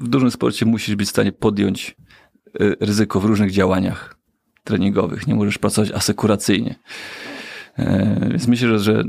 [0.00, 1.96] w dużym sporcie musisz być w stanie podjąć
[2.60, 4.16] e, ryzyko w różnych działaniach
[4.64, 5.26] treningowych.
[5.26, 6.74] Nie możesz pracować asekuracyjnie.
[7.78, 9.04] E, Więc myślę, że,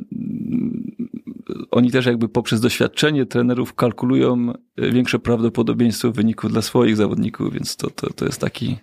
[1.72, 7.76] oni też jakby poprzez doświadczenie trenerów kalkulują e, większe prawdopodobieństwo wyników dla swoich zawodników, więc
[7.76, 8.77] to, to, to jest taki,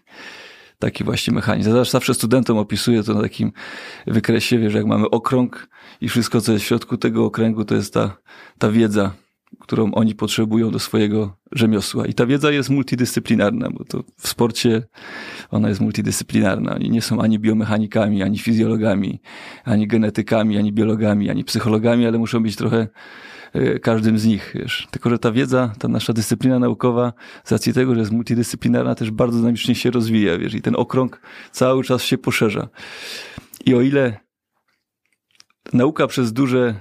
[0.78, 1.85] taki właśnie mechanizm.
[1.85, 3.52] Zawsze studentom opisuję to na takim
[4.06, 5.69] wykresie, wiesz, jak mamy okrąg
[6.01, 8.16] i wszystko, co jest w środku tego okręgu, to jest ta,
[8.59, 9.12] ta wiedza,
[9.61, 12.07] którą oni potrzebują do swojego rzemiosła.
[12.07, 14.83] I ta wiedza jest multidyscyplinarna, bo to w sporcie
[15.51, 16.75] ona jest multidyscyplinarna.
[16.75, 19.21] Oni nie są ani biomechanikami, ani fizjologami,
[19.65, 22.89] ani genetykami, ani biologami, ani psychologami, ale muszą być trochę
[23.53, 24.89] e, każdym z nich, wiesz.
[24.91, 27.12] Tylko, że ta wiedza, ta nasza dyscyplina naukowa,
[27.45, 31.21] z racji tego, że jest multidyscyplinarna, też bardzo dynamicznie się rozwija, wiesz, i ten okrąg
[31.51, 32.69] cały czas się poszerza.
[33.66, 34.23] I o ile
[35.73, 36.74] nauka przez duże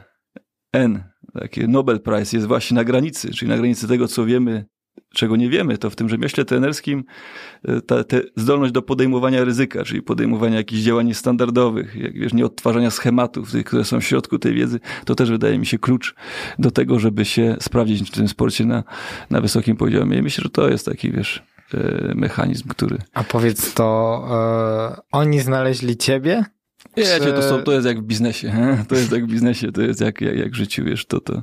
[0.74, 1.04] N,
[1.34, 4.66] takie Nobel Prize jest właśnie na granicy, czyli na granicy tego, co wiemy,
[5.14, 7.04] czego nie wiemy, to w tym rzemiośle trenerskim
[7.64, 12.46] e, ta, ta zdolność do podejmowania ryzyka, czyli podejmowania jakichś działań niestandardowych, jak wiesz, nie
[12.46, 16.16] odtwarzania schematów, tych, które są w środku tej wiedzy, to też wydaje mi się klucz
[16.60, 18.84] do tego, żeby się sprawdzić w tym sporcie na,
[19.30, 20.18] na wysokim poziomie.
[20.18, 21.44] I myślę, że to jest taki, wiesz,
[21.74, 22.98] e, mechanizm, który...
[23.14, 26.46] A powiedz to, e, oni znaleźli ciebie?
[26.98, 28.50] Wiecie, to, są, to jest jak w biznesie.
[28.50, 28.86] he?
[28.88, 31.42] To jest jak w biznesie, to jest jak, jak, jak w życiu, wiesz, to, to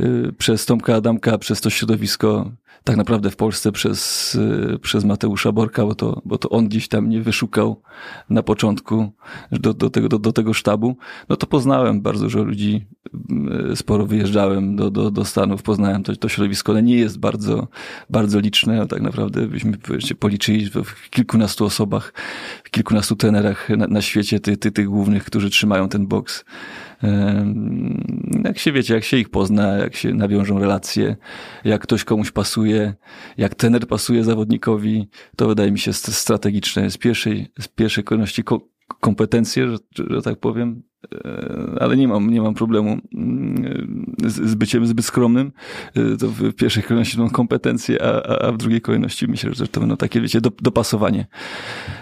[0.00, 2.50] yy, przez Tomka Adamka, przez to środowisko,
[2.84, 4.34] tak naprawdę w Polsce przez,
[4.70, 7.82] yy, przez Mateusza Borka, bo to, bo to on gdzieś tam mnie wyszukał
[8.30, 9.12] na początku
[9.52, 10.96] do, do, tego, do, do tego sztabu,
[11.28, 12.86] no to poznałem bardzo dużo ludzi,
[13.68, 17.68] yy, sporo wyjeżdżałem do, do, do Stanów, poznałem to, to środowisko, ale nie jest bardzo,
[18.10, 19.78] bardzo liczne, no tak naprawdę byśmy
[20.18, 22.12] policzyli w- w kilkunastu osobach,
[22.64, 26.44] w kilkunastu trenerach na, na świecie, ty, ty, tych głównych, którzy trzymają ten boks.
[28.44, 31.16] Jak się wiecie, jak się ich pozna, jak się nawiążą relacje,
[31.64, 32.94] jak ktoś komuś pasuje,
[33.38, 36.90] jak trener pasuje zawodnikowi, to wydaje mi się st- strategiczne.
[36.90, 39.76] Z pierwszej, z pierwszej kolejności ko- kompetencje, że,
[40.10, 40.82] że tak powiem,
[41.14, 45.52] e, ale nie mam, nie mam problemu mm, z, z byciem zbyt skromnym.
[45.96, 49.80] E, To w pierwszej kolejności będą kompetencje, a, a, w drugiej kolejności myślę, że to
[49.80, 51.26] będą takie, wiecie, do, dopasowanie.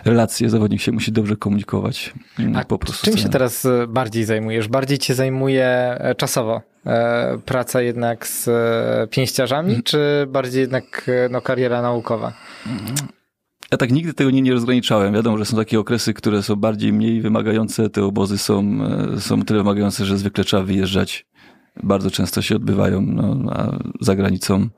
[0.05, 2.15] Relacje, zawodnik się musi dobrze komunikować.
[2.39, 3.05] mm, A po prostu.
[3.05, 4.69] czym się teraz e, bardziej zajmujesz?
[4.69, 9.83] Bardziej cię zajmuje e, czasowo e, praca jednak z e, pięściarzami, Mhm.
[9.83, 9.99] czy
[10.29, 12.33] bardziej jednak e, no, kariera naukowa?
[13.73, 15.15] Ja tak nigdy tego nie, nie rozgraniczałem.
[15.15, 17.91] Wiadomo, że są takie okresy, które są bardziej, mniej wymagające.
[17.91, 18.79] Te obozy są,
[19.15, 21.27] e, są tyle wymagające, że zwykle trzeba wyjeżdżać.
[21.83, 23.53] Bardzo często się odbywają no,
[24.01, 24.69] za granicą.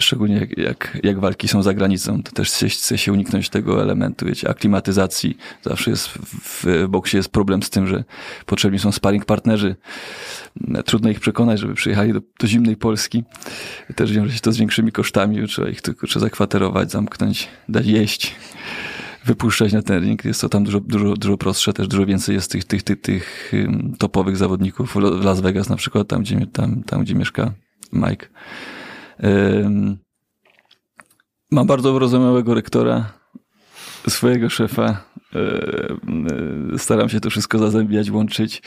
[0.00, 4.26] Szczególnie jak, jak, jak walki są za granicą, to też chce, się uniknąć tego elementu,
[4.26, 5.36] wiecie, aklimatyzacji.
[5.62, 8.04] Zawsze jest w, w boksie jest problem z tym, że
[8.46, 9.76] potrzebni są sparring partnerzy.
[10.84, 13.24] Trudno ich przekonać, żeby przyjechali do, do zimnej Polski.
[13.96, 18.34] Też wiąże się to z większymi kosztami, trzeba ich tylko trzeba zakwaterować, zamknąć, dać jeść,
[19.24, 20.24] wypuszczać na ten ring.
[20.24, 23.52] Jest to tam dużo, dużo, dużo prostsze, też dużo więcej jest tych, tych, tych, tych
[23.98, 24.94] topowych zawodników.
[24.94, 27.52] W Las Vegas na przykład, tam gdzie, tam, tam, gdzie mieszka
[27.92, 28.26] Mike.
[31.50, 33.12] Mam bardzo wyrozumiałego rektora,
[34.08, 35.04] swojego szefa.
[36.72, 38.62] Yy, Staram się to wszystko zazębiać, łączyć.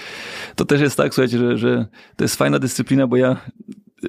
[0.56, 1.86] To też jest tak, słuchajcie, że, że
[2.16, 3.38] to jest fajna dyscyplina, bo ja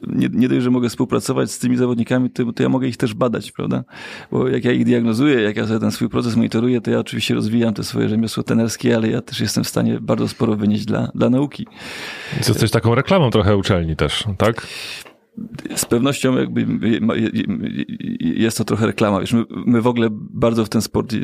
[0.07, 3.15] nie, nie dość, że mogę współpracować z tymi zawodnikami, to, to ja mogę ich też
[3.15, 3.85] badać, prawda?
[4.31, 7.35] Bo jak ja ich diagnozuję, jak ja sobie ten swój proces monitoruję, to ja oczywiście
[7.35, 11.11] rozwijam te swoje rzemiosło tenerskie, ale ja też jestem w stanie bardzo sporo wynieść dla,
[11.15, 11.67] dla nauki.
[12.37, 14.67] Jesteś taką reklamą trochę uczelni też, tak?
[15.77, 16.67] Z pewnością jakby
[18.21, 19.21] jest to trochę reklama.
[19.21, 21.21] Wiesz, my, my w ogóle bardzo w ten sport, yy,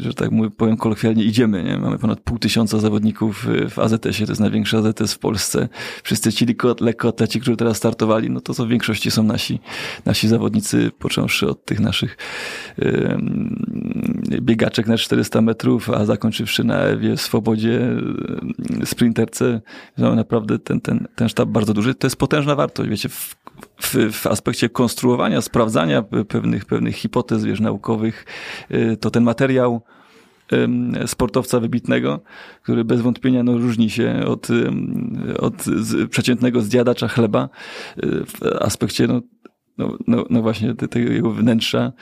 [0.00, 1.64] że tak mówię, powiem kolokwialnie, idziemy.
[1.64, 1.78] Nie?
[1.78, 5.68] Mamy ponad pół tysiąca zawodników w AZS-ie, to jest największy AZS w Polsce.
[6.02, 6.46] Wszyscy ci
[6.80, 9.60] lekkoatleci, którzy teraz startowali, no to, to w większości są nasi,
[10.04, 12.16] nasi zawodnicy, począwszy od tych naszych
[14.40, 17.80] biegaczek na 400 metrów, a zakończywszy na Ewie, Swobodzie,
[18.84, 19.60] sprinterce.
[19.98, 21.94] Mamy naprawdę ten, ten, ten sztab bardzo duży.
[21.94, 23.36] To jest potężna wartość wiecie, w,
[23.80, 28.24] w, w, aspekcie konstruowania, sprawdzania pewnych, pewnych hipotez wiesz, naukowych,
[29.00, 29.82] to ten materiał
[31.06, 32.20] sportowca wybitnego,
[32.62, 34.48] który bez wątpienia no, różni się od,
[35.38, 35.54] od
[36.10, 37.48] przeciętnego zjadacza chleba
[38.02, 39.20] w aspekcie no,
[39.78, 41.92] no, no, no właśnie tego jego wnętrza,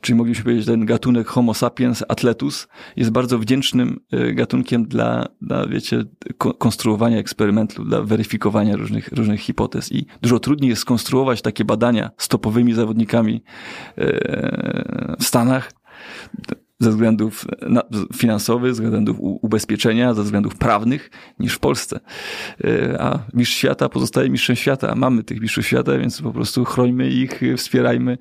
[0.00, 5.66] czyli moglibyśmy powiedzieć, ten gatunek Homo sapiens atletus jest bardzo wdzięcznym e, gatunkiem dla, dla
[5.66, 6.04] wiecie,
[6.58, 9.92] konstruowania eksperymentu, dla weryfikowania różnych, różnych hipotez.
[9.92, 13.42] I dużo trudniej jest skonstruować takie badania z topowymi zawodnikami
[13.98, 15.72] e, w Stanach,
[16.82, 17.44] ze względów
[18.16, 22.00] finansowych, ze względów ubezpieczenia, ze względów prawnych niż w Polsce.
[22.64, 24.94] E, a mistrz świata pozostaje mistrzem świata.
[24.94, 28.18] Mamy tych mistrzów świata, więc po prostu chrońmy ich, wspierajmy.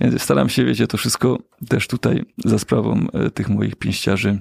[0.00, 4.38] Więc staram się, wiecie, to wszystko też tutaj za sprawą e, tych moich pięściarzy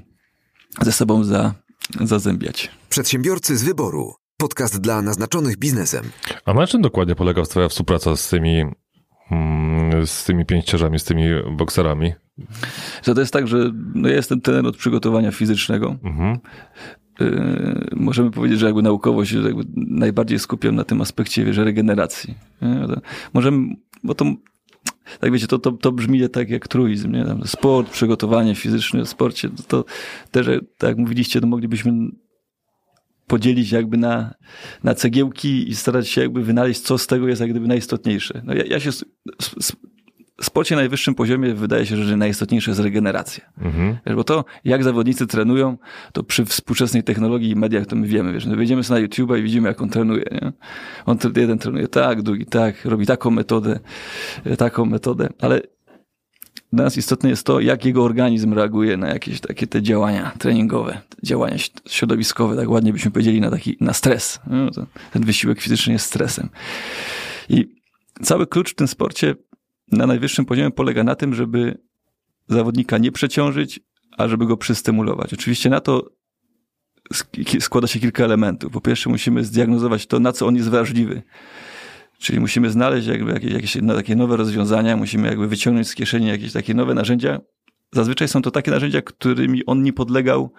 [0.81, 1.53] ze sobą za,
[2.01, 2.71] zazębiać.
[2.89, 4.13] Przedsiębiorcy z wyboru.
[4.37, 6.05] Podcast dla naznaczonych biznesem.
[6.45, 8.63] A na czym dokładnie polega twoja współpraca z tymi
[9.31, 11.23] mm, z tymi pięściarzami, z tymi
[11.57, 12.13] bokserami?
[13.03, 15.95] Że to jest tak, że no ja jestem trener od przygotowania fizycznego.
[16.03, 16.37] Mhm.
[17.19, 22.35] Yy, możemy powiedzieć, że jakby naukowo się jakby najbardziej skupiam na tym aspekcie wiesz, regeneracji.
[23.33, 24.25] Możemy, bo to
[25.19, 27.25] tak wiecie, to, to, to brzmi tak jak truizm, nie?
[27.25, 29.85] Tam sport, przygotowanie fizyczne w sporcie, to, to
[30.31, 30.45] też,
[30.77, 31.91] tak jak mówiliście, to moglibyśmy
[33.27, 34.33] podzielić jakby na,
[34.83, 38.41] na cegiełki i starać się jakby wynaleźć, co z tego jest jak gdyby najistotniejsze.
[38.45, 38.89] No ja, ja się
[40.41, 43.45] sporcie na najwyższym poziomie wydaje się, że najistotniejsze jest regeneracja.
[43.61, 43.97] Mhm.
[44.05, 45.77] Wiesz, bo to, jak zawodnicy trenują,
[46.13, 49.37] to przy współczesnej technologii i mediach to my wiemy, wiesz, no wejdziemy sobie na YouTube
[49.37, 50.53] i widzimy, jak on trenuje, nie?
[51.05, 53.79] On jeden trenuje tak, drugi tak, robi taką metodę,
[54.43, 55.61] e, taką metodę, ale
[56.73, 61.01] dla nas istotne jest to, jak jego organizm reaguje na jakieś takie te działania treningowe,
[61.23, 61.57] działania
[61.87, 64.39] środowiskowe, tak ładnie byśmy powiedzieli, na taki, na stres.
[64.47, 64.69] No,
[65.11, 66.49] ten wysiłek fizyczny jest stresem.
[67.49, 67.75] I
[68.23, 69.35] cały klucz w tym sporcie
[69.91, 71.77] na najwyższym poziomie polega na tym, żeby
[72.47, 73.79] zawodnika nie przeciążyć,
[74.17, 75.33] a żeby go przystymulować.
[75.33, 76.09] Oczywiście na to
[77.59, 78.71] składa się kilka elementów.
[78.71, 81.21] Po pierwsze musimy zdiagnozować to, na co on jest wrażliwy.
[82.19, 86.53] Czyli musimy znaleźć jakby jakieś, jakieś takie nowe rozwiązania, musimy jakby wyciągnąć z kieszeni jakieś
[86.53, 87.39] takie nowe narzędzia.
[87.91, 90.51] Zazwyczaj są to takie narzędzia, którymi on nie podlegał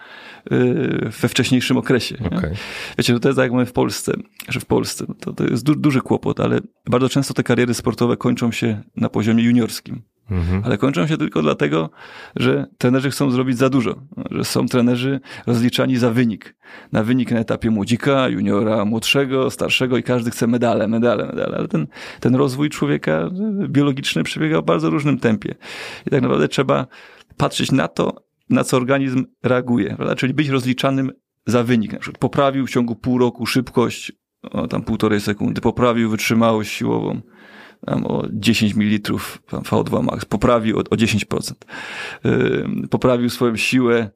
[0.52, 2.16] y, we wcześniejszym okresie.
[2.26, 2.54] Okay.
[2.98, 4.12] Wiecie, to jest tak jak mamy w Polsce,
[4.48, 8.16] że w Polsce to, to jest du duży kłopot, ale bardzo często te kariery sportowe
[8.16, 10.02] kończą się na poziomie juniorskim.
[10.30, 10.62] Mhm.
[10.64, 11.90] Ale kończą się tylko dlatego,
[12.36, 13.94] że trenerzy chcą zrobić za dużo,
[14.30, 16.54] że są trenerzy rozliczani za wynik.
[16.92, 21.56] Na wynik na etapie młodzika, juniora, młodszego, starszego i każdy chce medale, medale, medale.
[21.56, 21.86] Ale ten,
[22.20, 23.30] ten rozwój człowieka
[23.68, 25.54] biologiczny przebiega w bardzo różnym tempie.
[26.06, 26.86] I tak naprawdę trzeba
[27.40, 30.16] patrzeć na to, na co organizm reaguje, prawda?
[30.16, 31.12] czyli być rozliczanym
[31.46, 31.92] za wynik.
[31.92, 34.12] Na przykład poprawił w ciągu pół roku szybkość,
[34.42, 37.20] o, tam półtorej sekundy, poprawił wytrzymałość siłową
[37.86, 39.12] tam o 10 ml
[39.50, 41.52] V2 max, poprawił o, o 10%.
[42.24, 44.10] Yy, poprawił swoją siłę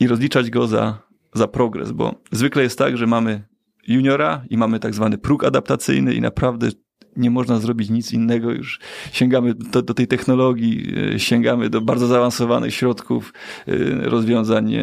[0.00, 0.98] i rozliczać go za,
[1.34, 3.44] za progres, bo zwykle jest tak, że mamy
[3.88, 6.68] juniora i mamy tak zwany próg adaptacyjny i naprawdę
[7.16, 8.80] nie można zrobić nic innego, już
[9.12, 13.32] sięgamy do, do tej technologii, e, sięgamy do bardzo zaawansowanych środków,
[13.68, 13.74] e,
[14.08, 14.82] rozwiązań e,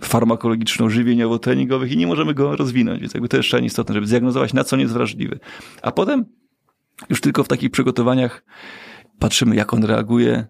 [0.00, 4.64] farmakologiczno-żywieniowo-treningowych i nie możemy go rozwinąć, więc jakby to jest szczególnie istotne, żeby zdiagnozować, na
[4.64, 5.38] co on jest wrażliwy.
[5.82, 6.24] A potem
[7.10, 8.44] już tylko w takich przygotowaniach
[9.18, 10.46] patrzymy, jak on reaguje,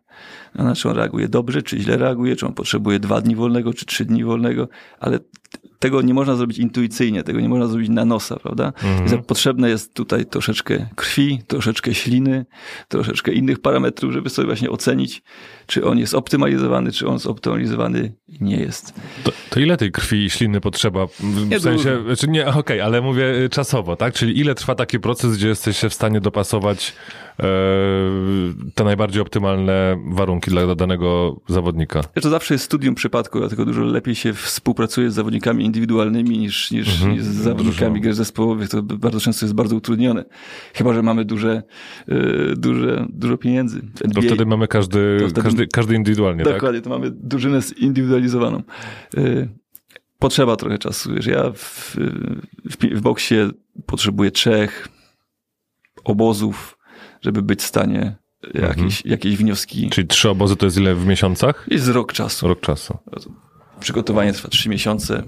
[0.55, 3.86] na czy on reaguje dobrze, czy źle reaguje, czy on potrzebuje dwa dni wolnego, czy
[3.86, 4.69] trzy dni wolnego,
[5.01, 5.19] ale
[5.78, 8.73] tego nie można zrobić intuicyjnie, tego nie można zrobić na nosa, prawda?
[8.82, 9.23] Mhm.
[9.23, 12.47] Potrzebne jest tutaj troszeczkę krwi, troszeczkę śliny,
[12.89, 15.23] troszeczkę innych parametrów, żeby sobie właśnie ocenić,
[15.66, 18.95] czy on jest optymalizowany, czy on zoptymalizowany nie jest.
[19.24, 21.07] To, to ile tej krwi i śliny potrzeba?
[21.07, 22.05] W nie sensie, dużo.
[22.05, 24.15] znaczy nie, okej, okay, ale mówię y, czasowo, tak?
[24.15, 26.93] Czyli ile trwa taki proces, gdzie jesteś się w stanie dopasować
[27.41, 27.45] e,
[28.74, 32.02] te najbardziej optymalne warunki dla danego zawodnika.
[32.02, 36.89] To zawsze jest studium przypadku, dlatego dużo lepiej się współpracuje z zawodnikami indywidualnymi niż, niż,
[36.94, 37.12] Mhm.
[37.12, 38.68] niż z zawodnikami gier zespołowych.
[38.68, 40.24] To bardzo często jest bardzo utrudnione.
[40.74, 41.62] Chyba, że mamy duże,
[42.09, 43.81] yy, duże, dużo pieniędzy.
[43.81, 46.55] W To NBA wtedy mamy każdy, wtedy- każdy, każdy indywidualnie, tak?
[46.55, 48.62] Dokładnie, to mamy drużynę zindywidualizowaną.
[49.16, 49.48] Yy,
[50.18, 51.14] Potrzeba trochę czasu.
[51.14, 51.97] Wiesz, ja w,
[52.70, 53.35] w, w boksie
[53.86, 54.89] potrzebuję trzech
[56.05, 56.78] obozów,
[57.22, 58.16] żeby być w stanie
[58.55, 59.91] jakieś, jakieś wnioski.
[59.91, 61.66] Czyli trzy obozy to jest ile w miesiącach?
[61.71, 62.49] Jest rok czasu.
[62.49, 62.99] Rok czasu.
[63.81, 65.23] Przygotowanie trwa 3 miesiące.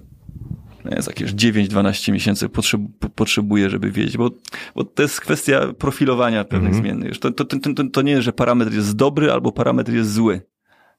[0.97, 4.31] Jest jakieś 9-12 miesięcy potrzeb, po- potrzebuję, żeby wiedzieć, bo,
[4.75, 6.85] bo to jest kwestia profilowania pewnych Mhm.
[6.85, 7.19] zmiennych.
[7.19, 10.41] To, to, to, to, to nie jest, że parametr jest dobry albo parametr jest zły.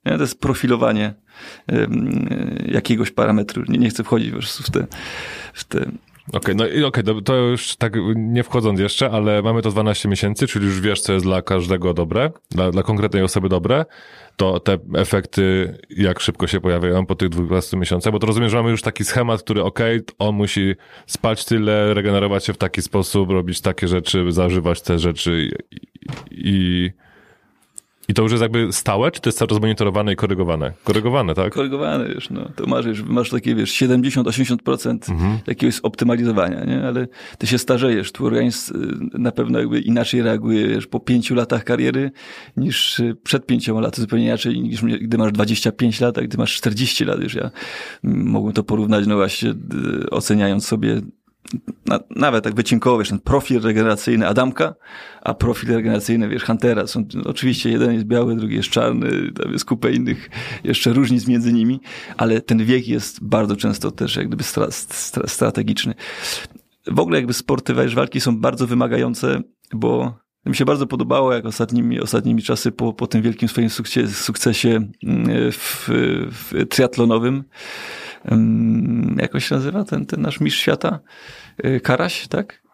[0.05, 0.15] Nie?
[0.15, 1.13] To jest profilowanie
[2.65, 3.63] jakiegoś parametru.
[3.67, 4.87] Nie, nie chcę wchodzić po prostu w te,
[5.53, 5.91] w te
[6.33, 10.09] Okej, no i okej, to- to już tak nie wchodząc jeszcze, ale mamy to 12
[10.09, 13.85] miesięcy, czyli już wiesz, co jest dla każdego dobre, dla, dla konkretnej osoby dobre,
[14.37, 18.57] to te efekty jak szybko się pojawiają po tych 12 miesiącach, bo to rozumiem, że
[18.57, 20.75] mamy już taki schemat, który okej, on musi
[21.05, 25.77] spać tyle, regenerować się w taki sposób, robić takie rzeczy, zażywać te rzeczy i,
[26.31, 26.91] i,
[28.09, 30.73] i to już jest jakby stałe, czy to jest cały czas monitorowane i korygowane?
[30.83, 31.53] Korygowane, tak?
[31.53, 35.37] korygowane, wiesz, no, to masz, już- masz takie, wiesz, 70-80% Mhm.
[35.47, 36.83] jakiegoś optymalizowania, nie?
[36.87, 37.07] Ale
[37.37, 38.75] ty się starzejesz, twój organizm
[39.15, 42.11] y, na pewno jakby inaczej reaguje, wiesz, po pięciu latach kariery
[42.57, 46.55] niż y, przed pięcioma laty, zupełnie inaczej niż gdy masz 25 lat, a gdy masz
[46.55, 47.51] 40 lat, już ja
[48.03, 49.53] mm, mogłem to porównać, no właśnie,
[50.11, 51.01] oceniając sobie
[51.85, 54.75] na, nawet tak wycinkowo, wiesz, ten profil regeneracyjny Adamka,
[55.21, 56.87] a profil regeneracyjny, wiesz, Huntera.
[56.87, 60.29] Są, oczywiście jeden jest biały, drugi jest czarny, tam jest kupę innych
[60.63, 61.79] jeszcze różnic między nimi,
[62.17, 65.93] ale ten wiek jest bardzo często też jak gdyby stra, stra, strategiczny.
[66.87, 69.41] W ogóle jakby sporty wiesz, walki są bardzo wymagające,
[69.73, 74.07] bo mi się bardzo podobało, jak ostatnimi, ostatnimi czasy po, po tym wielkim swoim sukcesie,
[74.07, 75.89] sukcesie mm, w,
[76.31, 77.43] w triatlonowym,
[78.25, 80.99] mm, jak on się nazywa, ten, ten nasz mistrz świata?
[81.65, 82.67] Y, Karaś, tak?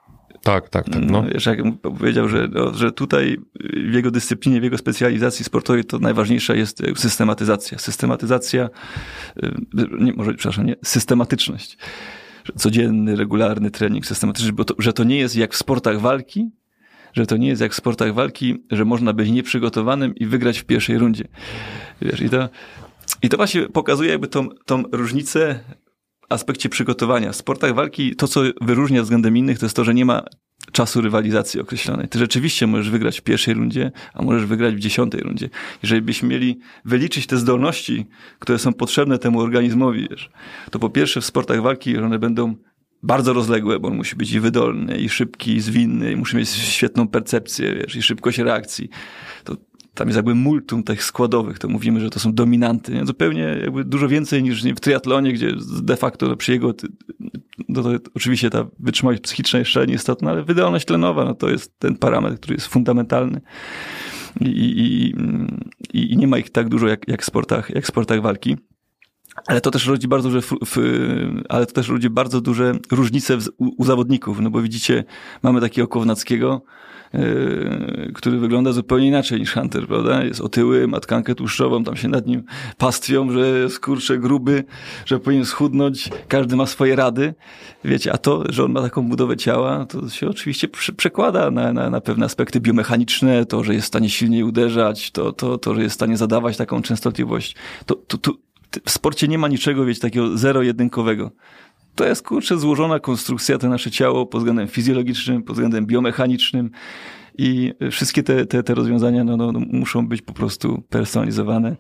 [0.44, 1.24] Tak, tak, tak, no.
[1.24, 3.38] Wiesz, jak powiedział, że, no, że tutaj
[3.90, 7.78] w jego dyscyplinie, w jego specjalizacji sportowej to najważniejsza jest e, systematyzacja.
[7.78, 8.70] Systematyzacja,
[9.44, 9.52] y,
[10.00, 11.78] nie, może, przepraszam, nie, systematyczność.
[12.56, 16.52] Codzienny, regularny trening systematyczny, bo to, że to nie jest jak w sportach walki,
[17.14, 20.66] że to nie jest jak w sportach walki, że można być nieprzygotowanym i wygrać w
[20.66, 21.24] pierwszej rundzie.
[22.02, 22.50] Wiesz, i to,
[23.24, 25.60] i to właśnie pokazuje jakby tą, tą różnicę
[26.30, 27.32] aspekcie przygotowania.
[27.32, 30.24] W sportach walki to, co wyróżnia względem innych, to jest to, że nie ma
[30.72, 32.08] czasu rywalizacji określonej.
[32.08, 35.50] Ty rzeczywiście możesz wygrać w pierwszej rundzie, a możesz wygrać w dziesiątej rundzie.
[35.84, 38.06] Jeżeli byśmy mieli wyliczyć te zdolności,
[38.40, 40.30] które są potrzebne temu organizmowi, wiesz,
[40.72, 42.56] to po pierwsze w sportach walki one będą
[43.04, 46.50] bardzo rozległe, bo on musi być i wydolny, i szybki, i zwinny, i musi mieć
[46.50, 48.90] świetną percepcję, wiesz, i szybkość reakcji.
[49.44, 49.58] To
[49.94, 52.94] tam jest jakby multum tych składowych, to mówimy, że to są dominanty.
[52.94, 53.06] Nie?
[53.06, 55.52] Zupełnie jakby dużo więcej niż w triatlonie, gdzie
[55.82, 56.74] de facto przy jego,
[57.70, 61.96] no to oczywiście ta wytrzymałość psychiczna jeszcze nieistotna, ale wydolność tlenowa, no to jest ten
[61.96, 63.42] parametr, który jest fundamentalny.
[64.42, 65.16] I, i,
[65.98, 68.58] i, i nie ma ich tak dużo jak, jak, w sportach, jak w sportach walki.
[69.48, 70.78] Ale to też rodzi bardzo duże, f-
[71.50, 75.04] ale to też rodzi bardzo duże różnice w, u, u zawodników, no bo widzicie,
[75.44, 76.62] mamy takiego Kownackiego,
[78.14, 80.24] który wygląda zupełnie inaczej niż Hunter, prawda?
[80.24, 82.44] Jest otyły, ma tkankę tłuszczową, tam się nad nim
[82.78, 84.64] pastwią, że jest kurczę gruby,
[85.06, 87.34] że powinien schudnąć, każdy ma swoje rady,
[87.86, 90.68] wiecie, a to, że on ma taką budowę ciała, to się oczywiście
[90.98, 95.32] przekłada na, na, na pewne aspekty biomechaniczne, to, że jest w stanie silniej uderzać, to,
[95.32, 97.56] to, to że jest w stanie zadawać taką częstotliwość.
[97.86, 98.32] To, to, to,
[98.86, 101.32] w sporcie nie ma niczego, wiecie, takiego zero-jedynkowego.
[101.96, 106.72] To jest, kurczę, złożona konstrukcja, to nasze ciało pod względem fizjologicznym, pod względem biomechanicznym
[107.38, 111.76] i wszystkie te, te, te rozwiązania no, no, no, muszą być po prostu personalizowane.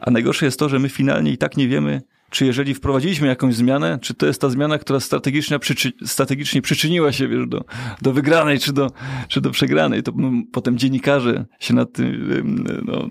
[0.00, 3.54] A najgorsze jest to, że my finalnie i tak nie wiemy, czy jeżeli wprowadziliśmy jakąś
[3.54, 7.64] zmianę, czy to jest ta zmiana, która strategicznie, przyczy, strategicznie przyczyniła się wiesz, do,
[8.02, 8.90] do wygranej, czy do,
[9.28, 10.02] czy do przegranej.
[10.02, 13.10] To no, potem dziennikarze się nad tym ym, no,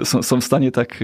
[0.00, 1.00] y, są, są w stanie tak,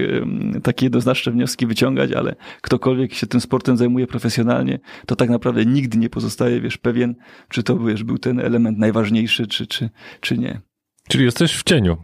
[0.63, 5.97] takie jednoznaczne wnioski wyciągać, ale ktokolwiek się tym sportem zajmuje profesjonalnie, to tak naprawdę nigdy
[5.97, 7.15] nie pozostaje wiesz, pewien,
[7.49, 9.89] czy to wiesz, był ten element najważniejszy, czy, czy,
[10.21, 10.61] czy nie.
[11.07, 11.97] Czyli jesteś w cieniu.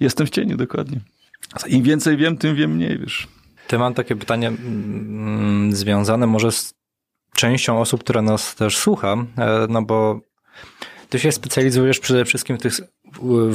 [0.00, 1.00] Jestem w cieniu, dokładnie.
[1.66, 3.28] Im więcej wiem, tym wiem mniej, wiesz.
[3.70, 6.74] To mam takie pytanie mm, związane może z
[7.34, 10.20] częścią osób, która nas też słucha, e, no bo
[11.08, 12.72] ty się specjalizujesz przede wszystkim w, tych,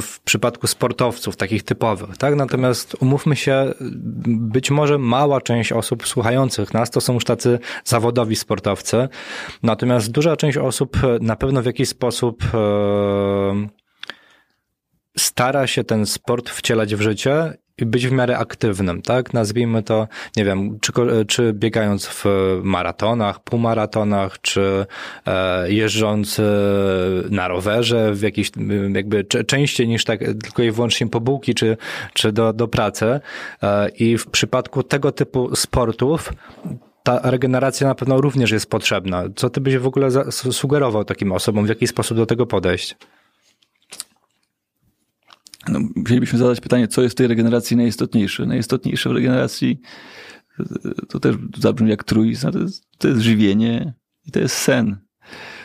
[0.00, 2.34] w- przypadku sportowców, takich typowych, tak?
[2.34, 3.74] Natomiast umówmy się,
[4.26, 9.08] być może mała część osób słuchających nas to są już tacy zawodowi sportowcy,
[9.62, 13.68] natomiast duża część osób na pewno w jakiś sposób e,
[15.18, 17.54] stara się ten sport wcielać w życie
[17.84, 19.32] być w miarę aktywnym, tak?
[19.32, 20.92] Nazwijmy to, nie wiem, czy,
[21.28, 22.24] czy biegając w
[22.62, 24.86] maratonach, półmaratonach, czy
[25.26, 26.42] e, jeżdżąc e,
[27.30, 31.76] na rowerze w jakiś, m, jakby częściej niż tak tylko i wyłącznie po bułki, czy,
[32.14, 33.20] czy do, do pracy.
[33.62, 36.32] E, I w przypadku tego typu sportów
[37.02, 39.24] ta regeneracja na pewno również jest potrzebna.
[39.36, 41.66] Co ty byś w ogóle sugerował takim osobom?
[41.66, 42.96] W jaki sposób do tego podejść?
[45.68, 48.46] No, musielibyśmy zadać pytanie, co jest w tej regeneracji najistotniejsze.
[48.46, 49.80] Najistotniejsze w regeneracji
[50.60, 50.64] e,
[51.08, 53.94] to też zabrzmi jak truizm, to jest, to jest żywienie
[54.26, 54.96] i to jest sen.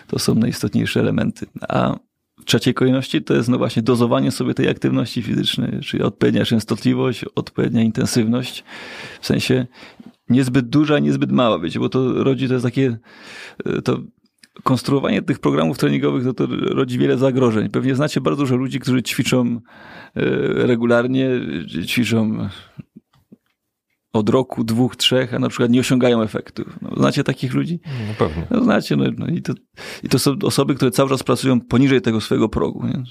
[0.08, 1.46] To są najistotniejsze elementy.
[1.70, 2.00] A
[2.42, 7.26] w trzeciej kolejności to jest no właśnie dozowanie sobie tej aktywności fizycznej, czyli odpowiednia częstotliwość,
[7.36, 8.64] odpowiednia intensywność,
[9.22, 9.66] w sensie
[10.30, 12.98] niezbyt duża, niezbyt mała, wiecie, bo to rodzi, to jest takie,
[13.66, 14.00] e, to
[14.64, 17.70] konstruowanie tych programów treningowych no to rodzi wiele zagrożeń.
[17.70, 19.60] Pewnie znacie bardzo dużo ludzi, którzy ćwiczą
[20.16, 20.22] e,
[20.68, 21.30] regularnie,
[21.82, 22.50] e, ćwiczą
[24.14, 26.80] od roku, dwóch, trzech, a na przykład nie osiągają efektów.
[26.82, 27.80] No, znacie takich ludzi?
[28.08, 28.48] No pewnie.
[28.52, 29.54] No znacie, no, no i, to,
[30.04, 32.88] i to są osoby, które cały czas pracują poniżej tego swojego progu.
[32.88, 33.04] Nie?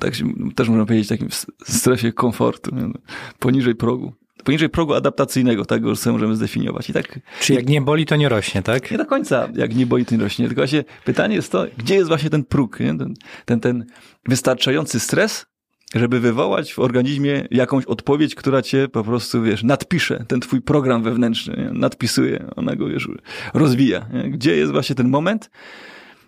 [0.00, 0.24] Tak się,
[0.54, 1.28] też można powiedzieć w takim
[1.64, 2.82] strefie komfortu, nie?
[2.82, 2.94] No,
[3.38, 4.12] poniżej progu.
[4.44, 6.90] Poniżej progu adaptacyjnego, tak go sobie możemy zdefiniować.
[6.90, 8.90] I tak Czy jak nie boli, to nie rośnie, tak?
[8.90, 10.46] nie do końca, jak nie boi, to nie rośnie.
[10.46, 12.98] Tylko właśnie pytanie jest to, gdzie jest właśnie ten próg, nie?
[12.98, 13.86] Ten, ten, ten
[14.28, 15.46] wystarczający stres,
[15.94, 21.02] żeby wywołać w organizmie jakąś odpowiedź, która cię po prostu, wiesz, nadpisze, ten twój program
[21.02, 21.78] wewnętrzny, nie?
[21.78, 23.08] nadpisuje, ona go, wiesz,
[23.54, 24.08] rozwija.
[24.12, 24.30] Nie?
[24.30, 25.50] Gdzie jest właśnie ten moment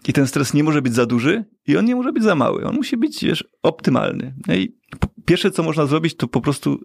[0.09, 2.65] i ten stres nie może być za duży i on nie może być za mały.
[2.65, 4.35] On musi być, wiesz, optymalny.
[4.47, 4.77] No i
[5.25, 6.81] pierwsze, co można zrobić, to po prostu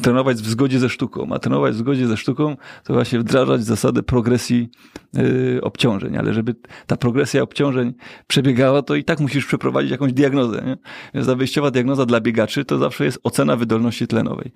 [0.00, 4.02] trenować w zgodzie ze sztuką, a trenować w zgodzie ze sztuką to właśnie wdrażać zasadę
[4.02, 4.68] progresji
[5.14, 6.54] yy, obciążeń, ale żeby
[6.86, 7.94] ta progresja obciążeń
[8.26, 10.62] przebiegała, to i tak musisz przeprowadzić jakąś diagnozę.
[10.66, 10.76] Nie?
[11.14, 14.52] Więc ta wyjściowa diagnoza dla biegaczy to zawsze jest ocena wydolności tlenowej.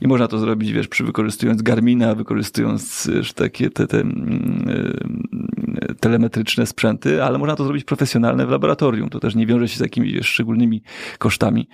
[0.00, 6.66] I można to zrobić, wiesz, przy wykorzystując Garmina, wykorzystując wiesz, takie te, te yy, telemetryczne
[6.66, 9.08] sprzęty, ale można to zrobić profesjonalne w laboratorium.
[9.08, 10.82] To też nie wiąże się z jakimiś wiesz, szczególnymi
[11.18, 11.68] kosztami.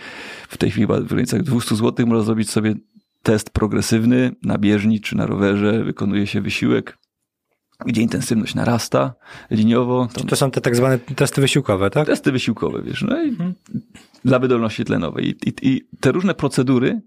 [0.48, 2.74] W tej chwili w granicach 200 zł można zrobić sobie
[3.27, 6.98] test progresywny na bieżni czy na rowerze, wykonuje się wysiłek,
[7.86, 9.15] gdzie intensywność narasta
[9.51, 10.09] liniowo.
[10.15, 12.07] Tam To są te tak zwane testy wysiłkowe, tak?
[12.07, 13.36] testy wysiłkowe, wiesz, no i
[14.24, 15.28] dla wydolności tlenowej.
[15.28, 17.01] I, i, I te różne procedury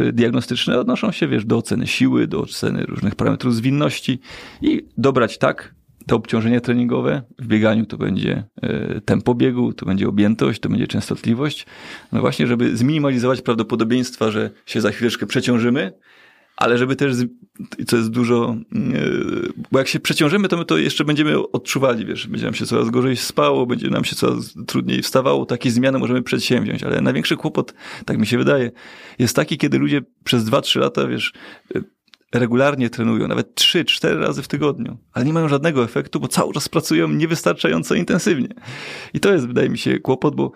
[0.00, 4.20] y, diagnostyczne odnoszą się, wiesz, do oceny siły, do oceny różnych parametrów zwinności
[4.62, 5.74] i dobrać tak
[6.08, 7.22] to obciążenie treningowe.
[7.38, 11.66] W bieganiu to będzie y, tempo biegu, to będzie objętość, to będzie częstotliwość.
[12.12, 15.92] No właśnie, żeby zminimalizować prawdopodobieństwa, że się za chwileczkę przeciążymy,
[16.56, 17.14] ale żeby też,
[17.86, 22.26] co jest dużo, yy, bo jak się przeciążymy, to my to jeszcze będziemy odczuwali, wiesz,
[22.26, 26.22] będzie nam się coraz gorzej spało, będzie nam się coraz trudniej wstawało, takie zmiany możemy
[26.22, 27.74] przedsięwziąć, ale największy kłopot,
[28.04, 28.70] tak mi się wydaje,
[29.18, 31.32] jest taki, kiedy ludzie przez 2-3 lata, wiesz,
[32.34, 36.68] regularnie trenują, nawet 3-4 razy w tygodniu, ale nie mają żadnego efektu, bo cały czas
[36.68, 38.48] pracują niewystarczająco intensywnie.
[39.14, 40.52] I to jest, wydaje mi się, kłopot, bo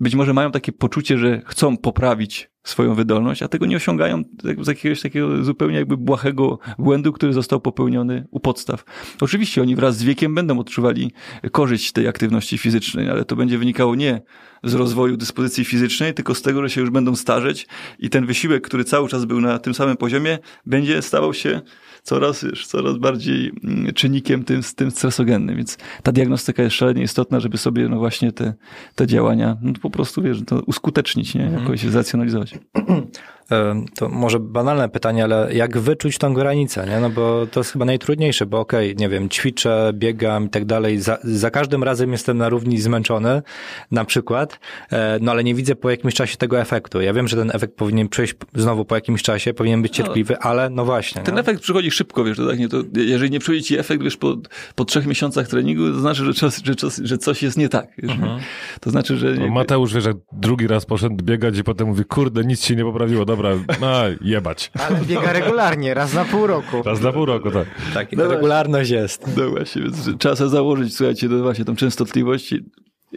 [0.00, 4.64] być może mają takie poczucie, że chcą poprawić swoją wydolność, a tego nie osiągają tak-
[4.64, 8.84] z jakiegoś takiego zupełnie jakby błahego błędu, który został popełniony u podstaw.
[9.20, 11.12] Oczywiście oni wraz z wiekiem będą odczuwali
[11.52, 14.22] korzyść tej aktywności fizycznej, ale to będzie wynikało nie
[14.64, 17.66] z rozwoju dyspozycji fizycznej, tylko z tego, że się już będą starzeć
[17.98, 21.60] i ten wysiłek, który cały czas był na tym samym poziomie, będzie stawał się
[22.10, 25.56] coraz, wiesz, coraz bardziej mm, czynnikiem tym, tym stresogennym.
[25.56, 28.54] Więc ta diagnostyka jest szalenie istotna, żeby sobie no właśnie te,
[28.94, 31.42] te działania no po prostu, wiesz, to uskutecznić, nie?
[31.60, 32.54] jakoś zracjonalizować.
[33.94, 37.00] To może banalne pytanie, ale jak wyczuć tą granicę, nie?
[37.00, 41.00] No bo to jest chyba najtrudniejsze, bo okej, nie wiem, ćwiczę, biegam i tak dalej,
[41.00, 43.42] za, za każdym razem jestem na równi zmęczony,
[43.90, 44.60] na przykład,
[44.92, 47.00] e, no ale nie widzę po jakimś czasie tego efektu.
[47.00, 50.70] Ja wiem, że ten efekt powinien przyjść znowu po jakimś czasie, powinien być cierpliwy, ale
[50.70, 51.22] no właśnie.
[51.22, 51.40] Ten no.
[51.40, 54.36] efekt przychodzi szybko, wiesz, to tak nie, to jeżeli nie przychodzi ci efekt, wiesz, po,
[54.74, 57.88] po trzech miesiącach treningu, to znaczy, że, czas, że, czas, że coś jest nie tak,
[57.98, 58.12] wiesz,
[58.80, 59.34] To znaczy, że...
[59.34, 62.84] No, Mateusz, wiesz, jak drugi raz poszedł biegać i potem mówi, kurde, nic się nie
[62.84, 63.39] poprawiło, dobra,
[63.80, 64.70] no, jebać.
[64.88, 66.82] Ale biega regularnie, raz na pół roku.
[66.84, 67.68] Raz na pół roku, tak.
[67.94, 69.36] Tak, No regularność jest.
[69.36, 72.54] No właśnie, więc trzeba sobie założyć, słuchajcie, no właśnie tą częstotliwość.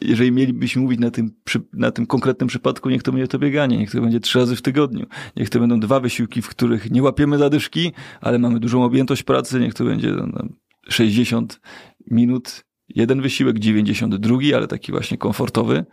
[0.01, 3.77] Jeżeli mielibyśmy mówić na tym, przy, na tym konkretnym przypadku, niech to będzie to bieganie,
[3.77, 5.05] niech to będzie trzy razy w tygodniu.
[5.35, 7.91] Niech to będą dwa wysiłki, w których nie łapiemy zadyszki,
[8.21, 10.47] ale mamy dużą objętość pracy, niech to będzie no,
[10.89, 11.59] 60
[12.11, 12.63] minut
[12.95, 15.85] jeden wysiłek, 92, ale taki właśnie komfortowy,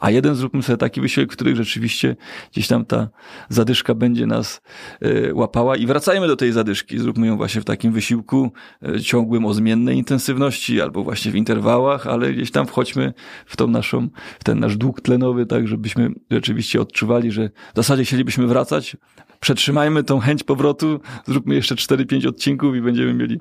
[0.00, 2.16] a jeden zróbmy sobie taki wysiłek, w którym rzeczywiście
[2.52, 3.08] gdzieś tam ta
[3.48, 4.62] zadyszka będzie nas
[5.00, 6.98] e, łapała i wracajmy do tej zadyszki.
[6.98, 8.52] Zróbmy ją właśnie w takim wysiłku
[8.82, 13.14] e, ciągłym o zmiennej intensywności albo właśnie w interwałach, ale gdzieś tam wchodźmy
[13.46, 14.08] w tą naszą,
[14.40, 18.96] w ten nasz dług tlenowy, tak żebyśmy rzeczywiście odczuwali, że w zasadzie chcielibyśmy wracać,
[19.42, 23.38] przetrzymajmy tą chęć powrotu, zróbmy jeszcze 4-5 odcinków i będziemy mieli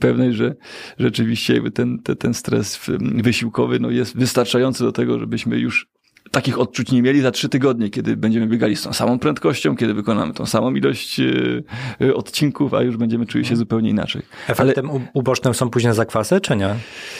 [0.00, 0.54] pewność, że
[0.98, 5.88] rzeczywiście ten, ten, ten stres wysiłkowy no jest wystarczający do tego, żebyśmy już
[6.30, 9.94] takich odczuć nie mieli za trzy tygodnie, kiedy będziemy biegali z tą samą prędkością, kiedy
[9.94, 11.24] wykonamy tą samą ilość e,
[12.00, 14.22] e, odcinków, a już będziemy czuli się zupełnie inaczej.
[14.48, 16.74] Efektem u- ubocznym są później zakwasy, czy nie?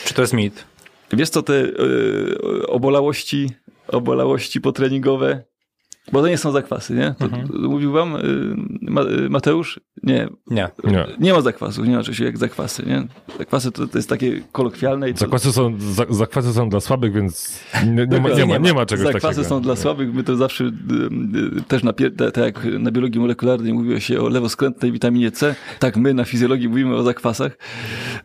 [0.05, 0.64] Czy to jest mit?
[1.12, 1.66] Wiesz co, te e,
[2.66, 3.50] obolałości,
[3.88, 5.44] obolałości potreningowe,
[6.12, 7.14] bo to nie są zakwasy, nie?
[7.18, 7.28] To,
[7.68, 8.16] Mówił wam
[8.82, 9.80] Ma, e, Mateusz?
[10.02, 10.28] Nie.
[10.51, 10.68] Nie.
[10.85, 11.06] Nie.
[11.20, 13.06] Nie ma zakwasów, nie ma czegoś jak zakwasy, nie?
[13.39, 17.12] Zakwasy to, to jest takie kolokwialne i to, Zakwasy są, za, zakwasy są dla słabych,
[17.12, 19.44] więc nie, nie, ma, nie, ma, nie ma czegoś Zakwasy takiego.
[19.48, 20.14] są dla słabych.
[20.14, 20.68] My to zawsze y,
[21.59, 21.93] y, też na,
[22.32, 26.68] tak jak na biologii molekularnej mówiło się o lewoskrętnej witaminie C, tak my na fizjologii
[26.68, 27.59] mówimy o zakwasach,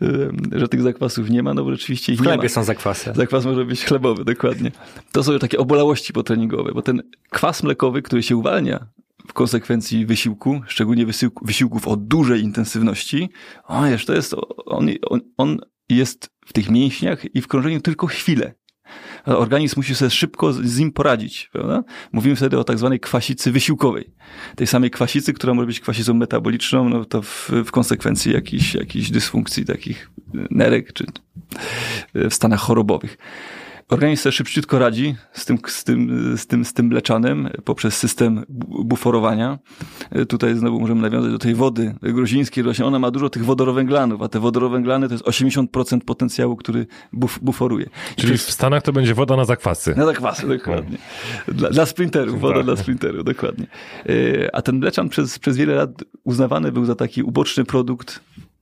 [0.01, 2.49] y, że tych zakwasów nie ma, no bo rzeczywiście ich W nie chlebie ma.
[2.49, 3.11] są zakwasy.
[3.15, 4.71] Zakwas może być chlebowy, dokładnie.
[5.11, 8.87] To są takie obolałości potreningowe, bo ten kwas mlekowy, który się uwalnia
[9.27, 13.29] w konsekwencji wysiłku, szczególnie wysiłku, wysiłków o dużej intensywności,
[13.63, 14.35] o, wiesz, to jest,
[14.65, 15.59] on, on, on
[15.89, 18.53] jest w tych mięśniach i w krążeniu tylko chwilę.
[19.25, 21.83] Organizm musi sobie szybko z nim poradzić, prawda?
[22.11, 24.13] Mówimy wtedy o tak zwanej kwasicy wysiłkowej.
[24.55, 29.09] Tej samej kwasicy, która może być kwasicą metaboliczną, no to w, w konsekwencji jakichś, jakichś
[29.09, 30.11] dysfunkcji takich
[30.51, 31.05] nerek, czy
[32.13, 33.17] w stanach chorobowych.
[33.89, 38.43] Organizm sobie szybciutko radzi z tym, z tym, z tym, z tym mleczanem poprzez system
[38.49, 39.59] bu- buforowania.
[40.11, 42.63] E, Tutaj znowu możemy nawiązać do tej wody gruzińskiej.
[42.63, 47.39] Właśnie ona ma dużo tych wodorowęglanów, a te wodorowęglany to jest 80% potencjału, który buf,
[47.41, 47.85] buforuje.
[47.85, 49.95] I Czyli w jest Stanach to będzie woda na zakwasy.
[49.95, 50.97] na zakwasy, dokładnie.
[51.47, 52.65] Dla, dla sprinterów, woda Tak.
[52.65, 53.67] dla sprinterów, dokładnie.
[54.09, 58.19] E, A ten mleczan przez, przez wiele lat uznawany był za taki uboczny produkt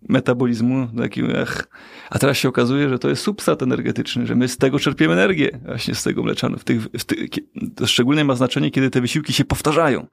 [0.10, 1.68] metabolizmu, taki, ach.
[2.10, 5.60] a teraz się okazuje, że to jest substrat energetyczny, że my z tego czerpiemy energię,
[5.65, 6.57] właśnie z tego mleczanu.
[6.57, 7.30] W tych, w tych,
[7.76, 10.07] to szczególnie ma znaczenie, kiedy te wysiłki się powtarzają.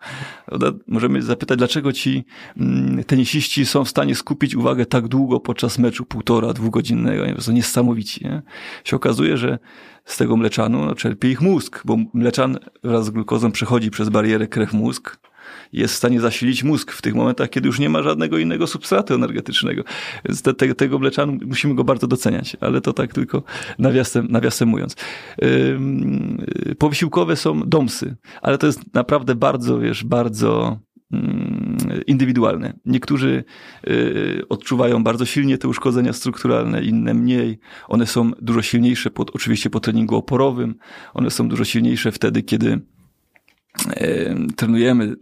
[0.86, 2.24] Możemy zapytać, dlaczego ci
[2.56, 7.34] mm, tenisiści są w stanie skupić uwagę tak długo podczas meczu, półtora, dwugodzinnego, nie?
[7.34, 8.24] to niesamowici.
[8.24, 8.42] Nie?
[8.84, 9.58] Się okazuje, że
[10.04, 14.46] z tego mleczanu no, czerpie ich mózg, bo mleczan wraz z glukozą przechodzi przez barierę
[14.46, 15.18] krew-mózg
[15.72, 19.14] jest w stanie zasilić mózg w tych momentach, kiedy już nie ma żadnego innego substratu
[19.14, 19.82] energetycznego.
[20.24, 23.42] Więc te, te, tego mleczanu musimy go bardzo doceniać, ale to tak tylko
[23.78, 24.96] nawiasem, nawiasem mówiąc.
[25.42, 30.78] Ym, y, Powysiłkowe są domsy, ale to jest naprawdę bardzo, wiesz, bardzo
[31.12, 32.72] mm, indywidualne.
[32.86, 33.44] Niektórzy
[33.88, 37.58] y, odczuwają bardzo silnie te uszkodzenia strukturalne, inne mniej.
[37.88, 40.74] One są dużo silniejsze pod, oczywiście po treningu oporowym.
[41.14, 42.80] One są dużo silniejsze wtedy, kiedy
[43.96, 45.16] y, trenujemy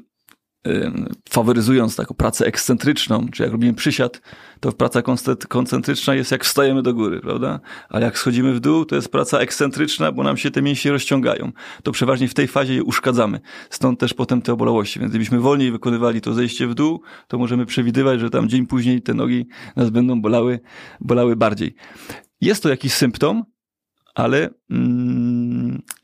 [1.29, 4.21] faworyzując taką pracę ekscentryczną, czy jak robimy przysiad,
[4.61, 5.03] to praca
[5.49, 7.61] koncentryczna jest jak wstajemy do góry, prawda?
[7.89, 11.53] Ale jak schodzimy w dół, to jest praca ekscentryczna, bo nam się te mięśnie rozciągają.
[11.83, 13.41] To przeważnie w tej fazie je uszkadzamy.
[13.71, 15.01] Stąd też potem te obolałości.
[15.01, 19.03] Więc gdybyśmy wolniej wykonywali to zejście w dół, to możemy przewidywać, że tam dzień później
[19.03, 20.61] te nogi nas będą bolały,
[21.01, 21.75] bolały bardziej.
[22.41, 23.45] Jest to jakiś symptom,
[24.15, 25.36] ale mm,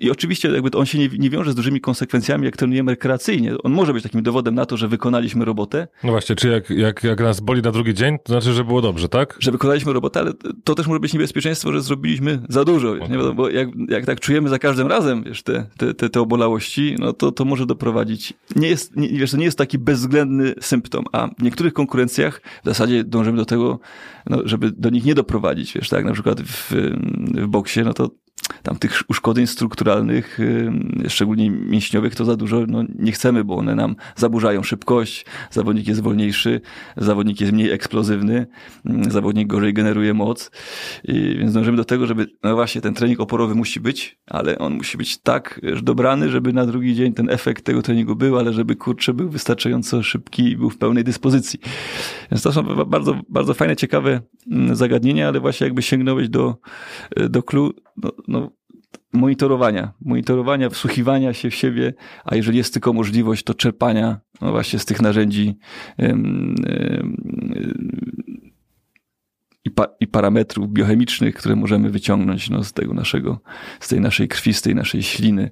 [0.02, 3.54] i oczywiście jakby to on się nie, nie wiąże z dużymi konsekwencjami, jak trenujemy rekreacyjnie.
[3.62, 7.04] On może być takim dowodem na to, że wykonaliśmy robotę, No właśnie, czy jak, jak,
[7.04, 9.36] jak nas boli na drugi dzień, to znaczy, że było dobrze, tak?
[9.38, 10.32] że wykonaliśmy robotę, ale
[10.64, 12.94] to też może być niebezpieczeństwo, że zrobiliśmy za dużo.
[12.94, 16.10] Wiesz, nie wiadomo, bo jak, jak tak czujemy za każdym razem wiesz, te, te, te,
[16.10, 18.32] te obolałości, no to, to może doprowadzić.
[18.56, 22.64] Nie jest, nie, wiesz, to nie jest taki bezwzględny symptom, a w niektórych konkurencjach w
[22.64, 23.78] zasadzie dążymy do tego,
[24.26, 25.74] no, żeby do nich nie doprowadzić.
[25.74, 26.72] Wiesz, tak, na przykład w,
[27.34, 28.10] w boksie, no to
[28.62, 30.72] tam tych uszkodzeń strukturalnych, y,
[31.08, 36.00] szczególnie mięśniowych, to za dużo no, nie chcemy, bo one nam zaburzają szybkość, zawodnik jest
[36.00, 36.60] wolniejszy,
[36.96, 38.46] zawodnik jest mniej eksplozywny,
[38.86, 40.50] mm, zawodnik gorzej generuje moc,
[41.04, 44.74] I, więc dążymy do tego, żeby, no właśnie, ten trening oporowy musi być, ale on
[44.74, 48.76] musi być tak dobrany, żeby na drugi dzień ten efekt tego treningu był, ale żeby
[48.76, 51.60] kurczę był wystarczająco szybki i był w pełnej dyspozycji.
[52.30, 56.56] Więc to są ba- bardzo, bardzo fajne, ciekawe mm, zagadnienia, ale właśnie jakby sięgnąłeś do,
[57.16, 58.50] do clue, no, no,
[59.12, 61.94] monitorowania, monitorowania, wsłuchiwania się w siebie,
[62.24, 65.58] a jeżeli jest tylko możliwość, to czerpania no właśnie z tych narzędzi
[69.64, 73.40] i, pa, i parametrów biochemicznych, które możemy wyciągnąć no, z tego naszego,
[73.80, 75.50] z tej naszej krwi, z tej naszej śliny,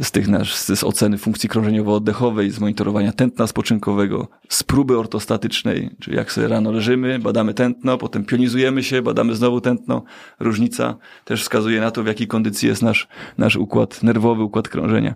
[0.00, 6.16] z tych nasz, z oceny funkcji krążeniowo-oddechowej, z monitorowania tętna spoczynkowego, z próby ortostatycznej, czyli
[6.16, 10.02] jak sobie rano leżymy, badamy tętno, potem pionizujemy się, badamy znowu tętno.
[10.40, 13.08] Różnica też wskazuje na to, w jakiej kondycji jest nasz,
[13.38, 15.14] nasz układ nerwowy, układ krążenia.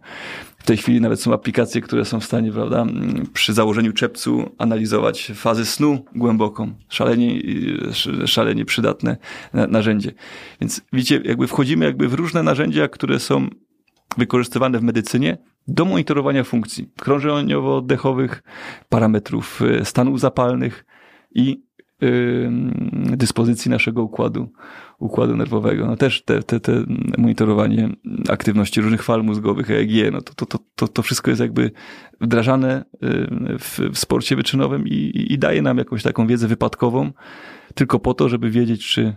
[0.67, 5.33] Tej chwili nawet są aplikacje, które są w stanie, prawda, mm, przy założeniu czepcu analizować
[5.35, 6.75] fazę snu głęboką.
[6.89, 7.41] Szalenie,
[8.23, 9.17] y, szalenie przydatne
[9.53, 10.13] na- narzędzie.
[10.61, 13.49] Więc widzicie, jakby wchodzimy jakby w różne narzędzia, które są
[14.19, 15.39] wykorzystywane w medycynie
[15.69, 18.43] do monitorowania funkcji krążeniowo-oddechowych,
[18.89, 20.85] parametrów y, stanów zapalnych
[21.35, 21.66] i
[23.17, 24.53] dyspozycji naszego układu,
[24.99, 25.87] układu nerwowego.
[25.87, 26.85] No też te, te, te
[27.19, 27.89] monitorowanie
[28.29, 31.71] aktywności różnych fal mózgowych, EEG, no to, to, to, to, to wszystko jest jakby
[32.21, 37.13] wdrażane y, w, w sporcie wyczynowym i, i daje nam jakąś taką wiedzę wypadkową,
[37.75, 39.17] tylko po to, żeby wiedzieć, czy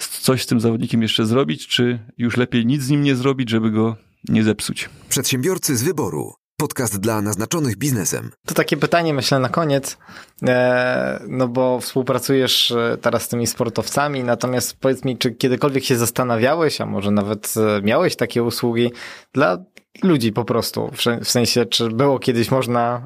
[0.00, 3.70] coś z tym zawodnikiem jeszcze zrobić, czy już lepiej nic z nim nie zrobić, żeby
[3.70, 3.96] go
[4.28, 4.90] nie zepsuć.
[5.08, 6.32] Przedsiębiorcy z wyboru.
[6.60, 8.30] Podcast dla naznaczonych biznesem.
[8.46, 9.98] To takie pytanie, myślę, na koniec,
[10.42, 15.96] e, no bo współpracujesz e, teraz z tymi sportowcami, natomiast powiedz mi, czy kiedykolwiek się
[15.96, 18.90] zastanawiałeś, a może nawet e, miałeś takie usługi
[19.32, 19.58] dla
[20.02, 23.02] ludzi po prostu, w sen- w sensie, czy było kiedyś można,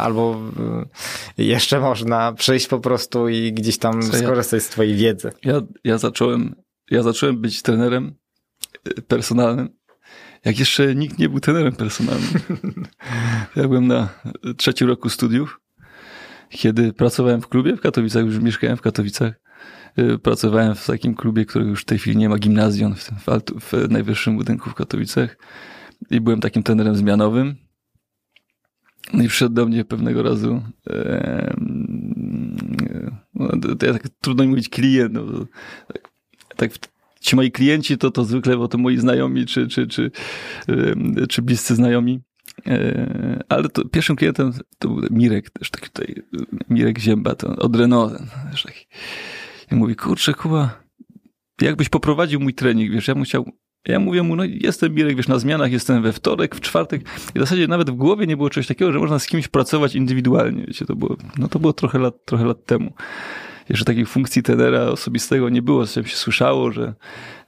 [0.00, 0.36] albo
[1.38, 5.30] jeszcze można przyjść po prostu i gdzieś tam Co ja- skorzystać z twojej wiedzy.
[5.44, 6.54] Ja, ja zacząłem,
[6.90, 8.14] ja zacząłem być trenerem
[9.08, 9.68] personalnym,
[10.46, 12.30] jak jeszcze nikt nie był trenerem personalnym.
[13.56, 14.08] Ja byłem na
[14.56, 15.60] trzecim roku studiów,
[16.50, 19.34] kiedy pracowałem w klubie w Katowicach, już mieszkałem w Katowicach.
[19.98, 23.28] Y, Pracowałem w takim klubie, który już w tej chwili nie ma gimnazjon, w, w,
[23.28, 25.36] altu, w najwyższym budynku w Katowicach.
[26.10, 27.56] I byłem takim trenerem zmianowym.
[29.12, 32.56] No i przyszedł do mnie pewnego razu, em,
[33.34, 33.48] no,
[33.78, 35.22] to, ja tak trudno mi mówić klient, no,
[35.88, 36.10] tak,
[36.56, 36.70] tak
[37.26, 40.10] ci moi klienci to, to zwykle, bo to moi znajomi, czy, czy, czy,
[41.28, 42.20] czy bliscy znajomi.
[42.66, 46.22] E, Ale to pierwszym klientem to był Mirek, też taki tutaj,
[46.70, 48.12] Mirek Zięba, to od Renault.
[48.64, 48.86] taki.
[49.72, 50.80] I mówi, kurczę, Kuba,
[51.60, 53.52] jakbyś poprowadził mój trening, wiesz, ja bym chciał,
[53.88, 57.02] ja mówię mu, no jestem Mirek, wiesz, na zmianach, jestem we wtorek, w czwartek
[57.34, 59.94] i w zasadzie nawet w głowie nie było czegoś takiego, że można z kimś pracować
[59.94, 62.92] indywidualnie, wiecie, to było, no to było trochę lat, trochę lat temu.
[63.68, 66.94] Jeszcze takiej funkcji trenera osobistego nie było, się słyszało, że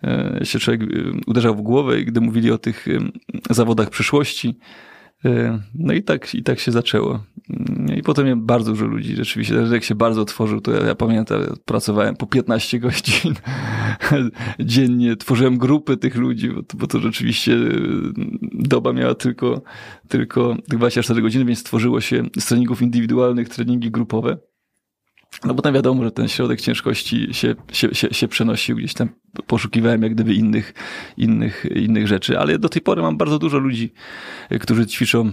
[0.05, 0.87] e, się człowiek e,
[1.27, 2.99] uderzał w głowę, gdy mówili o tych e,
[3.55, 4.59] zawodach przyszłości.
[5.75, 7.25] No i tak, i tak się zaczęło.
[7.51, 9.55] Mm, I potem miałem bardzo dużo ludzi, rzeczywiście.
[9.73, 13.35] Jak się bardzo otworzył, to ja, ja pamiętam, pracowałem po 15 godzin
[14.61, 17.57] dziennie, tworzyłem grupy tych ludzi, bo to, bo to rzeczywiście
[18.53, 19.63] doba miała tylko,
[20.09, 24.39] tylko 24 godziny, więc stworzyło się z treningów indywidualnych treningi grupowe.
[25.45, 29.09] No potem wiadomo, że ten środek ciężkości się, się, się, się przenosił, gdzieś tam
[29.47, 30.75] poszukiwałem jak gdyby innych,
[31.17, 33.93] innych, innych rzeczy, ale do tej pory mam bardzo dużo ludzi,
[34.51, 35.31] e, którzy ćwiczą e,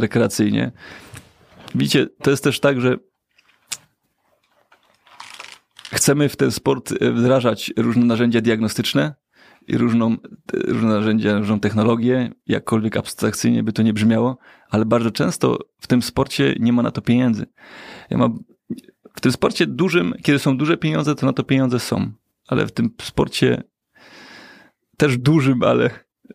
[0.00, 0.72] rekreacyjnie.
[1.74, 2.96] Widzicie, to jest też tak, że
[5.92, 9.14] chcemy w ten sport e, wdrażać różne narzędzia diagnostyczne
[9.68, 10.16] i różną,
[10.52, 14.38] różne narzędzia, różną technologię, jakkolwiek abstrakcyjnie by to nie brzmiało,
[14.70, 17.46] ale bardzo często w tym sporcie nie ma na to pieniędzy.
[18.10, 18.38] Ja mam
[19.16, 22.12] w tym sporcie dużym, kiedy są duże pieniądze, to na to pieniądze są.
[22.46, 23.62] Ale w tym sporcie
[24.96, 25.90] też dużym, ale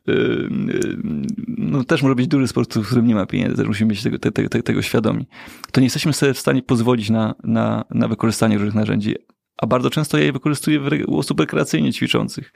[0.07, 0.97] yy, yy,
[1.47, 4.19] no też może być duży sport, w którym nie ma pieniędzy, też musimy być tego,
[4.19, 5.27] te, te, tego świadomi.
[5.71, 9.15] To nie jesteśmy sobie w stanie pozwolić na, na, na wykorzystanie różnych narzędzi,
[9.57, 12.53] a bardzo często ja je wykorzystuję u osób rekreacyjnie ćwiczących.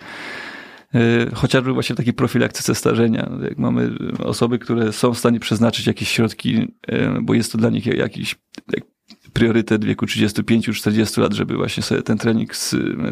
[0.93, 3.29] Yy, Chociażby właśnie w takiej profilaktyce starzenia.
[3.43, 7.69] Jak mamy osoby, które są w stanie przeznaczyć jakieś środki, yy, bo jest to dla
[7.69, 8.35] nich jakiś
[8.73, 8.92] jak
[9.33, 12.51] priorytet w wieku 35-40 lat, żeby właśnie sobie ten trening,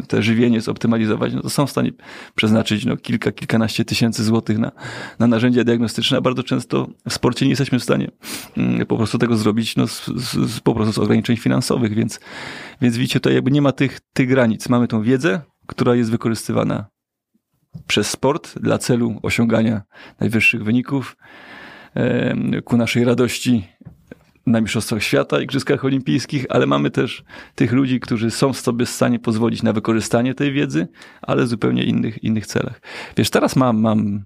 [0.08, 1.90] te żywienie zoptymalizować, no to są w stanie
[2.34, 4.72] przeznaczyć no, kilka, kilkanaście tysięcy złotych na,
[5.18, 8.10] na narzędzia diagnostyczne, a bardzo często w sporcie nie jesteśmy w stanie
[8.56, 12.20] mm, po prostu tego zrobić no, z, z, po prostu z ograniczeń finansowych, więc,
[12.80, 14.68] więc widzicie, tutaj jakby nie ma tych, tych granic.
[14.68, 16.86] Mamy tą wiedzę, która jest wykorzystywana
[17.86, 19.82] przez sport dla celu osiągania
[20.20, 21.16] najwyższych wyników,
[22.64, 23.68] ku naszej radości
[24.46, 27.24] na Mistrzostwach Świata, Igrzyskach Olimpijskich, ale mamy też
[27.54, 30.88] tych ludzi, którzy są sobie w stanie pozwolić na wykorzystanie tej wiedzy,
[31.22, 32.80] ale w zupełnie innych, innych celach.
[33.16, 34.24] Wiesz, teraz mam, mam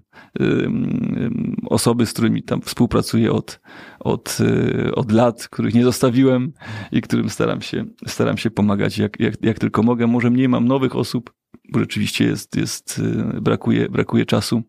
[1.65, 3.59] osoby, z którymi tam współpracuję od,
[3.99, 6.53] od, y, od lat, których nie zostawiłem
[6.91, 10.07] i którym staram się, staram się pomagać jak, jak, jak tylko mogę.
[10.07, 11.33] Może mniej mam nowych osób,
[11.71, 12.99] bo rzeczywiście jest, jest,
[13.35, 14.63] y, brakuje, brakuje czasu.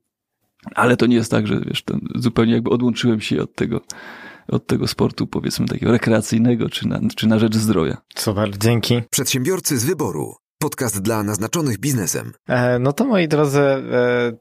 [0.75, 1.85] Ale to nie jest tak, że wiesz,
[2.15, 3.81] zupełnie jakby odłączyłem się od tego,
[4.49, 7.97] od tego sportu, powiedzmy takiego rekreacyjnego, czy na, czy na rzecz zdrowia.
[8.15, 9.03] Super, dzięki.
[9.11, 10.35] Przedsiębiorcy z wyboru.
[10.63, 12.33] Podcast dla naznaczonych biznesem.
[12.49, 13.83] E, No to moi drodzy, e,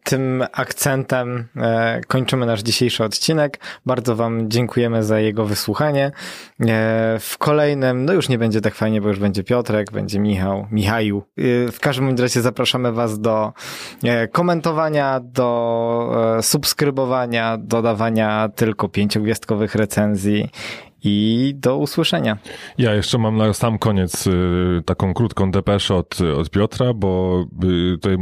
[0.03, 3.59] tym akcentem e, kończymy nasz dzisiejszy odcinek.
[3.85, 6.11] Bardzo Wam dziękujemy za jego wysłuchanie.
[7.19, 11.23] W kolejnym, no już nie będzie tak fajnie, bo już będzie Piotrek, będzie Michał, Michaju.
[11.71, 13.53] W każdym razie zapraszamy Was do
[14.31, 20.49] komentowania, do subskrybowania, dodawania tylko pięciogwiazdkowych recenzji
[21.07, 22.37] i do usłyszenia.
[22.77, 27.97] Ja jeszcze mam na sam koniec y, taką krótką depeszę od, od Piotra, bo y,
[27.97, 28.17] tutaj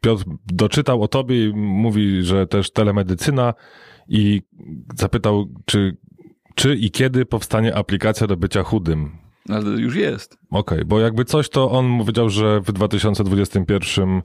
[0.00, 3.54] Piotr doczytał o tobie i mówi, że też telemedycyna
[4.08, 4.42] i
[4.96, 5.96] zapytał, czy,
[6.54, 9.10] czy i kiedy powstanie aplikacja do bycia chudym.
[9.48, 10.38] Ale już jest.
[10.50, 14.22] Okej, bo jakby coś, to on powiedział, że w 2021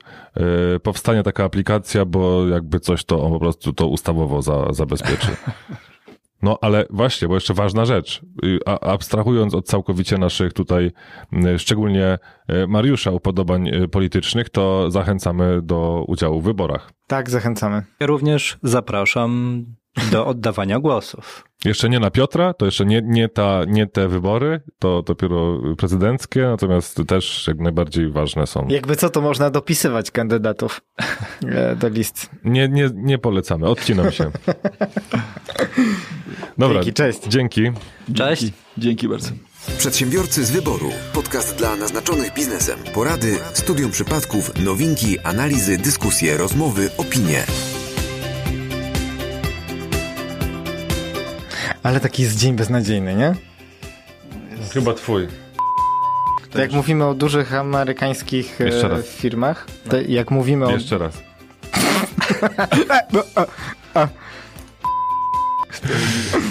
[0.76, 5.28] y, powstanie taka aplikacja, bo jakby coś, to on po prostu to ustawowo za, zabezpieczy.
[6.42, 8.22] No ale właśnie, bo jeszcze ważna rzecz.
[8.44, 10.90] Y, A, abstrahując od całkowicie naszych tutaj,
[11.32, 12.18] y, szczególnie
[12.52, 16.90] y, Mariusza upodobań politycznych, to zachęcamy do udziału w wyborach.
[17.06, 17.82] Tak, zachęcamy.
[18.00, 19.64] Ja również zapraszam
[20.10, 21.44] do oddawania głosów.
[21.64, 26.42] Jeszcze nie na Piotra, to jeszcze nie, nie, ta, nie te wybory, to dopiero prezydenckie,
[26.42, 28.66] natomiast też jak najbardziej ważne są.
[28.68, 30.80] Jakby co, to można dopisywać kandydatów
[31.46, 32.30] e, do list.
[32.44, 34.30] Nie, nie, nie polecamy, odcinam się.
[36.58, 37.20] Dobra, Dzięki, cześć.
[37.28, 37.72] Dzięki.
[38.14, 38.42] Cześć.
[38.42, 39.30] Dzięki, dzięki bardzo.
[39.78, 40.90] Przedsiębiorcy z wyboru.
[41.12, 42.78] Podcast dla naznaczonych biznesem.
[42.94, 47.44] Porady, studium przypadków, nowinki, analizy, dyskusje, rozmowy, opinie.
[51.82, 53.34] Ale taki jest dzień beznadziejny, nie?
[54.72, 55.28] Chyba twój.
[56.50, 59.06] To jak mówimy o dużych amerykańskich e, Jeszcze raz.
[59.06, 60.70] firmach, to jak mówimy o...
[60.70, 61.22] Jeszcze raz.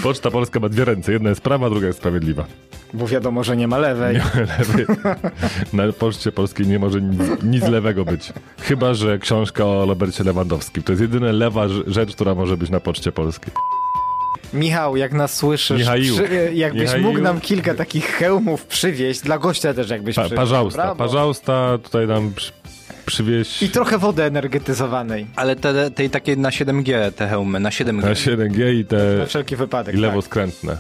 [0.03, 1.11] Poczta Polska ma dwie ręce.
[1.11, 2.45] Jedna jest prawa, druga jest sprawiedliwa.
[2.93, 4.21] Bo wiadomo, że nie ma lewej.
[4.35, 4.85] Lewy.
[5.73, 8.33] Na Poczcie Polskiej nie może nic, nic lewego być.
[8.61, 10.83] Chyba, że książka o Robercie Lewandowskim.
[10.83, 13.53] To jest jedyna lewa rz- rzecz, która może być na Poczcie Polskiej.
[14.53, 16.13] Michał, jak nas słyszysz, Michaiu.
[16.15, 17.03] przy, jakbyś Michaiu.
[17.03, 20.35] mógł nam kilka takich hełmów przywieźć, dla gościa też jakbyś Pa, przywieźł.
[20.97, 22.51] parzausta, tutaj nam przy,
[23.05, 27.93] przywieźć I trochę wody energetyzowanej, Ale te, tej takiej na 7G te hełmy, na 7G.
[28.01, 29.95] na 7G i te na wszelki wypadek.
[29.95, 30.01] i tak.
[30.01, 30.77] lewoskrętne.